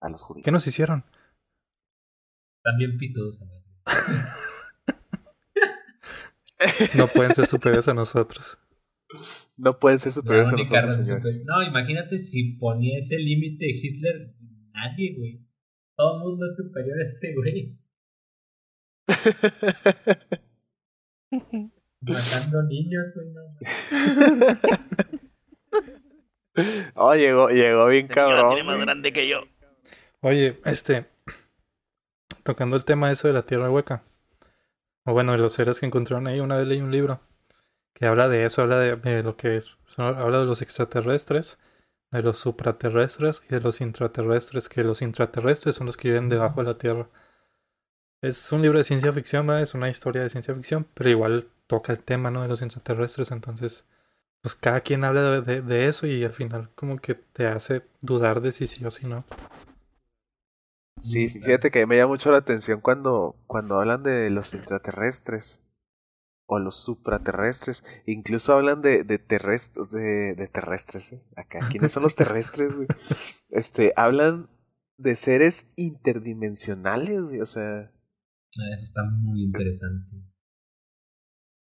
a 0.00 0.08
los 0.08 0.22
judíos. 0.22 0.44
¿Qué 0.44 0.50
nos 0.52 0.66
hicieron? 0.66 1.04
También 2.62 2.96
pitos. 2.98 3.38
No 6.94 7.08
pueden 7.14 7.34
ser 7.34 7.46
superiores 7.46 7.88
a 7.88 7.94
nosotros. 7.94 8.58
No 9.56 9.78
pueden 9.78 9.98
ser 9.98 10.12
superiores 10.12 10.52
a 10.52 10.56
nosotros, 10.56 10.84
razón 10.84 11.06
señores. 11.06 11.32
super- 11.40 11.46
No, 11.46 11.62
imagínate 11.62 12.18
si 12.18 12.52
ponía 12.58 12.98
ese 12.98 13.16
límite 13.16 13.66
Hitler, 13.70 14.34
nadie, 14.72 15.14
güey. 15.16 15.46
Todo 15.96 16.16
el 16.16 16.22
mundo 16.24 16.46
es 16.46 16.56
superior 16.56 16.98
a 16.98 17.02
ese 17.04 17.34
güey. 17.34 17.78
Matando 22.00 22.62
niños, 22.62 23.08
güey, 23.14 23.28
no. 23.30 23.42
oh, 26.94 27.14
llegó, 27.14 27.48
llegó 27.48 27.86
bien 27.86 28.04
Este 28.06 28.14
cabrón. 28.14 28.48
tiene 28.48 28.64
más 28.64 28.78
grande 28.80 29.12
que 29.12 29.28
yo. 29.28 29.40
Oye, 30.20 30.60
este. 30.64 31.06
Tocando 32.42 32.76
el 32.76 32.84
tema 32.84 33.10
eso 33.10 33.28
de 33.28 33.34
la 33.34 33.42
tierra 33.44 33.70
hueca. 33.70 34.02
O 35.04 35.12
bueno, 35.12 35.32
de 35.32 35.38
los 35.38 35.52
seres 35.52 35.80
que 35.80 35.86
encontraron 35.86 36.26
ahí, 36.26 36.40
una 36.40 36.56
vez 36.56 36.66
leí 36.66 36.80
un 36.80 36.90
libro 36.90 37.20
que 37.94 38.06
habla 38.06 38.28
de 38.28 38.44
eso, 38.44 38.62
habla 38.62 38.78
de, 38.78 38.94
de 38.94 39.22
lo 39.22 39.36
que 39.36 39.56
es. 39.56 39.76
Habla 39.96 40.40
de 40.40 40.46
los 40.46 40.62
extraterrestres, 40.62 41.58
de 42.12 42.22
los 42.22 42.38
supraterrestres 42.38 43.42
y 43.48 43.54
de 43.54 43.60
los 43.60 43.80
intraterrestres, 43.80 44.68
que 44.68 44.84
los 44.84 45.02
intraterrestres 45.02 45.74
son 45.74 45.86
los 45.86 45.96
que 45.96 46.08
viven 46.08 46.28
debajo 46.28 46.62
de 46.62 46.68
la 46.68 46.78
tierra. 46.78 47.08
Es 48.22 48.50
un 48.52 48.62
libro 48.62 48.78
de 48.78 48.84
ciencia 48.84 49.12
ficción, 49.12 49.46
¿verdad? 49.46 49.62
es 49.62 49.74
una 49.74 49.88
historia 49.88 50.22
de 50.22 50.28
ciencia 50.28 50.54
ficción, 50.54 50.86
pero 50.94 51.08
igual 51.10 51.48
toca 51.66 51.92
el 51.92 52.02
tema, 52.02 52.30
¿no? 52.30 52.42
De 52.42 52.48
los 52.48 52.62
intraterrestres, 52.62 53.30
entonces, 53.30 53.84
pues 54.40 54.54
cada 54.56 54.80
quien 54.80 55.04
habla 55.04 55.40
de, 55.40 55.42
de- 55.42 55.62
de 55.62 55.86
eso 55.86 56.06
y 56.06 56.24
al 56.24 56.32
final 56.32 56.70
como 56.74 56.98
que 56.98 57.14
te 57.14 57.46
hace 57.46 57.82
dudar 58.00 58.40
de 58.40 58.52
si 58.52 58.66
sí 58.66 58.84
o 58.84 58.90
si 58.90 59.06
no. 59.06 59.24
Sí, 61.00 61.28
fíjate 61.28 61.70
que 61.70 61.86
me 61.86 61.96
llama 61.96 62.08
mucho 62.14 62.32
la 62.32 62.38
atención 62.38 62.80
cuando, 62.80 63.36
cuando 63.46 63.78
hablan 63.78 64.02
de 64.02 64.30
los 64.30 64.52
intraterrestres 64.52 65.60
o 66.46 66.58
los 66.58 66.76
supraterrestres. 66.76 67.84
Incluso 68.04 68.52
hablan 68.54 68.82
de, 68.82 69.04
de 69.04 69.18
terrestres, 69.18 69.92
de, 69.92 70.34
de 70.34 70.48
terrestres, 70.48 71.12
¿eh? 71.12 71.22
Acá, 71.36 71.60
¿quiénes 71.70 71.92
son 71.92 72.02
los 72.02 72.16
terrestres? 72.16 72.74
güey? 72.74 72.88
Este, 73.50 73.92
hablan 73.96 74.50
de 74.98 75.14
seres 75.14 75.66
interdimensionales, 75.76 77.22
güey, 77.22 77.40
o 77.40 77.46
sea, 77.46 77.90
Eso 78.64 78.82
está 78.82 79.04
muy 79.04 79.42
interesante. 79.44 80.16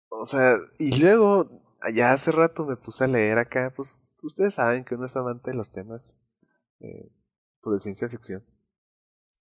o 0.08 0.24
sea, 0.24 0.56
y 0.78 1.00
luego, 1.00 1.76
allá 1.80 2.12
hace 2.12 2.32
rato 2.32 2.64
me 2.66 2.76
puse 2.76 3.04
a 3.04 3.08
leer 3.08 3.38
acá, 3.38 3.72
pues, 3.74 4.04
ustedes 4.22 4.54
saben 4.54 4.84
que 4.84 4.94
uno 4.94 5.06
es 5.06 5.16
amante 5.16 5.50
de 5.50 5.56
los 5.56 5.70
temas, 5.70 6.18
eh, 6.80 7.10
pues, 7.60 7.74
de 7.76 7.80
ciencia 7.80 8.08
ficción. 8.08 8.44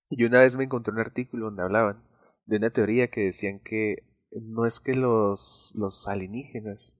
Y 0.09 0.23
una 0.25 0.39
vez 0.39 0.57
me 0.57 0.65
encontré 0.65 0.93
un 0.93 0.99
artículo 0.99 1.45
donde 1.45 1.63
hablaban 1.63 2.03
de 2.45 2.57
una 2.57 2.69
teoría 2.71 3.09
que 3.09 3.21
decían 3.21 3.59
que 3.59 4.07
no 4.31 4.65
es 4.65 4.79
que 4.79 4.93
los, 4.93 5.71
los 5.75 6.07
alienígenas 6.07 6.97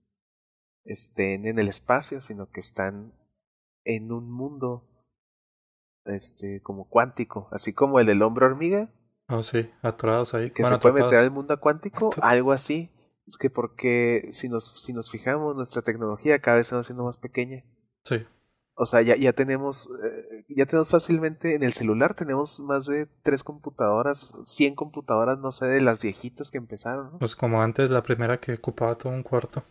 estén 0.84 1.46
en 1.46 1.58
el 1.58 1.68
espacio, 1.68 2.20
sino 2.20 2.50
que 2.50 2.60
están 2.60 3.12
en 3.84 4.12
un 4.12 4.30
mundo 4.30 4.88
este 6.04 6.60
como 6.62 6.88
cuántico, 6.88 7.48
así 7.52 7.72
como 7.72 8.00
el 8.00 8.06
del 8.06 8.22
hombre 8.22 8.46
hormiga, 8.46 8.92
Oh, 9.34 9.42
sí, 9.42 9.70
atorados 9.82 10.34
ahí. 10.34 10.50
que 10.50 10.62
Bueno, 10.62 10.76
se 10.76 10.80
puede 10.82 10.94
meter 10.94 11.06
atrapados. 11.06 11.26
al 11.26 11.30
mundo 11.32 11.60
cuántico, 11.60 12.10
algo 12.20 12.52
así. 12.52 12.90
Es 13.26 13.38
que 13.38 13.48
porque 13.50 14.28
si 14.32 14.48
nos, 14.48 14.82
si 14.84 14.92
nos 14.92 15.10
fijamos, 15.10 15.56
nuestra 15.56 15.80
tecnología 15.82 16.38
cada 16.40 16.58
vez 16.58 16.66
se 16.66 16.74
va 16.74 16.80
haciendo 16.82 17.04
más 17.04 17.16
pequeña. 17.16 17.64
Sí, 18.04 18.26
O 18.74 18.84
sea, 18.84 19.00
ya, 19.02 19.16
ya 19.16 19.32
tenemos, 19.32 19.88
eh, 20.04 20.44
ya 20.48 20.66
tenemos 20.66 20.90
fácilmente 20.90 21.54
en 21.54 21.62
el 21.62 21.72
celular, 21.72 22.14
tenemos 22.14 22.58
más 22.60 22.86
de 22.86 23.06
tres 23.22 23.44
computadoras, 23.44 24.34
100 24.44 24.74
computadoras, 24.74 25.38
no 25.38 25.52
sé, 25.52 25.66
de 25.66 25.80
las 25.80 26.02
viejitas 26.02 26.50
que 26.50 26.58
empezaron, 26.58 27.12
¿no? 27.12 27.18
pues 27.18 27.36
como 27.36 27.62
antes 27.62 27.90
la 27.90 28.02
primera 28.02 28.40
que 28.40 28.54
ocupaba 28.54 28.96
todo 28.96 29.12
un 29.12 29.22
cuarto 29.22 29.62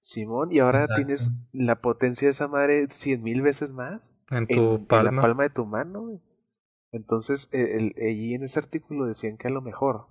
Simón, 0.00 0.50
y 0.52 0.58
ahora 0.58 0.80
Exacto. 0.82 0.94
tienes 0.96 1.30
la 1.52 1.80
potencia 1.80 2.26
de 2.26 2.32
esa 2.32 2.48
madre 2.48 2.88
cien 2.90 3.22
mil 3.22 3.40
veces 3.42 3.72
más 3.72 4.14
en 4.30 4.38
en, 4.38 4.46
tu 4.48 4.74
en 4.74 4.86
palma. 4.86 5.12
la 5.12 5.20
palma 5.22 5.42
de 5.44 5.50
tu 5.50 5.64
mano. 5.64 6.02
güey. 6.02 6.20
Entonces, 6.92 7.48
el- 7.52 7.94
allí 7.98 8.34
en 8.34 8.44
ese 8.44 8.58
artículo 8.58 9.06
decían 9.06 9.36
que 9.38 9.48
a 9.48 9.50
lo 9.50 9.62
mejor, 9.62 10.06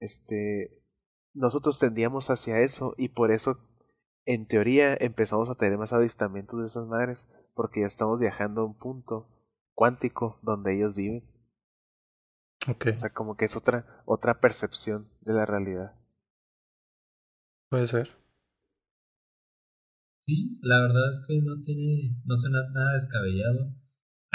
este, 0.00 0.82
nosotros 1.34 1.78
tendíamos 1.78 2.30
hacia 2.30 2.60
eso 2.60 2.94
y 2.96 3.10
por 3.10 3.30
eso, 3.30 3.58
en 4.24 4.46
teoría, 4.46 4.96
empezamos 4.98 5.50
a 5.50 5.54
tener 5.54 5.78
más 5.78 5.92
avistamientos 5.92 6.60
de 6.60 6.66
esas 6.66 6.86
madres, 6.86 7.28
porque 7.54 7.80
ya 7.82 7.86
estamos 7.86 8.20
viajando 8.20 8.62
a 8.62 8.66
un 8.66 8.74
punto 8.74 9.28
cuántico 9.74 10.38
donde 10.42 10.74
ellos 10.76 10.94
viven. 10.94 11.22
Ok, 12.68 12.86
O 12.92 12.96
sea, 12.96 13.10
como 13.10 13.36
que 13.36 13.44
es 13.44 13.54
otra, 13.54 14.02
otra 14.06 14.40
percepción 14.40 15.08
de 15.20 15.34
la 15.34 15.46
realidad. 15.46 15.94
puede 17.68 17.86
ser. 17.86 18.10
Sí, 20.26 20.58
la 20.62 20.80
verdad 20.82 21.10
es 21.12 21.20
que 21.26 21.40
no 21.42 21.62
tiene, 21.64 22.16
no 22.24 22.36
suena 22.36 22.62
nada 22.72 22.92
descabellado. 22.94 23.72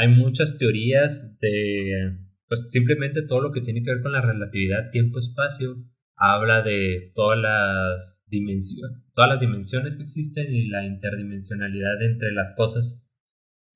Hay 0.01 0.07
muchas 0.07 0.57
teorías 0.57 1.37
de, 1.39 2.17
pues 2.47 2.71
simplemente 2.71 3.21
todo 3.21 3.39
lo 3.39 3.51
que 3.51 3.61
tiene 3.61 3.83
que 3.83 3.91
ver 3.91 4.01
con 4.01 4.13
la 4.13 4.21
relatividad 4.21 4.89
tiempo-espacio 4.89 5.75
habla 6.15 6.63
de 6.63 7.11
todas 7.13 7.37
las 7.37 8.23
dimensiones, 8.25 8.97
todas 9.13 9.29
las 9.29 9.39
dimensiones 9.39 9.95
que 9.95 10.01
existen 10.01 10.51
y 10.55 10.69
la 10.69 10.83
interdimensionalidad 10.85 12.01
entre 12.01 12.31
las 12.31 12.55
cosas. 12.57 12.99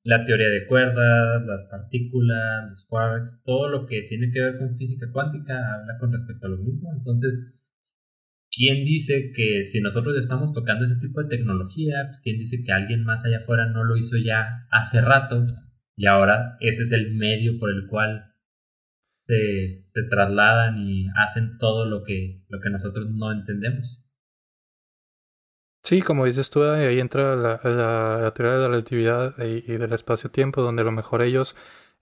La 0.03 0.26
teoría 0.26 0.49
de 0.49 0.65
cuerdas, 0.65 1.45
las 1.45 1.65
partículas, 1.65 2.71
los 2.71 2.88
quarks, 2.89 3.43
todo 3.43 3.69
lo 3.69 3.86
que 3.86 4.01
tiene 4.09 4.32
que 4.32 4.41
ver 4.41 4.57
con 4.57 4.76
física 4.78 5.05
cuántica 5.11 5.76
habla 5.76 5.99
con 5.99 6.11
respecto 6.11 6.47
a 6.47 6.49
lo 6.49 6.57
mismo. 6.57 6.91
Entonces, 6.91 7.53
¿quién 8.49 8.84
dice 8.84 9.32
que 9.32 9.63
si 9.63 9.80
nosotros 9.80 10.17
estamos 10.17 10.53
tocando 10.53 10.86
ese 10.86 10.99
tipo 10.99 11.21
de 11.21 11.30
tecnología, 11.30 12.07
pues 12.07 12.19
quién 12.23 12.39
dice 12.39 12.63
que 12.63 12.71
alguien 12.71 13.03
más 13.03 13.23
allá 13.26 13.38
afuera 13.38 13.67
no 13.67 13.84
lo 13.84 13.95
hizo 13.95 14.17
ya 14.17 14.65
hace 14.71 15.01
rato 15.01 15.45
y 15.96 16.08
ahora 16.08 16.58
ese 16.60 16.84
es 16.84 16.91
el 16.91 17.16
medio 17.16 17.60
por 17.60 17.70
el 17.70 17.88
cual 17.88 18.34
se, 19.20 19.86
se 19.89 20.04
trasladan 20.04 20.78
y 20.78 21.08
hacen 21.16 21.58
todo 21.58 21.86
lo 21.86 22.04
que, 22.04 22.43
lo 22.50 22.60
que 22.62 22.70
nosotros 22.70 23.08
no 23.12 23.32
entendemos. 23.32 24.06
Sí, 25.84 26.02
como 26.02 26.26
dices 26.26 26.50
tú, 26.50 26.64
ahí 26.64 27.00
entra 27.00 27.36
la, 27.36 27.60
la, 27.64 28.34
teoría 28.34 28.54
de 28.56 28.60
la 28.60 28.68
relatividad 28.70 29.38
y, 29.38 29.62
del 29.62 29.93
espacio-tiempo, 29.93 30.62
donde 30.64 30.82
a 30.82 30.86
lo 30.86 30.91
mejor 30.91 31.22
ellos, 31.22 31.56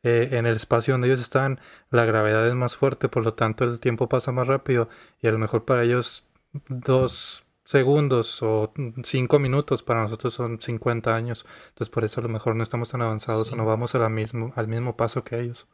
eh, 0.03 0.29
en 0.31 0.45
el 0.45 0.55
espacio 0.55 0.93
donde 0.93 1.07
ellos 1.07 1.19
están, 1.19 1.59
la 1.89 2.05
gravedad 2.05 2.47
es 2.47 2.55
más 2.55 2.77
fuerte, 2.77 3.09
por 3.09 3.23
lo 3.25 3.33
tanto 3.33 3.65
el 3.65 3.81
tiempo 3.81 4.07
pasa 4.07 4.31
más 4.31 4.47
rápido 4.47 4.87
y 5.21 5.27
a 5.27 5.31
lo 5.31 5.37
mejor 5.37 5.65
para 5.65 5.83
ellos 5.83 6.25
dos 6.69 7.43
segundos 7.73 8.43
o 8.43 8.71
cinco 9.03 9.39
minutos 9.39 9.81
para 9.81 10.01
nosotros 10.03 10.31
son 10.31 10.61
50 10.61 11.15
años. 11.15 11.43
Entonces 11.69 11.89
por 11.89 12.03
eso 12.03 12.21
a 12.21 12.23
lo 12.23 12.29
mejor 12.29 12.55
no 12.55 12.61
estamos 12.61 12.89
tan 12.89 13.01
avanzados 13.01 13.51
o 13.51 13.55
no 13.55 13.65
vamos 13.65 13.95
a 13.95 13.97
la 13.97 14.09
mismo, 14.09 14.53
al 14.55 14.67
mismo 14.67 14.95
paso 14.95 15.23
que 15.23 15.39
ellos. 15.39 15.67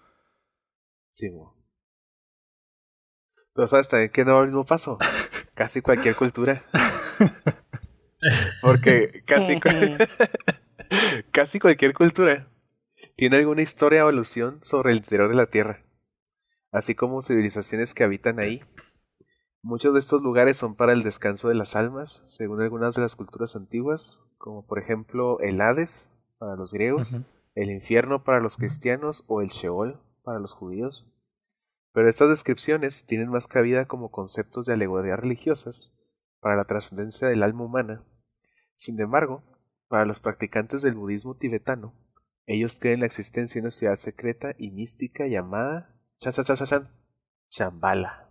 Sí, 1.12 1.30
Pero 3.54 3.68
sabes 3.68 3.90
también 3.90 4.12
que 4.12 4.24
no 4.24 4.36
va 4.36 4.42
al 4.42 4.48
mismo 4.48 4.64
paso. 4.64 4.98
Casi 5.54 5.82
cualquier 5.82 6.16
cultura. 6.16 6.58
Porque 8.62 9.24
casi, 9.26 9.60
casi 11.32 11.60
cualquier 11.60 11.94
cultura 11.94 12.50
tiene 13.16 13.38
alguna 13.38 13.62
historia 13.62 14.06
o 14.06 14.10
evolución 14.10 14.60
sobre 14.62 14.92
el 14.92 14.98
interior 14.98 15.30
de 15.30 15.36
la 15.36 15.46
Tierra, 15.46 15.86
así 16.72 16.96
como 16.96 17.22
civilizaciones 17.22 17.94
que 17.94 18.04
habitan 18.04 18.40
ahí. 18.40 18.62
Muchos 19.62 19.94
de 19.94 20.00
estos 20.00 20.22
lugares 20.22 20.56
son 20.56 20.76
para 20.76 20.94
el 20.94 21.04
descanso 21.04 21.50
de 21.50 21.56
las 21.56 21.76
almas, 21.76 22.24
según 22.26 22.62
algunas 22.62 22.96
de 22.96 23.02
las 23.02 23.18
culturas 23.18 23.58
antiguas, 23.58 24.24
como 24.38 24.66
por 24.66 24.80
ejemplo 24.80 25.40
el 25.42 25.60
Hades 25.60 26.10
para 26.38 26.56
los 26.56 26.72
griegos, 26.72 27.16
el 27.56 27.70
infierno 27.70 28.24
para 28.24 28.40
los 28.40 28.56
cristianos 28.56 29.26
o 29.28 29.42
el 29.42 29.50
Sheol 29.50 30.02
para 30.24 30.40
los 30.40 30.54
judíos. 30.54 31.06
Pero 31.92 32.08
estas 32.08 32.30
descripciones 32.30 33.06
tienen 33.06 33.30
más 33.30 33.48
cabida 33.48 33.86
como 33.86 34.12
conceptos 34.12 34.66
de 34.66 34.74
alegorías 34.74 35.20
religiosas 35.20 35.94
para 36.40 36.56
la 36.56 36.64
trascendencia 36.64 37.28
del 37.28 37.44
alma 37.44 37.66
humana. 37.66 38.06
Sin 38.78 39.00
embargo, 39.02 39.44
para 39.90 40.06
los 40.06 40.22
practicantes 40.22 40.82
del 40.82 40.96
budismo 40.96 41.36
tibetano, 41.36 41.94
ellos 42.46 42.78
creen 42.80 43.02
la 43.02 43.08
existencia 43.08 43.60
de 43.60 43.66
una 43.66 43.72
ciudad 43.72 43.98
secreta 43.98 44.56
y 44.58 44.72
mística 44.72 45.28
llamada 45.28 46.00
Chambala, 47.50 48.30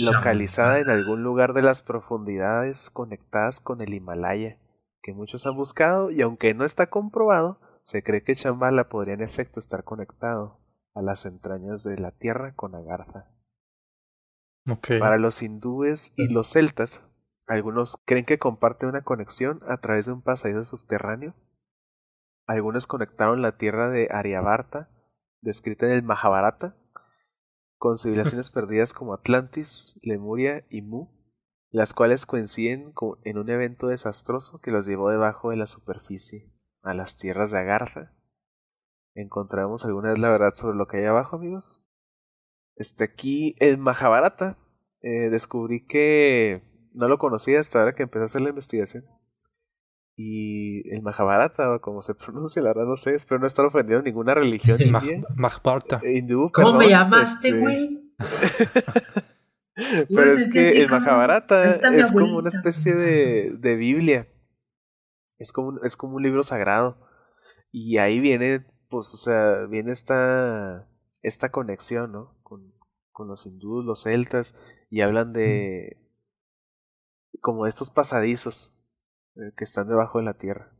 localizada 0.00 0.80
en 0.80 0.90
algún 0.90 1.22
lugar 1.22 1.52
de 1.54 1.62
las 1.62 1.82
profundidades 1.82 2.90
conectadas 2.90 3.60
con 3.60 3.80
el 3.80 3.94
Himalaya, 3.94 4.58
que 5.02 5.14
muchos 5.14 5.46
han 5.46 5.56
buscado 5.56 6.10
y 6.10 6.22
aunque 6.22 6.54
no 6.54 6.64
está 6.64 6.88
comprobado, 6.90 7.60
se 7.84 8.02
cree 8.02 8.22
que 8.22 8.34
Chambala 8.34 8.88
podría 8.88 9.14
en 9.14 9.22
efecto 9.22 9.60
estar 9.60 9.84
conectado 9.84 10.60
a 10.94 11.02
las 11.02 11.24
entrañas 11.26 11.84
de 11.84 11.98
la 11.98 12.10
tierra 12.10 12.54
con 12.54 12.74
Agartha. 12.74 13.30
Para 14.98 15.16
los 15.16 15.42
hindúes 15.42 16.12
y 16.16 16.32
los 16.32 16.48
celtas, 16.48 17.06
algunos 17.46 17.96
creen 18.04 18.26
que 18.26 18.38
comparte 18.38 18.86
una 18.86 19.02
conexión 19.02 19.60
a 19.66 19.78
través 19.78 20.04
de 20.04 20.12
un 20.12 20.20
pasadizo 20.20 20.64
subterráneo. 20.64 21.34
Algunos 22.46 22.86
conectaron 22.86 23.40
la 23.40 23.56
tierra 23.56 23.88
de 23.88 24.08
Aryabharta, 24.10 24.90
descrita 25.40 25.86
en 25.86 25.92
el 25.92 26.02
Mahabharata, 26.02 26.76
con 27.78 27.96
civilizaciones 27.96 28.50
perdidas 28.50 28.92
como 28.92 29.14
Atlantis, 29.14 29.98
Lemuria 30.02 30.66
y 30.68 30.82
Mu, 30.82 31.08
las 31.70 31.94
cuales 31.94 32.26
coinciden 32.26 32.92
en 33.24 33.38
un 33.38 33.48
evento 33.48 33.86
desastroso 33.86 34.60
que 34.60 34.70
los 34.70 34.86
llevó 34.86 35.10
debajo 35.10 35.50
de 35.50 35.56
la 35.56 35.66
superficie, 35.66 36.52
a 36.82 36.92
las 36.94 37.16
tierras 37.16 37.50
de 37.50 37.58
Agartha. 37.58 38.14
¿Encontramos 39.14 39.84
alguna 39.84 40.10
vez 40.10 40.18
la 40.18 40.30
verdad 40.30 40.54
sobre 40.54 40.76
lo 40.76 40.86
que 40.86 40.98
hay 40.98 41.04
abajo, 41.04 41.36
amigos? 41.36 41.80
Este, 42.76 43.04
aquí 43.04 43.56
el 43.58 43.78
Mahabharata, 43.78 44.58
eh, 45.00 45.30
descubrí 45.30 45.86
que 45.86 46.62
no 46.92 47.08
lo 47.08 47.18
conocía 47.18 47.60
hasta 47.60 47.78
ahora 47.80 47.94
que 47.94 48.02
empecé 48.04 48.22
a 48.22 48.24
hacer 48.24 48.42
la 48.42 48.50
investigación. 48.50 49.04
Y 50.20 50.82
el 50.92 51.00
Mahabharata, 51.00 51.76
o 51.76 51.80
como 51.80 52.02
se 52.02 52.12
pronuncia, 52.16 52.60
la 52.60 52.70
verdad 52.70 52.86
no 52.86 52.96
sé, 52.96 53.14
espero 53.14 53.40
no 53.40 53.46
estar 53.46 53.64
ofendiendo 53.64 54.02
ninguna 54.02 54.34
religión 54.34 54.82
india. 54.82 55.22
Mahabharata. 55.36 56.00
Eh, 56.02 56.18
hindú, 56.18 56.50
¿Cómo 56.52 56.74
me 56.74 56.88
llamaste, 56.88 57.50
este, 57.50 57.60
güey? 57.60 58.12
Pero 60.08 60.24
es 60.24 60.52
que 60.52 60.82
el 60.82 60.90
Mahabharata 60.90 61.70
es 61.70 62.10
como 62.10 62.36
una 62.36 62.48
especie 62.48 62.96
de, 62.96 63.52
de 63.60 63.76
Biblia. 63.76 64.26
Es 65.38 65.52
como, 65.52 65.80
es 65.84 65.96
como 65.96 66.16
un 66.16 66.22
libro 66.24 66.42
sagrado. 66.42 66.98
Y 67.70 67.98
ahí 67.98 68.18
viene, 68.18 68.66
pues, 68.88 69.14
o 69.14 69.16
sea, 69.16 69.66
viene 69.66 69.92
esta, 69.92 70.88
esta 71.22 71.52
conexión, 71.52 72.10
¿no? 72.10 72.34
Con, 72.42 72.74
con 73.12 73.28
los 73.28 73.46
hindúes, 73.46 73.86
los 73.86 74.02
celtas, 74.02 74.56
y 74.90 75.02
hablan 75.02 75.32
de 75.32 75.96
como 77.40 77.68
estos 77.68 77.90
pasadizos 77.90 78.74
eh, 79.38 79.52
que 79.56 79.64
están 79.64 79.88
debajo 79.88 80.18
de 80.18 80.24
la 80.24 80.38
tierra. 80.38 80.72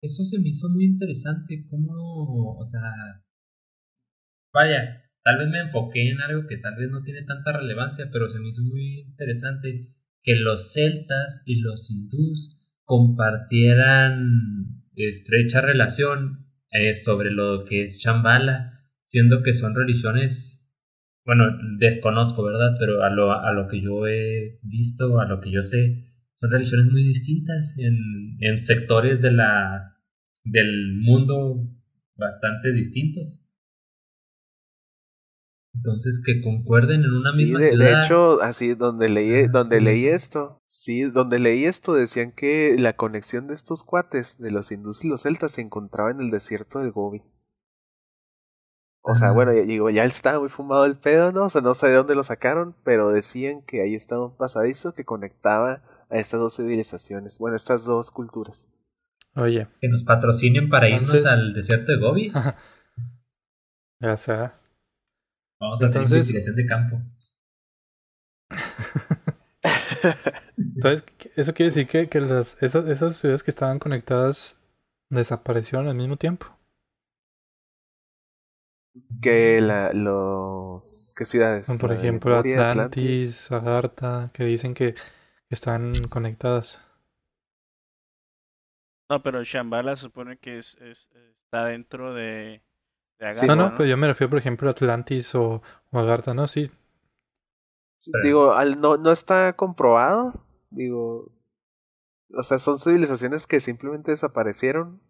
Eso 0.00 0.24
se 0.24 0.38
me 0.38 0.50
hizo 0.50 0.68
muy 0.68 0.84
interesante, 0.84 1.66
cómo, 1.68 2.56
o 2.58 2.64
sea, 2.64 3.24
vaya, 4.52 5.10
tal 5.24 5.38
vez 5.38 5.48
me 5.48 5.60
enfoqué 5.60 6.10
en 6.10 6.20
algo 6.20 6.46
que 6.46 6.58
tal 6.58 6.76
vez 6.76 6.90
no 6.90 7.02
tiene 7.02 7.22
tanta 7.24 7.52
relevancia, 7.52 8.08
pero 8.12 8.30
se 8.30 8.38
me 8.38 8.50
hizo 8.50 8.62
muy 8.62 9.00
interesante 9.00 9.92
que 10.22 10.36
los 10.36 10.72
celtas 10.72 11.42
y 11.46 11.60
los 11.60 11.90
hindús 11.90 12.56
compartieran 12.84 14.82
estrecha 14.94 15.60
relación 15.60 16.46
eh, 16.70 16.94
sobre 16.94 17.30
lo 17.30 17.64
que 17.64 17.84
es 17.84 17.98
Chambala 17.98 18.76
siendo 19.06 19.42
que 19.42 19.54
son 19.54 19.74
religiones, 19.74 20.68
bueno, 21.24 21.44
desconozco, 21.78 22.44
¿verdad? 22.44 22.76
Pero 22.78 23.02
a 23.02 23.10
lo, 23.10 23.32
a 23.32 23.52
lo 23.52 23.66
que 23.68 23.80
yo 23.80 24.06
he 24.06 24.58
visto, 24.62 25.18
a 25.18 25.26
lo 25.26 25.40
que 25.40 25.50
yo 25.50 25.62
sé, 25.62 26.04
son 26.36 26.50
religiones 26.50 26.86
muy 26.92 27.02
distintas 27.02 27.74
en, 27.78 28.36
en 28.40 28.58
sectores 28.58 29.20
de 29.20 29.32
la, 29.32 29.96
del 30.44 30.96
mundo 31.00 31.66
bastante 32.16 32.72
distintos. 32.72 33.42
Entonces 35.74 36.22
que 36.24 36.40
concuerden 36.40 37.04
en 37.04 37.10
una 37.10 37.32
misma 37.32 37.58
de, 37.58 37.70
ciudad. 37.70 37.84
De 37.84 38.04
hecho, 38.04 38.42
así 38.42 38.74
donde 38.74 39.08
leí, 39.10 39.46
donde 39.46 39.80
leí 39.80 40.06
esto, 40.06 40.62
sí, 40.66 41.02
donde 41.02 41.38
leí 41.38 41.66
esto 41.66 41.92
decían 41.92 42.32
que 42.32 42.76
la 42.78 42.94
conexión 42.94 43.46
de 43.46 43.54
estos 43.54 43.82
cuates, 43.82 44.38
de 44.38 44.50
los 44.50 44.72
hindús 44.72 45.04
y 45.04 45.08
los 45.08 45.22
celtas, 45.22 45.52
se 45.52 45.60
encontraba 45.60 46.10
en 46.10 46.20
el 46.20 46.30
desierto 46.30 46.78
del 46.78 46.92
Gobi. 46.92 47.22
O 49.02 49.14
sea, 49.14 49.30
bueno, 49.30 49.52
digo, 49.52 49.88
ya 49.90 50.04
estaba 50.04 50.40
muy 50.40 50.48
fumado 50.48 50.84
el 50.84 50.98
pedo, 50.98 51.30
¿no? 51.30 51.44
O 51.44 51.50
sea, 51.50 51.60
no 51.60 51.74
sé 51.74 51.88
de 51.88 51.94
dónde 51.94 52.16
lo 52.16 52.24
sacaron, 52.24 52.74
pero 52.82 53.10
decían 53.10 53.62
que 53.62 53.80
ahí 53.80 53.94
estaba 53.94 54.26
un 54.26 54.36
pasadizo 54.36 54.94
que 54.94 55.04
conectaba 55.04 55.82
a 56.08 56.18
estas 56.18 56.40
dos 56.40 56.56
civilizaciones, 56.56 57.38
bueno, 57.38 57.56
estas 57.56 57.84
dos 57.84 58.10
culturas. 58.10 58.68
Oye. 59.34 59.68
Que 59.80 59.88
nos 59.88 60.02
patrocinen 60.02 60.68
para 60.68 60.88
irnos 60.88 61.24
al 61.24 61.52
desierto 61.52 61.92
de 61.92 61.98
Gobi. 61.98 62.32
ya 64.00 64.16
sea. 64.16 64.58
Vamos 65.60 65.82
a 65.82 65.86
hacer 65.86 66.02
investigación 66.02 66.56
de 66.56 66.66
campo. 66.66 67.02
Entonces, 70.56 71.04
eso 71.34 71.52
quiere 71.54 71.70
decir 71.70 71.86
que, 71.86 72.08
que 72.08 72.20
las, 72.20 72.62
esas, 72.62 72.88
esas 72.88 73.16
ciudades 73.16 73.42
que 73.42 73.50
estaban 73.50 73.78
conectadas 73.78 74.58
desaparecieron 75.10 75.88
al 75.88 75.96
mismo 75.96 76.16
tiempo 76.16 76.56
que 79.20 79.60
la, 79.60 79.92
los 79.92 81.12
qué 81.16 81.24
ciudades 81.24 81.66
por 81.80 81.92
ejemplo 81.92 82.36
Atlantis, 82.36 83.50
Agartha 83.52 84.30
que 84.32 84.44
dicen 84.44 84.74
que 84.74 84.94
están 85.50 86.08
conectadas. 86.08 86.80
No 89.08 89.22
pero 89.22 89.44
Shambhala 89.44 89.94
supone 89.96 90.38
que 90.38 90.58
es, 90.58 90.76
está 90.80 91.66
dentro 91.66 92.12
de, 92.12 92.62
Agartha 93.20 93.46
no, 93.46 93.56
no, 93.56 93.70
pero 93.76 93.88
yo 93.88 93.96
me 93.96 94.08
refiero 94.08 94.30
por 94.30 94.38
ejemplo 94.38 94.68
a 94.68 94.72
Atlantis 94.72 95.34
o, 95.34 95.62
o 95.90 95.98
Agartha 95.98 96.34
no 96.34 96.46
sí, 96.46 96.70
digo 98.22 98.52
al, 98.52 98.80
no 98.80 98.96
no 98.96 99.10
está 99.10 99.54
comprobado. 99.54 100.44
Digo 100.70 101.32
o 102.34 102.42
sea 102.42 102.58
son 102.58 102.78
civilizaciones 102.78 103.46
que 103.46 103.60
simplemente 103.60 104.10
desaparecieron. 104.10 105.00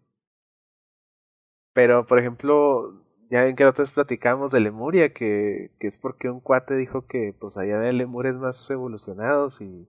Pero 1.73 2.05
por 2.05 2.19
ejemplo 2.19 3.03
ya 3.29 3.43
ven 3.43 3.55
que 3.55 3.63
nosotros 3.63 3.91
platicamos 3.91 4.51
de 4.51 4.61
Lemuria, 4.61 5.11
que, 5.11 5.71
que 5.79 5.87
es 5.87 5.97
porque 5.97 6.29
un 6.29 6.39
cuate 6.39 6.75
dijo 6.75 7.07
que 7.07 7.35
pues 7.37 7.57
allá 7.57 7.79
había 7.79 7.91
lemures 7.91 8.35
más 8.35 8.69
evolucionados 8.69 9.59
y, 9.59 9.85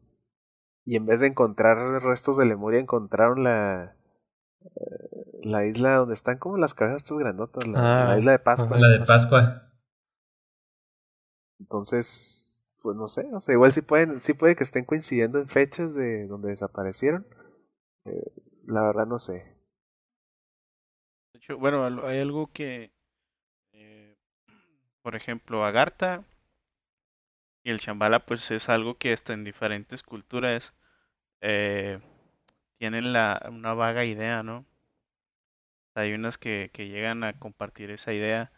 y 0.89 0.97
en 0.97 1.05
vez 1.05 1.21
de 1.21 1.27
encontrar 1.27 1.77
restos 2.03 2.39
de 2.39 2.47
Lemuria 2.47 2.81
encontraron 2.81 3.45
la, 3.45 3.95
la 5.43 5.67
isla 5.67 5.97
donde 5.97 6.15
están 6.15 6.39
como 6.39 6.57
las 6.57 6.73
cabezas 6.73 7.03
estas 7.03 7.19
grandotas, 7.19 7.67
la, 7.67 8.05
Ah, 8.05 8.09
la 8.09 8.19
isla 8.19 8.33
de 8.33 8.39
Pascua. 8.39 8.79
La 8.79 8.89
de 8.89 9.05
Pascua. 9.05 9.71
Entonces, 11.61 12.59
pues 12.81 12.97
no 12.97 13.07
sé, 13.07 13.29
o 13.35 13.41
sea, 13.41 13.53
igual 13.53 13.71
sí 13.73 13.83
pueden, 13.83 14.19
sí 14.19 14.33
puede 14.33 14.57
que 14.57 14.65
estén 14.65 14.87
coincidiendo 14.87 15.39
en 15.39 15.49
fechas 15.49 15.95
de 15.95 16.27
donde 16.27 16.49
desaparecieron. 16.49 17.27
Eh, 18.07 18.33
la 18.65 18.81
verdad 18.81 19.07
no 19.07 19.19
sé. 19.19 19.59
De 21.35 21.39
hecho, 21.39 21.59
bueno, 21.59 21.85
hay 22.07 22.19
algo 22.19 22.51
que, 22.51 22.95
eh, 23.73 24.17
por 25.03 25.17
ejemplo, 25.17 25.67
Agartha 25.67 26.25
y 27.63 27.69
el 27.73 27.77
Shambhala, 27.77 28.25
pues 28.25 28.51
es 28.51 28.71
algo 28.71 28.97
que 28.97 29.13
está 29.13 29.35
en 29.35 29.45
diferentes 29.45 30.03
culturas 30.03 30.73
eh, 31.41 32.01
tienen 32.79 33.13
la, 33.13 33.47
una 33.51 33.75
vaga 33.75 34.05
idea, 34.05 34.43
¿no? 34.43 34.67
Hay 35.95 36.13
unas 36.15 36.39
que, 36.39 36.71
que 36.73 36.89
llegan 36.89 37.25
a 37.25 37.33
compartir 37.39 37.91
esa 37.91 38.13
idea, 38.13 38.53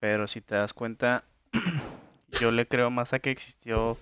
pero 0.00 0.26
si 0.28 0.40
te 0.42 0.54
das 0.56 0.74
cuenta, 0.74 1.24
yo 2.40 2.50
le 2.52 2.68
creo 2.68 2.90
más 2.90 3.12
a 3.14 3.20
que 3.20 3.30
existió 3.30 3.98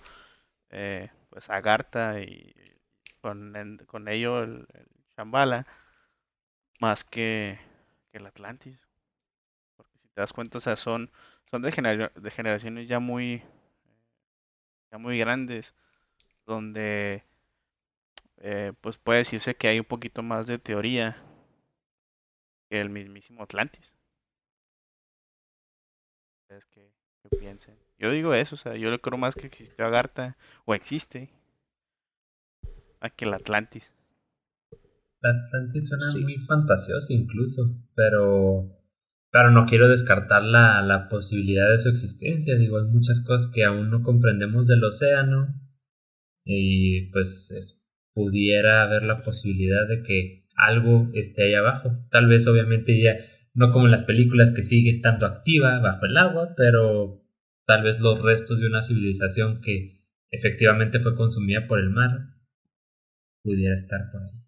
eh, 0.70 1.10
pues 1.30 1.50
Agartha 1.50 2.20
y 2.20 2.54
con, 3.22 3.78
con 3.86 4.08
ello 4.08 4.42
el, 4.44 4.66
el 4.74 4.88
Shambhala, 5.16 5.66
más 6.80 7.04
que, 7.04 7.58
que 8.10 8.18
el 8.18 8.26
Atlantis. 8.26 8.86
Porque 9.76 9.98
si 10.00 10.08
te 10.10 10.22
das 10.22 10.32
cuenta, 10.32 10.58
o 10.58 10.60
sea, 10.60 10.76
son, 10.76 11.10
son 11.50 11.62
de, 11.62 11.72
genera- 11.72 12.12
de 12.14 12.32
generaciones 12.32 12.88
ya 12.88 13.00
muy, 13.00 13.42
ya 14.90 14.98
muy 14.98 15.18
grandes, 15.18 15.74
donde 16.46 17.24
eh, 18.38 18.72
pues 18.80 18.96
puede 18.98 19.18
decirse 19.20 19.54
que 19.54 19.68
hay 19.68 19.78
un 19.78 19.84
poquito 19.84 20.22
más 20.22 20.46
de 20.46 20.58
teoría 20.58 21.16
que 22.70 22.80
el 22.80 22.90
mismísimo 22.90 23.42
Atlantis. 23.42 23.92
Es 26.48 26.64
que, 26.66 26.92
que 27.22 27.36
piensen. 27.36 27.76
Yo 27.98 28.10
digo 28.10 28.34
eso, 28.34 28.54
o 28.54 28.58
sea, 28.58 28.76
yo 28.76 28.90
le 28.90 29.00
creo 29.00 29.18
más 29.18 29.34
que 29.34 29.46
existió 29.46 29.84
Agartha, 29.84 30.36
o 30.64 30.74
existe, 30.74 31.30
a 33.00 33.10
que 33.10 33.24
el 33.24 33.34
Atlantis. 33.34 33.92
La 35.20 35.30
Atlantis 35.30 35.88
suena 35.88 36.10
Sí. 36.10 36.22
muy 36.22 36.36
fantasioso 36.38 37.12
incluso, 37.12 37.74
pero 37.94 38.68
claro, 39.32 39.50
no 39.50 39.66
quiero 39.66 39.88
descartar 39.88 40.42
la, 40.42 40.82
la 40.82 41.08
posibilidad 41.08 41.70
de 41.70 41.80
su 41.80 41.88
existencia. 41.88 42.56
Digo, 42.56 42.78
hay 42.78 42.84
muchas 42.84 43.24
cosas 43.26 43.50
que 43.52 43.64
aún 43.64 43.90
no 43.90 44.02
comprendemos 44.02 44.66
del 44.66 44.84
océano 44.84 45.54
y 46.44 47.10
pues 47.10 47.50
es- 47.50 47.82
pudiera 48.16 48.82
haber 48.82 49.02
la 49.02 49.20
posibilidad 49.20 49.86
de 49.86 50.02
que 50.02 50.46
algo 50.56 51.10
esté 51.12 51.44
ahí 51.44 51.54
abajo. 51.54 51.90
Tal 52.10 52.26
vez 52.28 52.48
obviamente 52.48 52.98
ya 52.98 53.14
no 53.52 53.70
como 53.70 53.84
en 53.84 53.90
las 53.90 54.04
películas 54.04 54.52
que 54.52 54.62
sigue 54.62 54.90
estando 54.90 55.26
activa 55.26 55.80
bajo 55.80 56.06
el 56.06 56.16
agua, 56.16 56.54
pero 56.56 57.22
tal 57.66 57.82
vez 57.82 58.00
los 58.00 58.22
restos 58.22 58.58
de 58.58 58.68
una 58.68 58.80
civilización 58.80 59.60
que 59.60 60.02
efectivamente 60.30 60.98
fue 60.98 61.14
consumida 61.14 61.68
por 61.68 61.78
el 61.78 61.90
mar 61.90 62.10
pudiera 63.42 63.74
estar 63.74 64.00
por 64.10 64.22
ahí. 64.22 64.42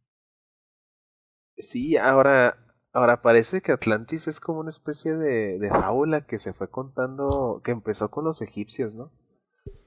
Sí, 1.59 1.99
ahora, 1.99 2.57
ahora 2.95 3.21
parece 3.21 3.61
que 3.61 3.73
Atlantis 3.73 4.29
es 4.29 4.41
como 4.41 4.61
una 4.61 4.71
especie 4.71 5.15
de, 5.15 5.59
de 5.59 5.69
fábula 5.69 6.27
que 6.27 6.39
se 6.39 6.55
fue 6.55 6.71
contando, 6.71 7.61
que 7.63 7.73
empezó 7.73 8.11
con 8.11 8.25
los 8.25 8.41
egipcios, 8.41 8.95
¿no? 8.95 9.13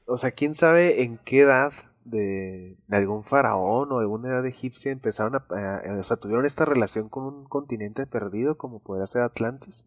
O 0.06 0.18
sea, 0.18 0.32
quién 0.32 0.54
sabe 0.54 1.02
en 1.02 1.18
qué 1.18 1.40
edad 1.40 1.74
de, 2.06 2.78
de 2.88 2.98
algún 2.98 3.24
faraón 3.24 3.92
o 3.92 4.00
alguna 4.00 4.30
edad 4.30 4.46
egipcia 4.46 4.92
empezaron 4.92 5.36
a, 5.36 5.46
o 6.00 6.04
sea, 6.04 6.18
tuvieron 6.18 6.46
esta 6.46 6.66
relación 6.66 7.10
con 7.10 7.24
un 7.26 7.46
continente 7.46 8.06
perdido 8.08 8.58
como 8.58 8.82
podría 8.82 9.08
ser 9.08 9.22
Atlantis. 9.22 9.86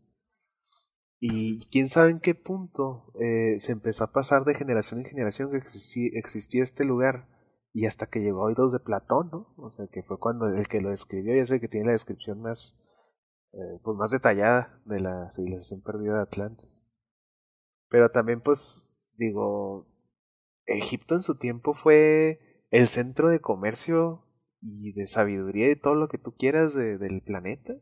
Y 1.26 1.66
quién 1.70 1.88
sabe 1.88 2.10
en 2.10 2.20
qué 2.20 2.34
punto 2.34 3.10
eh, 3.18 3.58
se 3.58 3.72
empezó 3.72 4.04
a 4.04 4.12
pasar 4.12 4.44
de 4.44 4.54
generación 4.54 5.00
en 5.00 5.06
generación 5.06 5.50
que 5.50 5.56
existía 5.56 6.62
este 6.62 6.84
lugar. 6.84 7.28
Y 7.72 7.86
hasta 7.86 8.06
que 8.06 8.20
llegó 8.20 8.42
a 8.42 8.48
oídos 8.48 8.72
de 8.72 8.78
Platón, 8.78 9.30
¿no? 9.32 9.54
O 9.56 9.70
sea, 9.70 9.88
que 9.88 10.02
fue 10.02 10.18
cuando 10.20 10.46
el 10.46 10.68
que 10.68 10.80
lo 10.80 10.90
describió 10.90 11.34
y 11.34 11.38
es 11.38 11.50
el 11.50 11.60
que 11.60 11.68
tiene 11.68 11.86
la 11.86 11.92
descripción 11.92 12.40
más, 12.40 12.76
eh, 13.52 13.80
pues 13.82 13.96
más 13.96 14.10
detallada 14.10 14.80
de 14.84 15.00
la 15.00 15.32
civilización 15.32 15.80
perdida 15.80 16.14
de 16.16 16.22
Atlantis. 16.22 16.84
Pero 17.88 18.10
también, 18.10 18.42
pues, 18.42 18.94
digo, 19.16 19.88
Egipto 20.66 21.14
en 21.14 21.22
su 21.22 21.36
tiempo 21.36 21.74
fue 21.74 22.66
el 22.70 22.88
centro 22.88 23.28
de 23.28 23.40
comercio 23.40 24.26
y 24.60 24.92
de 24.92 25.06
sabiduría 25.06 25.70
y 25.70 25.76
todo 25.76 25.94
lo 25.94 26.08
que 26.08 26.18
tú 26.18 26.34
quieras 26.36 26.74
de- 26.74 26.98
del 26.98 27.22
planeta. 27.22 27.74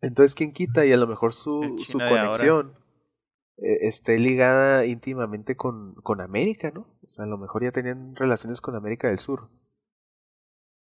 Entonces, 0.00 0.34
¿quién 0.34 0.52
quita? 0.52 0.84
Y 0.84 0.92
a 0.92 0.96
lo 0.96 1.06
mejor 1.06 1.32
su, 1.32 1.76
conexión 2.08 2.74
eh, 3.58 3.78
esté 3.82 4.18
ligada 4.18 4.84
íntimamente 4.86 5.56
con, 5.56 5.94
con 5.96 6.20
América, 6.20 6.72
¿no? 6.72 6.98
O 7.04 7.08
sea, 7.08 7.24
a 7.24 7.28
lo 7.28 7.38
mejor 7.38 7.62
ya 7.62 7.70
tenían 7.72 8.16
relaciones 8.16 8.60
con 8.60 8.74
América 8.74 9.08
del 9.08 9.18
Sur. 9.18 9.48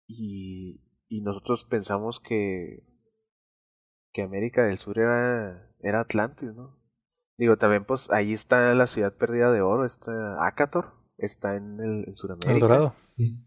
Y, 0.08 0.82
y 1.08 1.22
nosotros 1.22 1.64
pensamos 1.64 2.20
que, 2.20 2.84
que 4.12 4.22
América 4.22 4.66
del 4.66 4.78
Sur 4.78 5.00
era, 5.00 5.72
era 5.80 6.02
Atlantis, 6.02 6.54
¿no? 6.54 6.78
Digo, 7.38 7.58
también 7.58 7.86
pues 7.86 8.12
ahí 8.12 8.34
está 8.34 8.74
la 8.76 8.88
ciudad 8.88 9.16
perdida 9.16 9.52
de 9.52 9.62
oro, 9.62 9.86
está 9.86 10.46
Acator, 10.46 10.94
está 11.18 11.56
en, 11.56 11.80
el, 11.80 12.04
en 12.08 12.14
Sudamérica. 12.14 12.54
El 12.54 12.60
dorado. 12.60 12.96
Sí. 13.02 13.40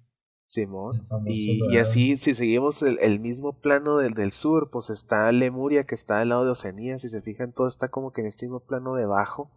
Simón. 0.48 1.08
Y, 1.26 1.60
y 1.72 1.78
así, 1.78 2.16
si 2.16 2.34
seguimos 2.34 2.80
el, 2.82 2.98
el 3.00 3.18
mismo 3.18 3.60
plano 3.60 3.96
del, 3.96 4.14
del 4.14 4.30
sur, 4.30 4.70
pues 4.70 4.90
está 4.90 5.30
Lemuria, 5.32 5.86
que 5.86 5.96
está 5.96 6.20
al 6.20 6.28
lado 6.28 6.44
de 6.44 6.52
Oceanía. 6.52 6.98
Si 7.00 7.08
se 7.08 7.20
fijan, 7.20 7.52
todo 7.52 7.66
está 7.66 7.88
como 7.88 8.12
que 8.12 8.20
en 8.20 8.28
este 8.28 8.46
mismo 8.46 8.64
plano 8.64 8.94
debajo 8.94 9.50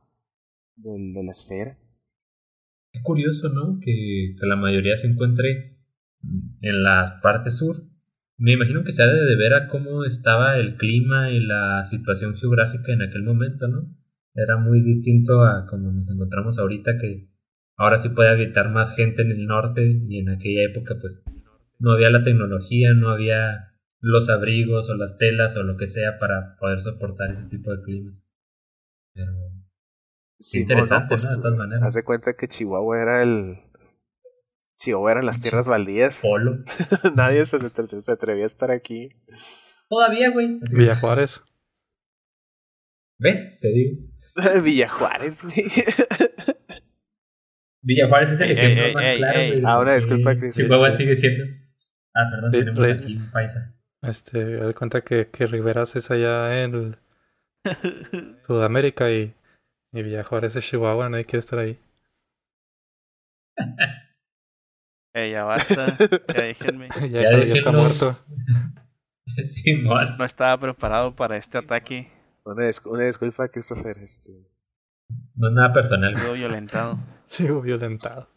del, 0.76 1.14
de 1.14 1.24
la 1.24 1.32
esfera. 1.32 1.78
Qué 2.92 3.02
curioso, 3.04 3.50
¿no? 3.50 3.80
Que, 3.80 4.36
que 4.40 4.48
la 4.48 4.56
mayoría 4.56 4.98
se 4.98 5.06
encuentre 5.06 5.78
en 6.62 6.84
la 6.84 7.20
parte 7.22 7.52
sur. 7.52 7.76
Me 8.38 8.54
imagino 8.54 8.84
que 8.84 8.92
se 8.92 9.04
ha 9.04 9.08
de 9.08 9.26
deber 9.26 9.54
a 9.54 9.68
cómo 9.68 10.06
estaba 10.06 10.58
el 10.58 10.76
clima 10.78 11.30
y 11.30 11.40
la 11.40 11.84
situación 11.84 12.36
geográfica 12.36 12.94
en 12.94 13.04
aquel 13.04 13.22
momento, 13.22 13.68
¿no? 13.68 13.96
Era 14.36 14.58
muy 14.58 14.82
distinto 14.82 15.42
a 15.42 15.66
como 15.68 15.92
nos 15.92 16.10
encontramos 16.10 16.60
ahorita, 16.60 16.98
que 17.00 17.30
ahora 17.76 17.98
sí 17.98 18.10
puede 18.10 18.30
habitar 18.30 18.70
más 18.72 18.96
gente 18.96 19.22
en 19.22 19.32
el 19.32 19.46
norte 19.46 20.02
y 20.08 20.20
en 20.20 20.30
aquella 20.30 20.64
época 20.70 20.96
pues 21.00 21.24
no 21.80 21.92
había 21.92 22.10
la 22.10 22.24
tecnología, 22.24 22.94
no 22.94 23.10
había 23.10 23.74
los 24.02 24.30
abrigos 24.30 24.90
o 24.90 24.96
las 24.96 25.18
telas 25.18 25.56
o 25.58 25.64
lo 25.64 25.78
que 25.78 25.88
sea 25.88 26.20
para 26.20 26.56
poder 26.60 26.82
soportar 26.82 27.32
ese 27.32 27.50
tipo 27.50 27.72
de 27.76 27.82
clima. 27.84 28.12
Pero 29.14 29.32
interesante, 30.54 31.16
¿no? 31.16 31.30
De 31.30 31.38
todas 31.38 31.58
maneras. 31.58 31.84
Haz 31.84 31.94
de 31.96 32.04
cuenta 32.04 32.36
que 32.36 32.48
Chihuahua 32.48 33.02
era 33.02 33.24
el. 33.24 33.58
Chihuahua 34.78 35.12
eran 35.12 35.26
las 35.26 35.42
tierras 35.42 35.68
baldías. 35.68 36.20
polo. 36.22 36.64
Nadie 37.16 37.46
se, 37.46 37.60
se, 37.60 38.02
se 38.02 38.12
atrevía 38.12 38.44
a 38.44 38.48
estar 38.48 38.72
aquí. 38.72 39.10
Todavía, 39.90 40.30
güey. 40.32 40.60
Villa 40.72 40.96
Juárez. 40.96 41.42
¿Ves? 43.18 43.60
Te 43.60 43.70
digo. 43.70 44.09
Villa 44.64 44.88
Juárez, 44.90 45.44
güey. 45.44 45.66
Villa 47.82 48.08
Juárez 48.10 48.32
es 48.32 48.42
el 48.42 48.52
ejemplo 48.52 48.84
ey, 48.86 48.94
más 48.94 49.06
ey, 49.06 49.18
claro. 49.18 49.40
ey. 49.40 49.62
Ah, 49.66 49.84
de 49.84 49.96
disculpa, 49.96 50.34
que 50.34 50.40
Chris. 50.42 50.56
Chihuahua 50.56 50.92
Sí. 50.92 50.98
sigue 50.98 51.16
siendo. 51.16 51.44
Ah, 52.14 52.24
perdón, 52.32 52.52
Le- 52.52 52.60
tenemos 52.66 52.90
aquí 52.90 53.16
un 53.18 53.32
paisa. 53.32 53.76
Este, 54.02 54.60
haz 54.62 54.68
de 54.68 54.74
cuenta 54.74 55.02
que, 55.02 55.28
que 55.28 55.46
Riveras 55.48 55.96
es 55.96 56.10
allá 56.12 56.64
en 56.64 56.98
Sudamérica 58.48 59.12
y, 59.12 59.34
y 59.94 60.04
Villa 60.04 60.24
Juárez 60.24 60.56
es 60.56 60.66
Chihuahua, 60.66 61.10
nadie 61.10 61.26
quiere 61.26 61.40
estar 61.40 61.60
ahí. 61.60 61.78
Eh, 65.16 65.32
ya 65.32 65.44
basta, 65.44 65.88
ya 65.98 66.42
déjenme. 66.44 66.88
ya, 67.10 67.22
Ya 67.22 67.44
ya 67.46 67.54
está 67.54 67.72
muerto. 67.72 68.18
No 70.18 70.26
estaba 70.26 70.58
preparado 70.60 71.16
para 71.16 71.38
este 71.38 71.58
ataque. 71.58 72.10
Una, 72.52 72.66
dis- 72.68 72.86
una 72.86 73.04
disculpa, 73.04 73.48
Christopher. 73.50 73.98
Este. 74.00 74.32
No 75.36 75.48
es 75.50 75.54
nada 75.54 75.74
personal. 75.74 76.16
Sido 76.16 76.34
violentado. 76.34 76.98
Sigo 77.28 77.62
violentado. 77.62 78.28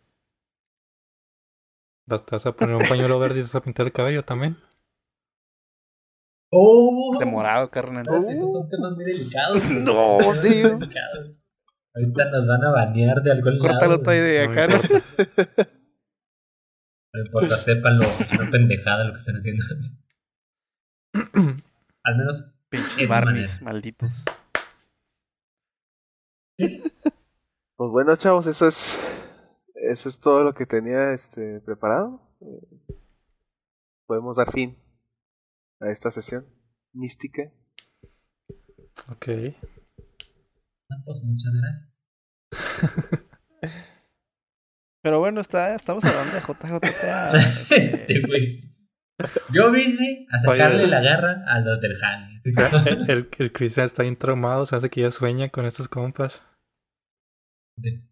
¿Vas 2.07 2.27
te 2.27 2.35
vas 2.35 2.47
a 2.47 2.53
poner 2.53 2.77
un 2.77 2.87
pañuelo 2.89 3.19
verde 3.19 3.39
y 3.39 3.43
vas 3.43 3.55
a 3.55 3.63
pintar 3.63 3.87
el 3.87 3.93
cabello 3.93 4.23
también? 4.25 4.57
¡Oh! 6.51 7.17
De 7.19 7.25
morado, 7.25 7.71
carnal. 7.71 8.05
Esos 8.29 8.53
son 8.53 8.69
temas 8.69 8.93
muy 8.95 9.05
delicados. 9.05 9.63
No, 9.71 10.19
tío. 10.43 10.77
delicados. 10.79 11.37
Ahorita 11.95 12.25
nos 12.31 12.47
van 12.49 12.65
a 12.65 12.71
banear 12.71 13.23
de 13.23 13.33
algún 13.33 13.59
Córtalo 13.59 13.97
lado. 13.99 14.11
ahí 14.11 14.19
de 14.19 14.47
No 14.47 14.51
me 14.55 14.67
¿no? 14.67 14.75
importa. 14.75 15.69
No 17.15 17.21
importa, 17.25 17.57
sépanlo. 17.59 18.05
Es 18.05 18.33
una 18.33 18.51
pendejada 18.51 19.05
lo 19.05 19.13
que 19.13 19.19
están 19.19 19.37
haciendo. 19.37 19.63
Al 22.05 22.17
menos 22.17 22.45
Pinche 22.73 23.03
Es 23.05 23.09
Barneys, 23.09 23.51
manera. 23.61 23.64
malditos. 23.64 24.25
Pues 27.75 27.91
bueno, 27.91 28.14
chavos, 28.14 28.47
eso 28.47 28.68
es 28.68 28.97
eso 29.75 30.09
es 30.09 30.20
todo 30.20 30.45
lo 30.45 30.53
que 30.53 30.66
tenía 30.66 31.12
este 31.12 31.61
preparado. 31.61 32.20
Eh, 32.41 32.95
podemos 34.07 34.37
dar 34.37 34.53
fin 34.53 34.79
a 35.81 35.91
esta 35.91 36.12
sesión 36.12 36.47
mística. 36.93 37.51
Ok. 39.09 39.27
Ah, 40.91 40.97
pues 41.05 41.18
muchas 41.25 41.53
gracias. 41.61 42.07
Pero 45.03 45.18
bueno, 45.18 45.41
está, 45.41 45.75
estamos 45.75 46.05
hablando 46.05 46.35
de 46.35 46.41
JJTA. 46.41 47.37
este, 47.62 47.85
Este 48.03 48.20
güey. 48.29 48.72
Yo 49.51 49.70
vine 49.73 50.27
a 50.31 50.39
sacarle 50.39 50.83
Oye. 50.85 50.87
la 50.89 51.01
garra 51.01 51.45
a 51.47 51.61
los 51.61 51.81
del 51.81 51.97
jale. 51.97 52.41
El, 52.91 53.11
el, 53.11 53.29
el 53.39 53.53
Cristian 53.53 53.87
está 53.87 54.03
bien 54.03 54.16
traumado, 54.16 54.66
se 54.66 54.75
hace 54.77 54.91
que 54.91 55.01
ya 55.03 55.11
sueña 55.11 55.49
con 55.49 55.64
estos 55.66 55.89
compas. 55.89 56.43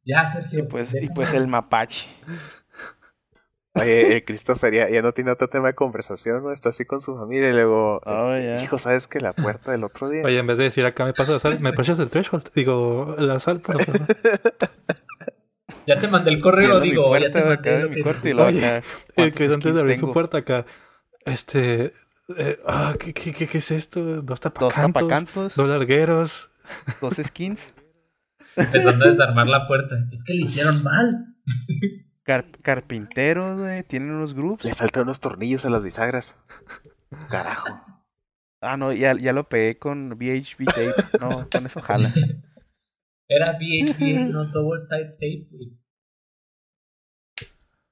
Ya, 0.04 0.24
Sergio. 0.30 0.61
y, 0.61 0.62
pues, 0.62 0.94
y 1.00 1.08
pues 1.08 1.34
el 1.34 1.46
mapache. 1.46 2.08
Oye, 3.74 4.16
eh, 4.16 4.24
Christopher 4.24 4.72
ya, 4.74 4.90
ya 4.90 5.00
no 5.00 5.12
tiene 5.12 5.30
otro 5.30 5.48
tema 5.48 5.68
de 5.68 5.74
conversación, 5.74 6.42
¿no? 6.42 6.50
Está 6.50 6.70
así 6.70 6.84
con 6.84 7.00
su 7.00 7.16
familia 7.16 7.50
y 7.50 7.52
luego, 7.52 8.00
Oh, 8.04 8.32
este, 8.32 8.44
ya. 8.46 8.62
hijo, 8.64 8.78
¿sabes 8.78 9.06
que 9.06 9.20
la 9.20 9.32
puerta 9.32 9.70
del 9.70 9.84
otro 9.84 10.08
día? 10.08 10.22
Oye, 10.24 10.38
en 10.38 10.46
vez 10.48 10.58
de 10.58 10.64
decir 10.64 10.84
acá 10.84 11.04
me 11.04 11.12
paso 11.12 11.34
la 11.34 11.38
sal, 11.38 11.61
me 11.61 11.72
prestas 11.72 12.00
el 12.00 12.11
threshold. 12.11 12.50
Digo, 12.52 13.14
la 13.18 13.38
sal, 13.38 13.61
por 13.61 13.80
favor. 13.84 14.00
Ya 15.86 16.00
te 16.00 16.08
mandé 16.08 16.30
el 16.32 16.40
correo, 16.40 16.80
mi 16.80 16.90
digo. 16.90 17.04
ya 17.04 17.08
puerta, 17.30 17.38
te 17.40 17.44
mandé 17.46 17.76
acá 17.76 17.88
mi 17.88 18.02
cuarto 18.02 18.28
y 18.28 18.32
luego 18.32 18.48
Oye, 18.48 18.66
acá. 18.66 18.86
¿cuántos 19.14 19.38
que 19.38 19.44
antes 19.54 19.74
de 19.74 19.80
abrir 19.80 19.98
su 19.98 20.12
puerta 20.12 20.38
acá, 20.38 20.66
este, 21.24 21.92
eh, 22.36 22.58
ah, 22.66 22.94
¿qué, 22.98 23.12
qué, 23.14 23.32
qué, 23.32 23.46
qué 23.48 23.58
es 23.58 23.70
esto? 23.70 24.00
Dos 24.22 24.26
Dos 24.26 24.40
tapacantos, 24.40 24.92
tapacantos, 25.02 25.56
dos 25.56 25.68
largueros. 25.68 26.50
dos 27.00 27.14
skins, 27.22 27.74
Empezando 28.56 29.04
a 29.04 29.08
desarmar 29.10 29.46
la 29.46 29.66
puerta. 29.68 29.96
Es 30.12 30.24
que 30.24 30.34
le 30.34 30.44
hicieron 30.44 30.82
mal. 30.82 31.34
car- 32.24 32.50
carpinteros, 32.62 33.58
güey. 33.58 33.82
Tienen 33.84 34.10
unos 34.10 34.34
groups. 34.34 34.64
Le 34.64 34.74
faltan 34.74 35.04
unos 35.04 35.20
tornillos 35.20 35.64
a 35.64 35.70
las 35.70 35.82
bisagras. 35.84 36.36
Carajo. 37.28 37.68
Ah, 38.60 38.76
no, 38.76 38.92
ya, 38.92 39.16
ya 39.16 39.32
lo 39.32 39.48
pegué 39.48 39.78
con 39.78 40.10
VHB 40.18 40.64
tape. 40.66 40.94
No, 41.20 41.48
con 41.50 41.64
eso 41.66 41.80
jala. 41.80 42.12
Era 43.28 43.52
VHB, 43.52 44.28
no 44.30 44.44
double 44.46 44.80
side 44.80 45.12
tape, 45.12 45.46
güey. 45.50 45.78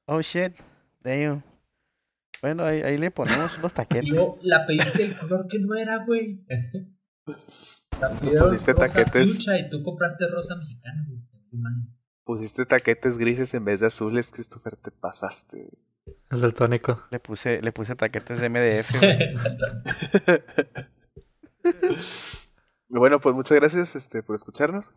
Oh 0.07 0.21
shit. 0.23 0.55
Damn. 1.03 1.43
Bueno, 2.41 2.65
ahí, 2.65 2.83
ahí 2.83 2.99
le 2.99 3.11
ponemos 3.11 3.59
unos 3.59 3.73
taquetes. 3.73 4.09
luego 4.09 4.39
la 4.43 4.67
pediste 4.67 5.05
el 5.05 5.17
color 5.17 5.49
que 5.49 5.59
no 5.59 5.75
era, 5.75 6.05
güey. 6.05 6.45
Pusiste 8.39 8.75
taquetes. 8.75 9.41
y 9.41 9.71
tú 9.71 9.83
compraste 9.83 10.29
rosa 10.29 10.55
mexicana, 10.57 11.05
güey. 11.09 11.21
Pusiste 12.25 12.67
taquetes 12.67 13.19
grises 13.19 13.55
en 13.55 13.65
vez 13.65 13.81
de 13.81 13.87
azules, 13.87 14.31
Christopher, 14.31 14.77
te 14.77 14.91
pasaste. 14.91 15.71
Es 16.31 16.41
del 16.41 16.55
tónico. 16.55 17.05
Le 17.11 17.21
puse, 17.21 17.61
le 17.63 17.73
puse 17.73 17.97
taquetes 17.97 18.41
de 18.41 18.49
MDF. 18.49 19.01
güey. 19.01 20.43
Bueno, 22.91 23.21
pues 23.21 23.35
muchas 23.35 23.59
gracias 23.59 23.97
este, 23.97 24.23
por 24.23 24.35
escucharnos. 24.35 24.91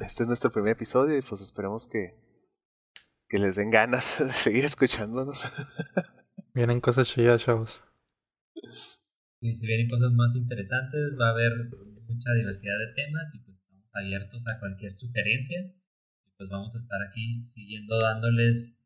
Este 0.00 0.22
es 0.22 0.26
nuestro 0.26 0.50
primer 0.50 0.72
episodio 0.72 1.18
y 1.18 1.20
pues 1.20 1.42
esperamos 1.42 1.86
que, 1.86 2.14
que 3.28 3.38
les 3.38 3.56
den 3.56 3.70
ganas 3.70 4.18
de 4.18 4.30
seguir 4.30 4.64
escuchándonos. 4.64 5.44
Vienen 6.54 6.80
cosas 6.80 7.08
chidas, 7.08 7.44
chavos. 7.44 7.82
Y 9.40 9.54
si 9.54 9.66
vienen 9.66 9.88
cosas 9.88 10.12
más 10.12 10.34
interesantes, 10.34 11.16
va 11.18 11.28
a 11.28 11.32
haber 11.32 11.52
mucha 12.06 12.32
diversidad 12.34 12.78
de 12.78 12.92
temas 12.94 13.34
y 13.34 13.38
pues 13.38 13.56
estamos 13.56 13.88
abiertos 13.94 14.46
a 14.48 14.58
cualquier 14.58 14.92
sugerencia. 14.94 15.72
Pues 16.36 16.50
vamos 16.50 16.74
a 16.74 16.78
estar 16.78 17.00
aquí 17.08 17.46
siguiendo 17.48 17.98
dándoles 17.98 18.76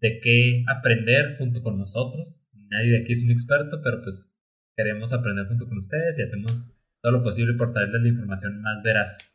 de 0.00 0.20
qué 0.20 0.64
aprender 0.68 1.36
junto 1.38 1.62
con 1.62 1.78
nosotros. 1.78 2.40
Nadie 2.52 2.90
de 2.90 2.98
aquí 3.02 3.12
es 3.12 3.22
un 3.22 3.30
experto, 3.30 3.80
pero 3.82 4.02
pues 4.02 4.30
queremos 4.76 5.12
aprender 5.12 5.46
junto 5.46 5.68
con 5.68 5.78
ustedes 5.78 6.18
y 6.18 6.22
hacemos 6.22 6.52
todo 7.00 7.12
lo 7.12 7.22
posible 7.22 7.54
por 7.54 7.72
traerles 7.72 8.02
la 8.02 8.08
información 8.08 8.60
más 8.60 8.82
veraz. 8.82 9.32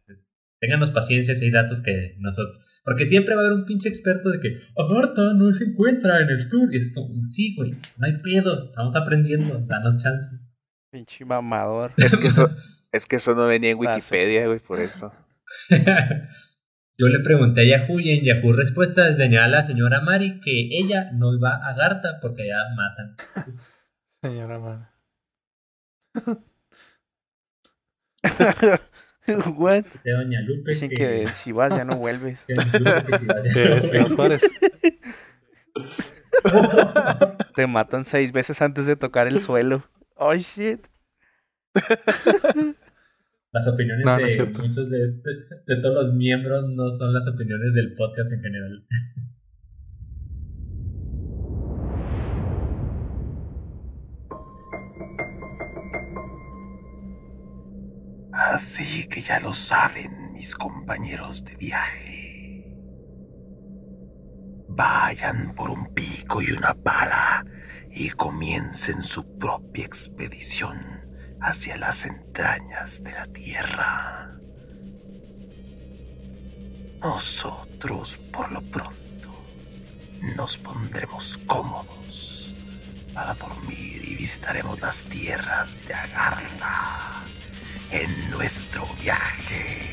Entonces, 0.00 0.26
ténganos 0.60 0.90
paciencia 0.90 1.34
si 1.34 1.44
hay 1.44 1.50
datos 1.50 1.82
que 1.82 2.16
nosotros... 2.18 2.71
Porque 2.84 3.06
siempre 3.06 3.34
va 3.34 3.42
a 3.42 3.44
haber 3.46 3.58
un 3.58 3.64
pinche 3.64 3.88
experto 3.88 4.30
de 4.30 4.40
que 4.40 4.58
Agartha 4.76 5.34
no 5.34 5.52
se 5.52 5.64
encuentra 5.64 6.20
en 6.20 6.30
el 6.30 6.48
sur. 6.50 6.72
Y 6.72 6.78
es 6.78 6.92
como, 6.94 7.14
sí, 7.30 7.54
güey, 7.56 7.72
no 7.98 8.06
hay 8.06 8.20
pedo, 8.22 8.58
estamos 8.58 8.96
aprendiendo, 8.96 9.60
danos 9.66 10.02
chance. 10.02 10.36
Pinche 10.90 11.24
mamador. 11.24 11.92
Es 11.96 12.16
que 12.16 12.26
eso, 12.26 12.50
es 12.92 13.06
que 13.06 13.16
eso 13.16 13.34
no 13.34 13.46
venía 13.46 13.70
en. 13.70 13.78
Wikipedia, 13.78 14.46
güey, 14.46 14.58
por 14.58 14.80
eso. 14.80 15.12
Yo 16.98 17.08
le 17.08 17.20
pregunté 17.20 17.62
a 17.62 17.64
Yahoo 17.64 18.00
y 18.00 18.10
en 18.10 18.24
Yahoo 18.24 18.52
Respuestas 18.52 19.16
venía 19.16 19.48
la 19.48 19.64
señora 19.64 20.02
Mari 20.02 20.40
que 20.40 20.68
ella 20.70 21.10
no 21.12 21.34
iba 21.34 21.56
a 21.56 21.74
Garta 21.74 22.18
porque 22.20 22.42
allá 22.42 22.68
matan. 22.76 23.16
Señora 24.20 24.58
madre. 24.58 24.86
What? 29.56 29.84
De 30.04 30.12
Doña 30.12 30.40
Lupe 30.42 30.70
Dicen 30.72 30.90
que 30.90 31.28
si 31.34 31.52
vas 31.52 31.74
ya 31.74 31.84
no 31.84 31.96
vuelves. 31.96 32.40
que 32.46 32.54
Doña 32.54 32.98
Lupe 33.00 33.12
que 33.12 33.18
si 33.18 33.26
vas 33.26 33.36
a- 33.36 33.42
Que 33.42 33.80
señor 33.82 34.16
Juárez. 34.16 34.42
Te 37.54 37.66
matan 37.66 38.04
seis 38.04 38.32
veces 38.32 38.60
antes 38.62 38.86
de 38.86 38.96
tocar 38.96 39.26
el 39.28 39.40
suelo. 39.40 39.84
Oh 40.16 40.34
shit. 40.34 40.86
Las 43.52 43.68
opiniones 43.68 44.04
No, 44.04 44.18
no 44.18 44.26
de 44.26 44.44
muchos 44.46 44.90
de, 44.90 45.04
este, 45.04 45.30
de 45.66 45.82
todos 45.82 46.06
los 46.06 46.14
miembros 46.14 46.64
no 46.70 46.90
son 46.92 47.12
las 47.12 47.28
opiniones 47.28 47.74
del 47.74 47.94
podcast 47.94 48.32
en 48.32 48.40
general. 48.40 48.86
Así 58.50 59.06
que 59.06 59.22
ya 59.22 59.38
lo 59.38 59.54
saben 59.54 60.32
mis 60.32 60.56
compañeros 60.56 61.44
de 61.44 61.54
viaje. 61.54 62.76
Vayan 64.68 65.54
por 65.54 65.70
un 65.70 65.86
pico 65.94 66.42
y 66.42 66.50
una 66.50 66.74
pala 66.74 67.44
y 67.90 68.10
comiencen 68.10 69.04
su 69.04 69.38
propia 69.38 69.84
expedición 69.84 70.76
hacia 71.40 71.76
las 71.76 72.04
entrañas 72.04 73.02
de 73.02 73.12
la 73.12 73.26
Tierra. 73.26 74.38
Nosotros, 77.00 78.18
por 78.32 78.50
lo 78.50 78.62
pronto, 78.62 79.30
nos 80.36 80.58
pondremos 80.58 81.38
cómodos 81.46 82.56
para 83.14 83.34
dormir 83.34 84.02
y 84.04 84.16
visitaremos 84.16 84.80
las 84.80 85.02
tierras 85.04 85.76
de 85.86 85.94
Agartha 85.94 87.21
en 87.92 88.30
nuestro 88.30 88.86
viaje 89.00 89.90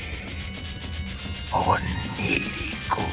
onírico. 1.52 3.04